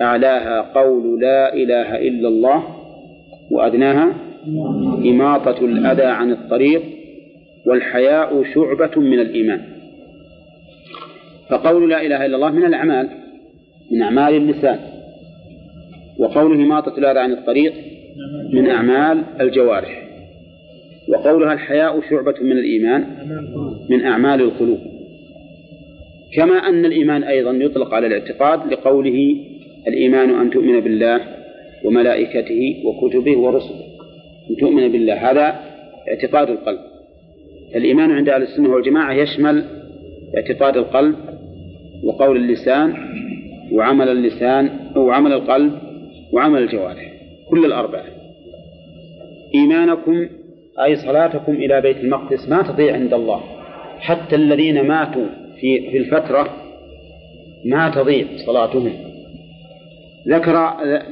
أعلاها 0.00 0.60
قول 0.60 1.20
لا 1.20 1.54
إله 1.54 1.96
إلا 1.96 2.28
الله 2.28 2.62
وأدناها 3.50 4.14
إماطة 5.06 5.64
الأذى 5.64 6.04
عن 6.04 6.32
الطريق 6.32 6.82
والحياء 7.66 8.44
شعبة 8.54 9.00
من 9.00 9.20
الإيمان. 9.20 9.60
فقول 11.50 11.90
لا 11.90 12.06
إله 12.06 12.26
إلا 12.26 12.36
الله 12.36 12.50
من 12.50 12.64
الأعمال 12.64 13.08
من 13.92 14.02
أعمال 14.02 14.34
اللسان 14.34 14.78
وقوله 16.18 16.54
إماطة 16.54 16.98
الأذى 16.98 17.18
عن 17.18 17.32
الطريق 17.32 17.74
من 18.52 18.70
أعمال 18.70 19.22
الجوارح. 19.40 20.05
وقولها 21.08 21.52
الحياء 21.52 22.00
شعبة 22.10 22.34
من 22.40 22.52
الإيمان 22.52 23.06
من 23.90 24.04
أعمال 24.04 24.40
القلوب. 24.40 24.78
كما 26.34 26.54
أن 26.54 26.84
الإيمان 26.84 27.22
أيضا 27.22 27.50
يطلق 27.52 27.94
على 27.94 28.06
الاعتقاد 28.06 28.72
لقوله 28.72 29.36
الإيمان 29.88 30.30
أن 30.30 30.50
تؤمن 30.50 30.80
بالله 30.80 31.20
وملائكته 31.84 32.82
وكتبه 32.84 33.38
ورسله. 33.38 33.80
أن 34.50 34.56
تؤمن 34.56 34.92
بالله 34.92 35.30
هذا 35.30 35.60
اعتقاد 36.08 36.50
القلب. 36.50 36.78
الإيمان 37.76 38.10
عند 38.10 38.28
أهل 38.28 38.42
السنة 38.42 38.68
والجماعة 38.68 39.12
يشمل 39.12 39.64
اعتقاد 40.36 40.76
القلب 40.76 41.16
وقول 42.04 42.36
اللسان 42.36 42.94
وعمل 43.72 44.08
اللسان 44.08 44.70
وعمل 44.96 45.32
القلب 45.32 45.72
وعمل 46.32 46.62
الجوارح 46.62 47.12
كل 47.50 47.64
الأربعة. 47.64 48.04
إيمانكم 49.54 50.26
أي 50.84 50.96
صلاتكم 50.96 51.52
إلى 51.52 51.80
بيت 51.80 51.96
المقدس 51.96 52.48
ما 52.48 52.62
تضيع 52.62 52.94
عند 52.94 53.14
الله. 53.14 53.40
حتى 53.98 54.36
الذين 54.36 54.80
ماتوا 54.80 55.26
في 55.60 55.90
في 55.90 55.96
الفترة 55.98 56.56
ما 57.64 57.90
تضيع 57.90 58.26
صلاتهم. 58.46 58.92
ذكر 60.28 60.52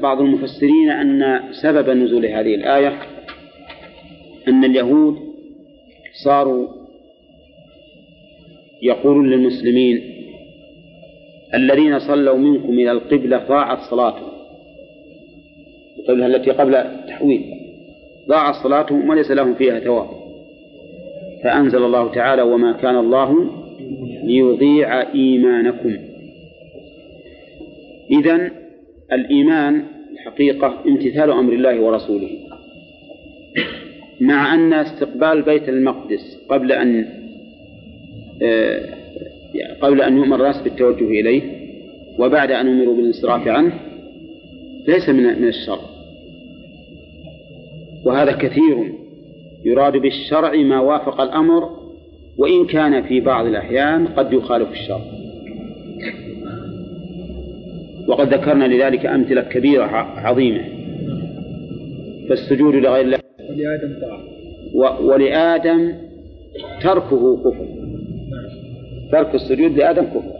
بعض 0.00 0.20
المفسرين 0.20 0.90
أن 0.90 1.40
سبب 1.62 1.90
نزول 1.90 2.26
هذه 2.26 2.54
الآية 2.54 2.98
أن 4.48 4.64
اليهود 4.64 5.16
صاروا 6.24 6.68
يقولون 8.82 9.30
للمسلمين 9.30 10.00
الذين 11.54 11.98
صلوا 11.98 12.38
منكم 12.38 12.72
إلى 12.72 12.90
القبلة 12.90 13.38
ضاعت 13.38 13.78
صلاتهم. 13.90 14.28
القبلة 15.98 16.26
التي 16.26 16.50
قبل 16.50 16.74
التحويل 16.74 17.53
ضاعت 18.28 18.54
صلاتهم 18.54 19.08
وليس 19.08 19.30
لهم 19.30 19.54
فيها 19.54 19.80
ثواب. 19.80 20.08
فأنزل 21.44 21.84
الله 21.84 22.12
تعالى 22.12 22.42
وما 22.42 22.72
كان 22.72 22.96
الله 22.96 23.50
ليضيع 24.24 25.14
إيمانكم. 25.14 25.96
إذن 28.10 28.50
الإيمان 29.12 29.82
الحقيقة 30.12 30.74
امتثال 30.86 31.30
أمر 31.30 31.52
الله 31.52 31.80
ورسوله. 31.80 32.30
مع 34.20 34.54
أن 34.54 34.72
استقبال 34.72 35.42
بيت 35.42 35.68
المقدس 35.68 36.38
قبل 36.48 36.72
أن 36.72 37.06
آه، 38.42 38.80
قبل 39.80 40.02
أن 40.02 40.16
يؤمر 40.16 40.36
الناس 40.36 40.62
بالتوجه 40.62 41.04
إليه 41.04 41.42
وبعد 42.18 42.50
أن 42.50 42.66
أمروا 42.66 42.96
بالانصراف 42.96 43.48
عنه 43.48 43.72
ليس 44.88 45.08
من 45.08 45.22
من 45.22 45.48
الشر. 45.48 45.93
وهذا 48.06 48.32
كثير 48.32 48.92
يراد 49.64 49.92
بالشرع 49.96 50.56
ما 50.56 50.80
وافق 50.80 51.20
الأمر 51.20 51.70
وإن 52.38 52.66
كان 52.66 53.02
في 53.02 53.20
بعض 53.20 53.46
الأحيان 53.46 54.06
قد 54.06 54.32
يخالف 54.32 54.72
الشرع. 54.72 55.00
وقد 58.08 58.34
ذكرنا 58.34 58.64
لذلك 58.64 59.06
أمثلة 59.06 59.42
كبيرة 59.42 59.84
عظيمة. 60.16 60.64
فالسجود 62.28 62.74
لغير 62.74 63.04
الله 63.04 63.18
ولآدم 63.50 64.00
طاعة 64.00 65.00
ولآدم 65.06 65.92
تركه 66.82 67.36
كفر. 67.36 67.66
ترك 69.12 69.34
السجود 69.34 69.76
لآدم 69.76 70.04
كفر. 70.04 70.34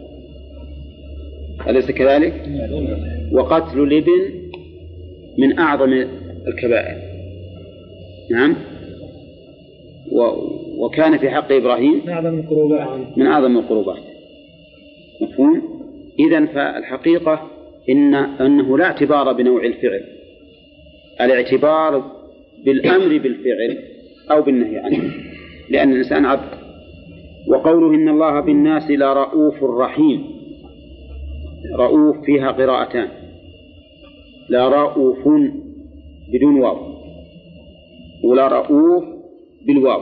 أليس 1.69 1.91
كذلك؟ 1.91 2.49
وقتل 3.32 3.81
الابن 3.81 4.23
من 5.39 5.59
أعظم 5.59 5.93
الكبائر. 6.49 7.14
نعم. 8.31 8.57
و 10.13 10.21
وكان 10.85 11.19
في 11.19 11.31
حق 11.31 11.53
إبراهيم 11.53 12.03
من 12.05 12.11
أعظم 12.11 12.39
القربات. 12.39 13.19
من 13.19 13.27
أعظم 13.27 13.59
القربات. 13.59 14.03
مفهوم؟ 15.21 15.63
إذا 16.19 16.47
فالحقيقة 16.47 17.51
إن 17.89 18.15
أنه 18.15 18.79
لا 18.79 18.85
اعتبار 18.85 19.33
بنوع 19.33 19.65
الفعل. 19.65 20.01
الاعتبار 21.21 22.03
بالأمر 22.65 23.19
بالفعل 23.19 23.79
أو 24.31 24.43
بالنهي 24.43 24.79
عنه. 24.79 25.11
لأن 25.71 25.93
الإنسان 25.93 26.25
عبد. 26.25 26.65
وقوله 27.49 27.95
إن 27.95 28.09
الله 28.09 28.41
بالناس 28.41 28.91
لرؤوف 28.91 29.65
رحيم. 29.65 30.25
رؤوف 31.79 32.17
فيها 32.25 32.51
قراءتان. 32.51 33.09
لا 34.49 34.69
رؤوف 34.69 35.29
بدون 36.33 36.61
واو. 36.61 36.94
ولا 38.25 38.49
رؤوف 38.49 39.05
بالواو. 39.67 40.01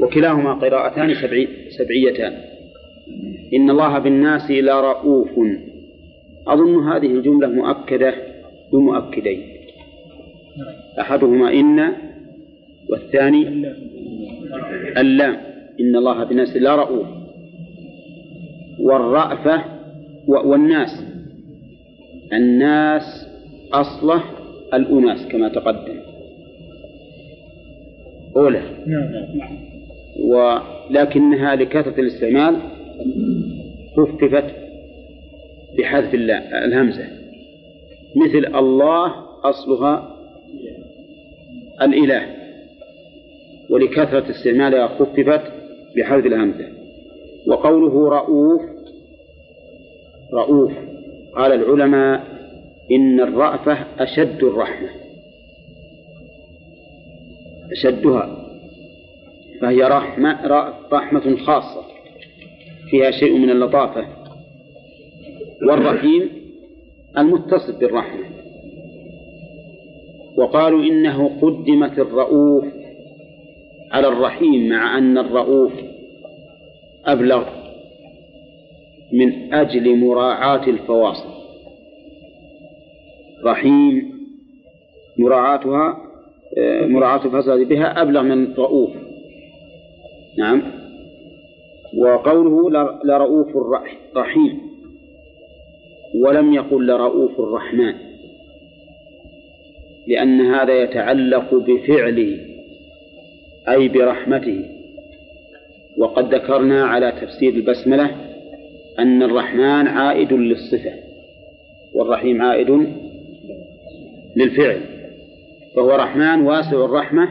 وكلاهما 0.00 0.52
قراءتان 0.52 1.14
سبعي 1.14 1.48
سبعيتان. 1.78 2.32
إن 3.54 3.70
الله 3.70 3.98
بالناس 3.98 4.50
لرؤوف 4.50 5.30
أظن 6.48 6.88
هذه 6.88 7.06
الجملة 7.06 7.48
مؤكدة 7.48 8.14
بمؤكدين. 8.72 9.40
أحدهما 11.00 11.52
إن 11.52 11.92
والثاني 12.90 13.42
اللام 14.96 15.36
إن 15.80 15.96
الله 15.96 16.24
بالناس 16.24 16.56
لا 16.56 16.76
رؤوف. 16.76 17.06
والرأفة 18.80 19.64
والناس. 20.28 21.04
الناس 22.32 23.28
أصله 23.72 24.22
الأناس 24.74 25.28
كما 25.28 25.48
تقدم. 25.48 26.11
أولى. 28.36 28.62
نعم. 28.86 29.10
ولكنها 30.20 31.56
لكثرة 31.56 32.00
الاستعمال 32.00 32.56
خففت 33.96 34.44
بحذف 35.78 36.14
الهمزة. 36.64 37.04
مثل 38.16 38.56
الله 38.56 39.12
أصلها 39.44 40.16
الإله. 41.82 42.26
ولكثرة 43.70 44.30
استعمالها 44.30 44.86
خففت 44.88 45.52
بحذف 45.96 46.26
الهمزة. 46.26 46.66
وقوله 47.46 48.08
رؤوف 48.08 48.62
رؤوف 50.34 50.72
قال 51.36 51.52
العلماء 51.52 52.24
إن 52.90 53.20
الرأفة 53.20 53.78
أشد 53.98 54.44
الرحمة. 54.44 55.01
أشدها 57.72 58.48
فهي 59.60 59.82
رحمة 59.82 60.46
رحمة 60.92 61.36
خاصة 61.36 61.82
فيها 62.90 63.10
شيء 63.10 63.38
من 63.38 63.50
اللطافة. 63.50 64.06
والرحيم 65.68 66.30
المتصف 67.18 67.78
بالرحمة. 67.78 68.24
وقالوا 70.36 70.82
إنه 70.82 71.40
قدمت 71.42 71.98
الرؤوف 71.98 72.64
على 73.92 74.08
الرحيم 74.08 74.68
مع 74.68 74.98
أن 74.98 75.18
الرؤوف 75.18 75.72
أبلغ 77.06 77.44
من 79.12 79.54
أجل 79.54 79.96
مراعاة 79.96 80.66
الفواصل. 80.66 81.28
رحيم 83.44 84.12
مراعاتها 85.18 86.11
مراعاة 86.86 87.24
الفصل 87.24 87.64
بها 87.64 88.02
أبلغ 88.02 88.22
من 88.22 88.54
رؤوف. 88.54 88.90
نعم. 90.38 90.62
وقوله 91.96 92.70
لرؤوف 93.04 93.48
رحيم. 94.16 94.60
ولم 96.14 96.52
يقل 96.52 96.86
لرؤوف 96.86 97.40
الرحمن. 97.40 97.94
لأن 100.06 100.40
هذا 100.40 100.82
يتعلق 100.82 101.54
بفعله 101.54 102.38
أي 103.68 103.88
برحمته. 103.88 104.64
وقد 105.98 106.34
ذكرنا 106.34 106.84
على 106.84 107.12
تفسير 107.20 107.54
البسملة 107.54 108.10
أن 108.98 109.22
الرحمن 109.22 109.86
عائد 109.86 110.32
للصفة 110.32 110.92
والرحيم 111.94 112.42
عائد 112.42 112.86
للفعل. 114.36 115.01
فهو 115.76 115.90
رحمن 115.90 116.40
واسع 116.40 116.84
الرحمة 116.84 117.28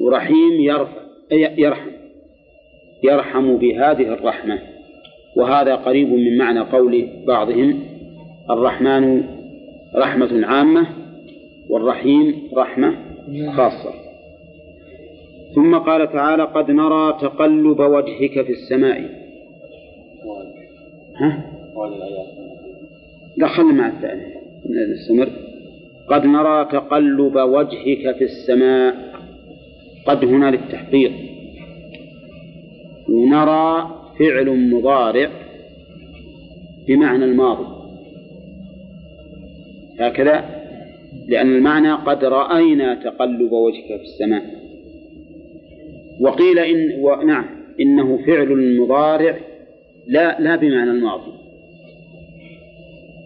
ورحيم 0.00 0.60
يرحم 1.58 1.90
يرحم 3.04 3.56
بهذه 3.56 4.14
الرحمة. 4.14 4.58
وهذا 5.36 5.74
قريب 5.74 6.12
من 6.12 6.38
معنى 6.38 6.60
قول 6.60 7.08
بعضهم 7.26 7.80
الرحمن 8.50 9.24
رحمة 9.96 10.46
عامة 10.46 10.86
والرحيم 11.68 12.48
رحمة 12.56 12.94
خاصة. 13.56 13.92
ثم 15.54 15.78
قال 15.78 16.12
تعالى 16.12 16.42
قد 16.42 16.70
نرى 16.70 17.18
تقلب 17.20 17.80
وجهك 17.80 18.42
في 18.46 18.52
السماء. 18.52 19.10
ها؟ 21.16 21.44
دخلنا 23.38 23.72
مع 23.72 23.88
الثاني 23.88 24.34
نستمر. 24.92 25.49
قد 26.10 26.26
نرى 26.26 26.64
تقلب 26.72 27.36
وجهك 27.36 28.16
في 28.16 28.24
السماء. 28.24 28.94
قد 30.06 30.24
هنا 30.24 30.50
للتحقيق. 30.50 31.12
ونرى 33.08 33.94
فعل 34.18 34.70
مضارع 34.70 35.30
بمعنى 36.88 37.24
الماضي. 37.24 37.66
هكذا 40.00 40.44
لأن 41.28 41.56
المعنى 41.56 41.92
قد 41.92 42.24
رأينا 42.24 42.94
تقلب 42.94 43.52
وجهك 43.52 43.86
في 43.86 44.02
السماء. 44.02 44.44
وقيل 46.20 46.58
إن 46.58 47.00
ونعم 47.00 47.44
إنه 47.80 48.18
فعل 48.26 48.78
مضارع 48.80 49.36
لا 50.06 50.40
لا 50.40 50.56
بمعنى 50.56 50.90
الماضي. 50.90 51.32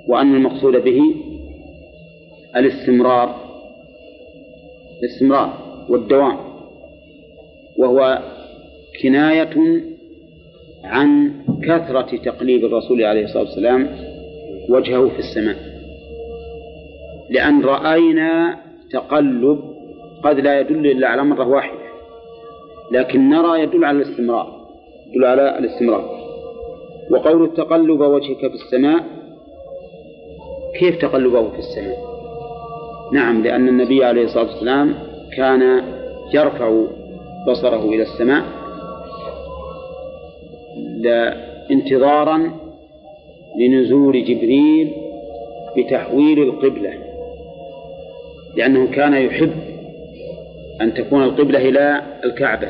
وأن 0.09 0.35
المقصود 0.35 0.85
به 0.85 1.01
الاستمرار 2.57 3.35
الاستمرار 5.03 5.59
والدوام 5.89 6.37
وهو 7.79 8.19
كناية 9.03 9.83
عن 10.85 11.33
كثرة 11.63 12.17
تقليب 12.17 12.65
الرسول 12.65 13.05
عليه 13.05 13.25
الصلاة 13.25 13.43
والسلام 13.43 13.89
وجهه 14.69 15.09
في 15.09 15.19
السماء. 15.19 15.57
لأن 17.31 17.63
رأينا 17.63 18.59
تقلب 18.93 19.61
قد 20.25 20.41
لا 20.41 20.61
يدل 20.61 20.87
إلا 20.87 21.09
على 21.09 21.25
مرة 21.25 21.49
واحدة 21.49 21.85
لكن 22.93 23.29
نرى 23.31 23.63
يدل 23.63 23.85
على 23.85 23.97
الاستمرار 23.97 24.67
يدل 25.11 25.25
على 25.25 25.59
الاستمرار. 25.59 26.25
وقول 27.11 27.45
التقلب 27.45 28.01
وجهك 28.01 28.39
في 28.39 28.55
السماء 28.55 29.05
كيف 30.79 30.99
تقلبه 31.03 31.51
في 31.51 31.59
السماء؟ 31.59 32.14
نعم 33.13 33.43
لأن 33.43 33.69
النبي 33.69 34.05
عليه 34.05 34.25
الصلاة 34.25 34.45
والسلام 34.45 34.95
كان 35.37 35.83
يرفع 36.35 36.85
بصره 37.49 37.85
إلى 37.85 38.03
السماء 38.03 38.45
انتظارا 41.71 42.51
لنزول 43.59 44.25
جبريل 44.25 44.93
بتحويل 45.77 46.43
القبلة 46.43 46.93
لأنه 48.57 48.87
كان 48.91 49.15
يحب 49.15 49.53
أن 50.81 50.95
تكون 50.95 51.23
القبلة 51.23 51.69
إلى 51.69 52.03
الكعبة 52.25 52.69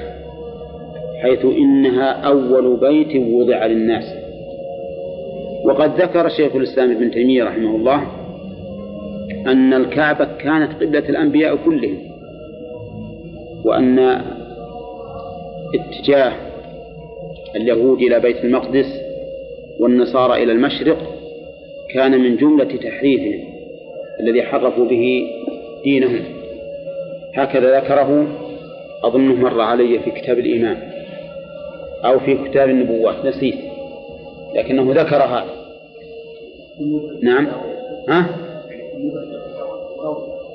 حيث 1.22 1.44
إنها 1.44 2.10
أول 2.10 2.76
بيت 2.76 3.16
وضع 3.32 3.66
للناس. 3.66 4.04
وقد 5.64 6.00
ذكر 6.00 6.28
شيخ 6.28 6.56
الإسلام 6.56 6.90
ابن 6.90 7.10
تيمية 7.10 7.44
رحمه 7.44 7.76
الله 7.76 8.06
أن 9.46 9.74
الكعبة 9.74 10.28
كانت 10.38 10.82
قبلة 10.82 11.08
الأنبياء 11.08 11.56
كلهم 11.64 11.98
وأن 13.64 14.22
اتجاه 15.74 16.32
اليهود 17.56 17.98
إلى 17.98 18.20
بيت 18.20 18.44
المقدس 18.44 19.00
والنصارى 19.80 20.42
إلى 20.42 20.52
المشرق 20.52 20.98
كان 21.94 22.20
من 22.20 22.36
جملة 22.36 22.76
تحريفهم 22.76 23.54
الذي 24.20 24.42
حرفوا 24.42 24.84
به 24.84 25.26
دينهم. 25.84 26.24
هكذا 27.34 27.80
ذكره 27.80 28.26
أظنه 29.04 29.34
مر 29.34 29.60
علي 29.60 29.98
في 29.98 30.10
كتاب 30.10 30.38
الإيمان 30.38 30.76
أو 32.04 32.18
في 32.18 32.34
كتاب 32.34 32.68
النبوات 32.68 33.24
نسيت 33.24 33.54
لكنه 34.54 34.92
ذكر 34.92 35.22
هذا. 35.22 35.54
نعم. 37.22 37.46
ها؟ 38.08 38.43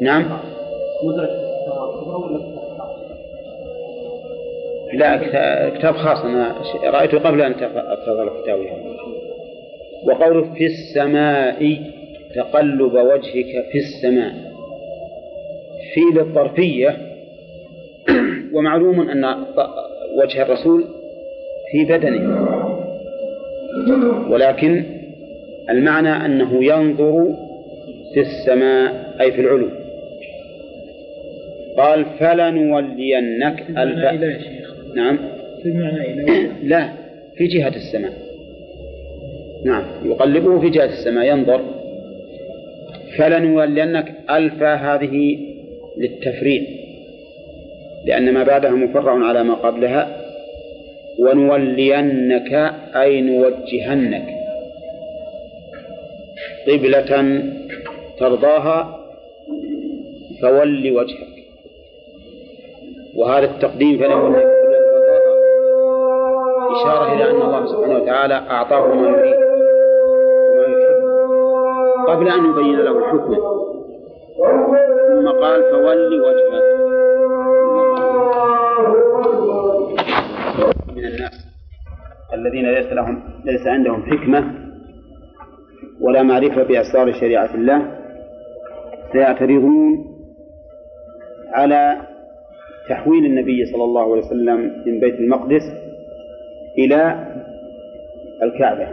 نعم. 0.02 0.40
لا 4.94 5.18
كتاب 5.70 5.96
خاص 5.96 6.26
أنا 6.26 6.56
رأيته 6.84 7.20
قبل 7.20 7.42
أن 7.42 7.52
أتفضل 7.76 8.28
الكتاب 8.28 8.60
وقوله 10.04 10.54
في 10.54 10.66
السماء 10.66 11.78
تقلب 12.36 12.94
وجهك 12.94 13.66
في 13.72 13.78
السماء. 13.78 14.34
في 15.94 16.20
للظرفية 16.20 16.98
ومعلوم 18.54 19.10
أن 19.10 19.46
وجه 20.24 20.42
الرسول 20.42 20.84
في 21.72 21.86
بدنه. 21.86 22.48
ولكن 24.30 24.84
المعنى 25.70 26.26
أنه 26.26 26.64
ينظر 26.66 27.28
في 28.14 28.20
السماء 28.20 29.16
أي 29.22 29.32
في 29.32 29.42
العلو. 29.42 29.79
قال 31.80 32.06
فلنولينك 32.20 33.66
الف 33.70 34.22
نعم. 34.96 35.20
في 35.64 35.72
معنى 35.72 36.14
إلى 36.14 36.50
لا 36.64 36.90
في 37.38 37.48
جهة 37.48 37.76
السماء. 37.76 38.12
نعم 39.66 39.84
يقلبه 40.06 40.60
في 40.60 40.70
جهة 40.70 40.86
السماء 40.86 41.26
ينظر. 41.26 41.62
فلنولينك 43.18 44.14
ألف 44.30 44.64
هذه 44.64 45.38
للتفريع 45.98 46.62
لأن 48.06 48.34
ما 48.34 48.44
بعدها 48.44 48.72
مفرع 48.72 49.26
على 49.26 49.44
ما 49.44 49.54
قبلها. 49.54 50.22
ونولينك 51.20 52.54
أي 52.96 53.22
نوجهنك. 53.22 54.26
قبلة 56.68 57.42
ترضاها 58.20 59.00
فول 60.42 60.92
وجهك. 60.92 61.29
وهذا 63.18 63.46
التقديم 63.46 64.00
فلنولينك 64.00 64.60
إشارة 66.72 67.14
إلى 67.14 67.32
أن 67.32 67.42
الله 67.42 67.66
سبحانه 67.66 68.00
وتعالى 68.00 68.34
أعطاه 68.34 68.88
ما 68.88 69.08
يريد. 69.08 69.36
وما 70.52 70.64
يحب. 70.66 71.04
قبل 72.08 72.30
أن 72.30 72.50
يبين 72.50 72.80
له 72.80 72.98
الحكم. 72.98 73.36
ثم 75.10 75.28
قال 75.28 75.64
فول 75.64 76.22
وجهك. 76.22 76.64
من 80.96 81.06
الناس 81.06 81.46
الذين 82.34 82.72
ليس 82.74 82.94
لهم 82.94 83.24
ليس 83.46 83.68
عندهم 83.68 84.04
حكمة 84.04 84.54
ولا 86.02 86.24
معرفة 86.24 86.64
بأسرار 86.64 87.14
شريعة 87.14 87.56
الله 87.56 88.00
سيعترضون 89.12 90.06
على 91.54 92.02
تحويل 92.90 93.26
النبي 93.26 93.66
صلى 93.66 93.84
الله 93.84 94.02
عليه 94.02 94.22
وسلم 94.22 94.84
من 94.86 95.00
بيت 95.00 95.20
المقدس 95.20 95.64
إلى 96.78 97.28
الكعبة. 98.44 98.88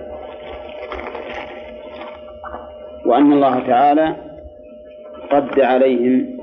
وأن 3.07 3.33
الله 3.33 3.67
تعالى 3.67 4.17
رد 5.33 5.61
عليهم 5.61 6.37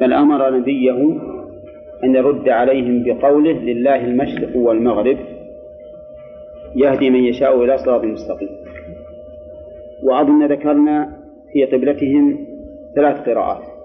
بل 0.00 0.12
أمر 0.12 0.50
نبيه 0.50 1.18
أن 2.04 2.14
يرد 2.14 2.48
عليهم 2.48 3.02
بقوله 3.02 3.52
لله 3.52 4.04
المشرق 4.04 4.56
والمغرب 4.56 5.18
يهدي 6.76 7.10
من 7.10 7.24
يشاء 7.24 7.64
إلى 7.64 7.78
صراط 7.78 8.04
مستقيم. 8.04 8.48
وأظن 10.02 10.46
ذكرنا 10.46 11.18
في 11.52 11.64
قبلتهم 11.64 12.46
ثلاث 12.94 13.28
قراءات. 13.28 13.77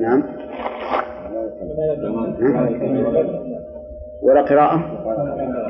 نعم. 0.00 0.22
ولا 4.22 4.42
قراءة؟ 4.42 4.80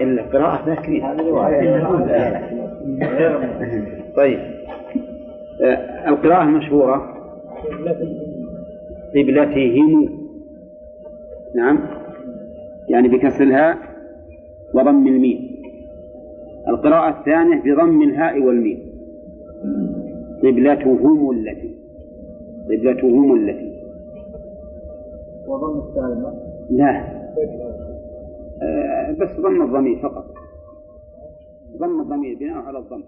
إلا 0.01 0.23
قراءة 0.23 0.67
ذاكرين 0.67 1.05
طيب. 4.17 4.39
آه، 5.63 6.09
القراءة 6.09 6.43
المشهورة 6.43 7.17
قبلتهم 9.17 10.09
نعم. 11.55 11.79
يعني 12.89 13.09
بكسر 13.09 13.45
الهاء 13.45 13.77
وضم 14.75 15.07
الميم. 15.07 15.57
القراءة 16.69 17.19
الثانية 17.19 17.63
بضم 17.63 18.03
الهاء 18.03 18.43
والميم. 18.43 18.79
قبلتهم 20.43 21.31
التي. 21.31 21.77
قبلتهم 22.67 23.35
التي. 23.35 23.76
وضم 25.49 25.89
السالمة؟ 25.89 26.35
لا. 26.71 27.17
آه 28.63 29.13
بس 29.13 29.41
ضم 29.41 29.63
الضمير 29.63 30.03
فقط. 30.03 30.25
ضم 31.77 32.01
الضمير 32.01 32.37
بناء 32.39 32.57
على 32.59 32.79
الضم. 32.79 33.03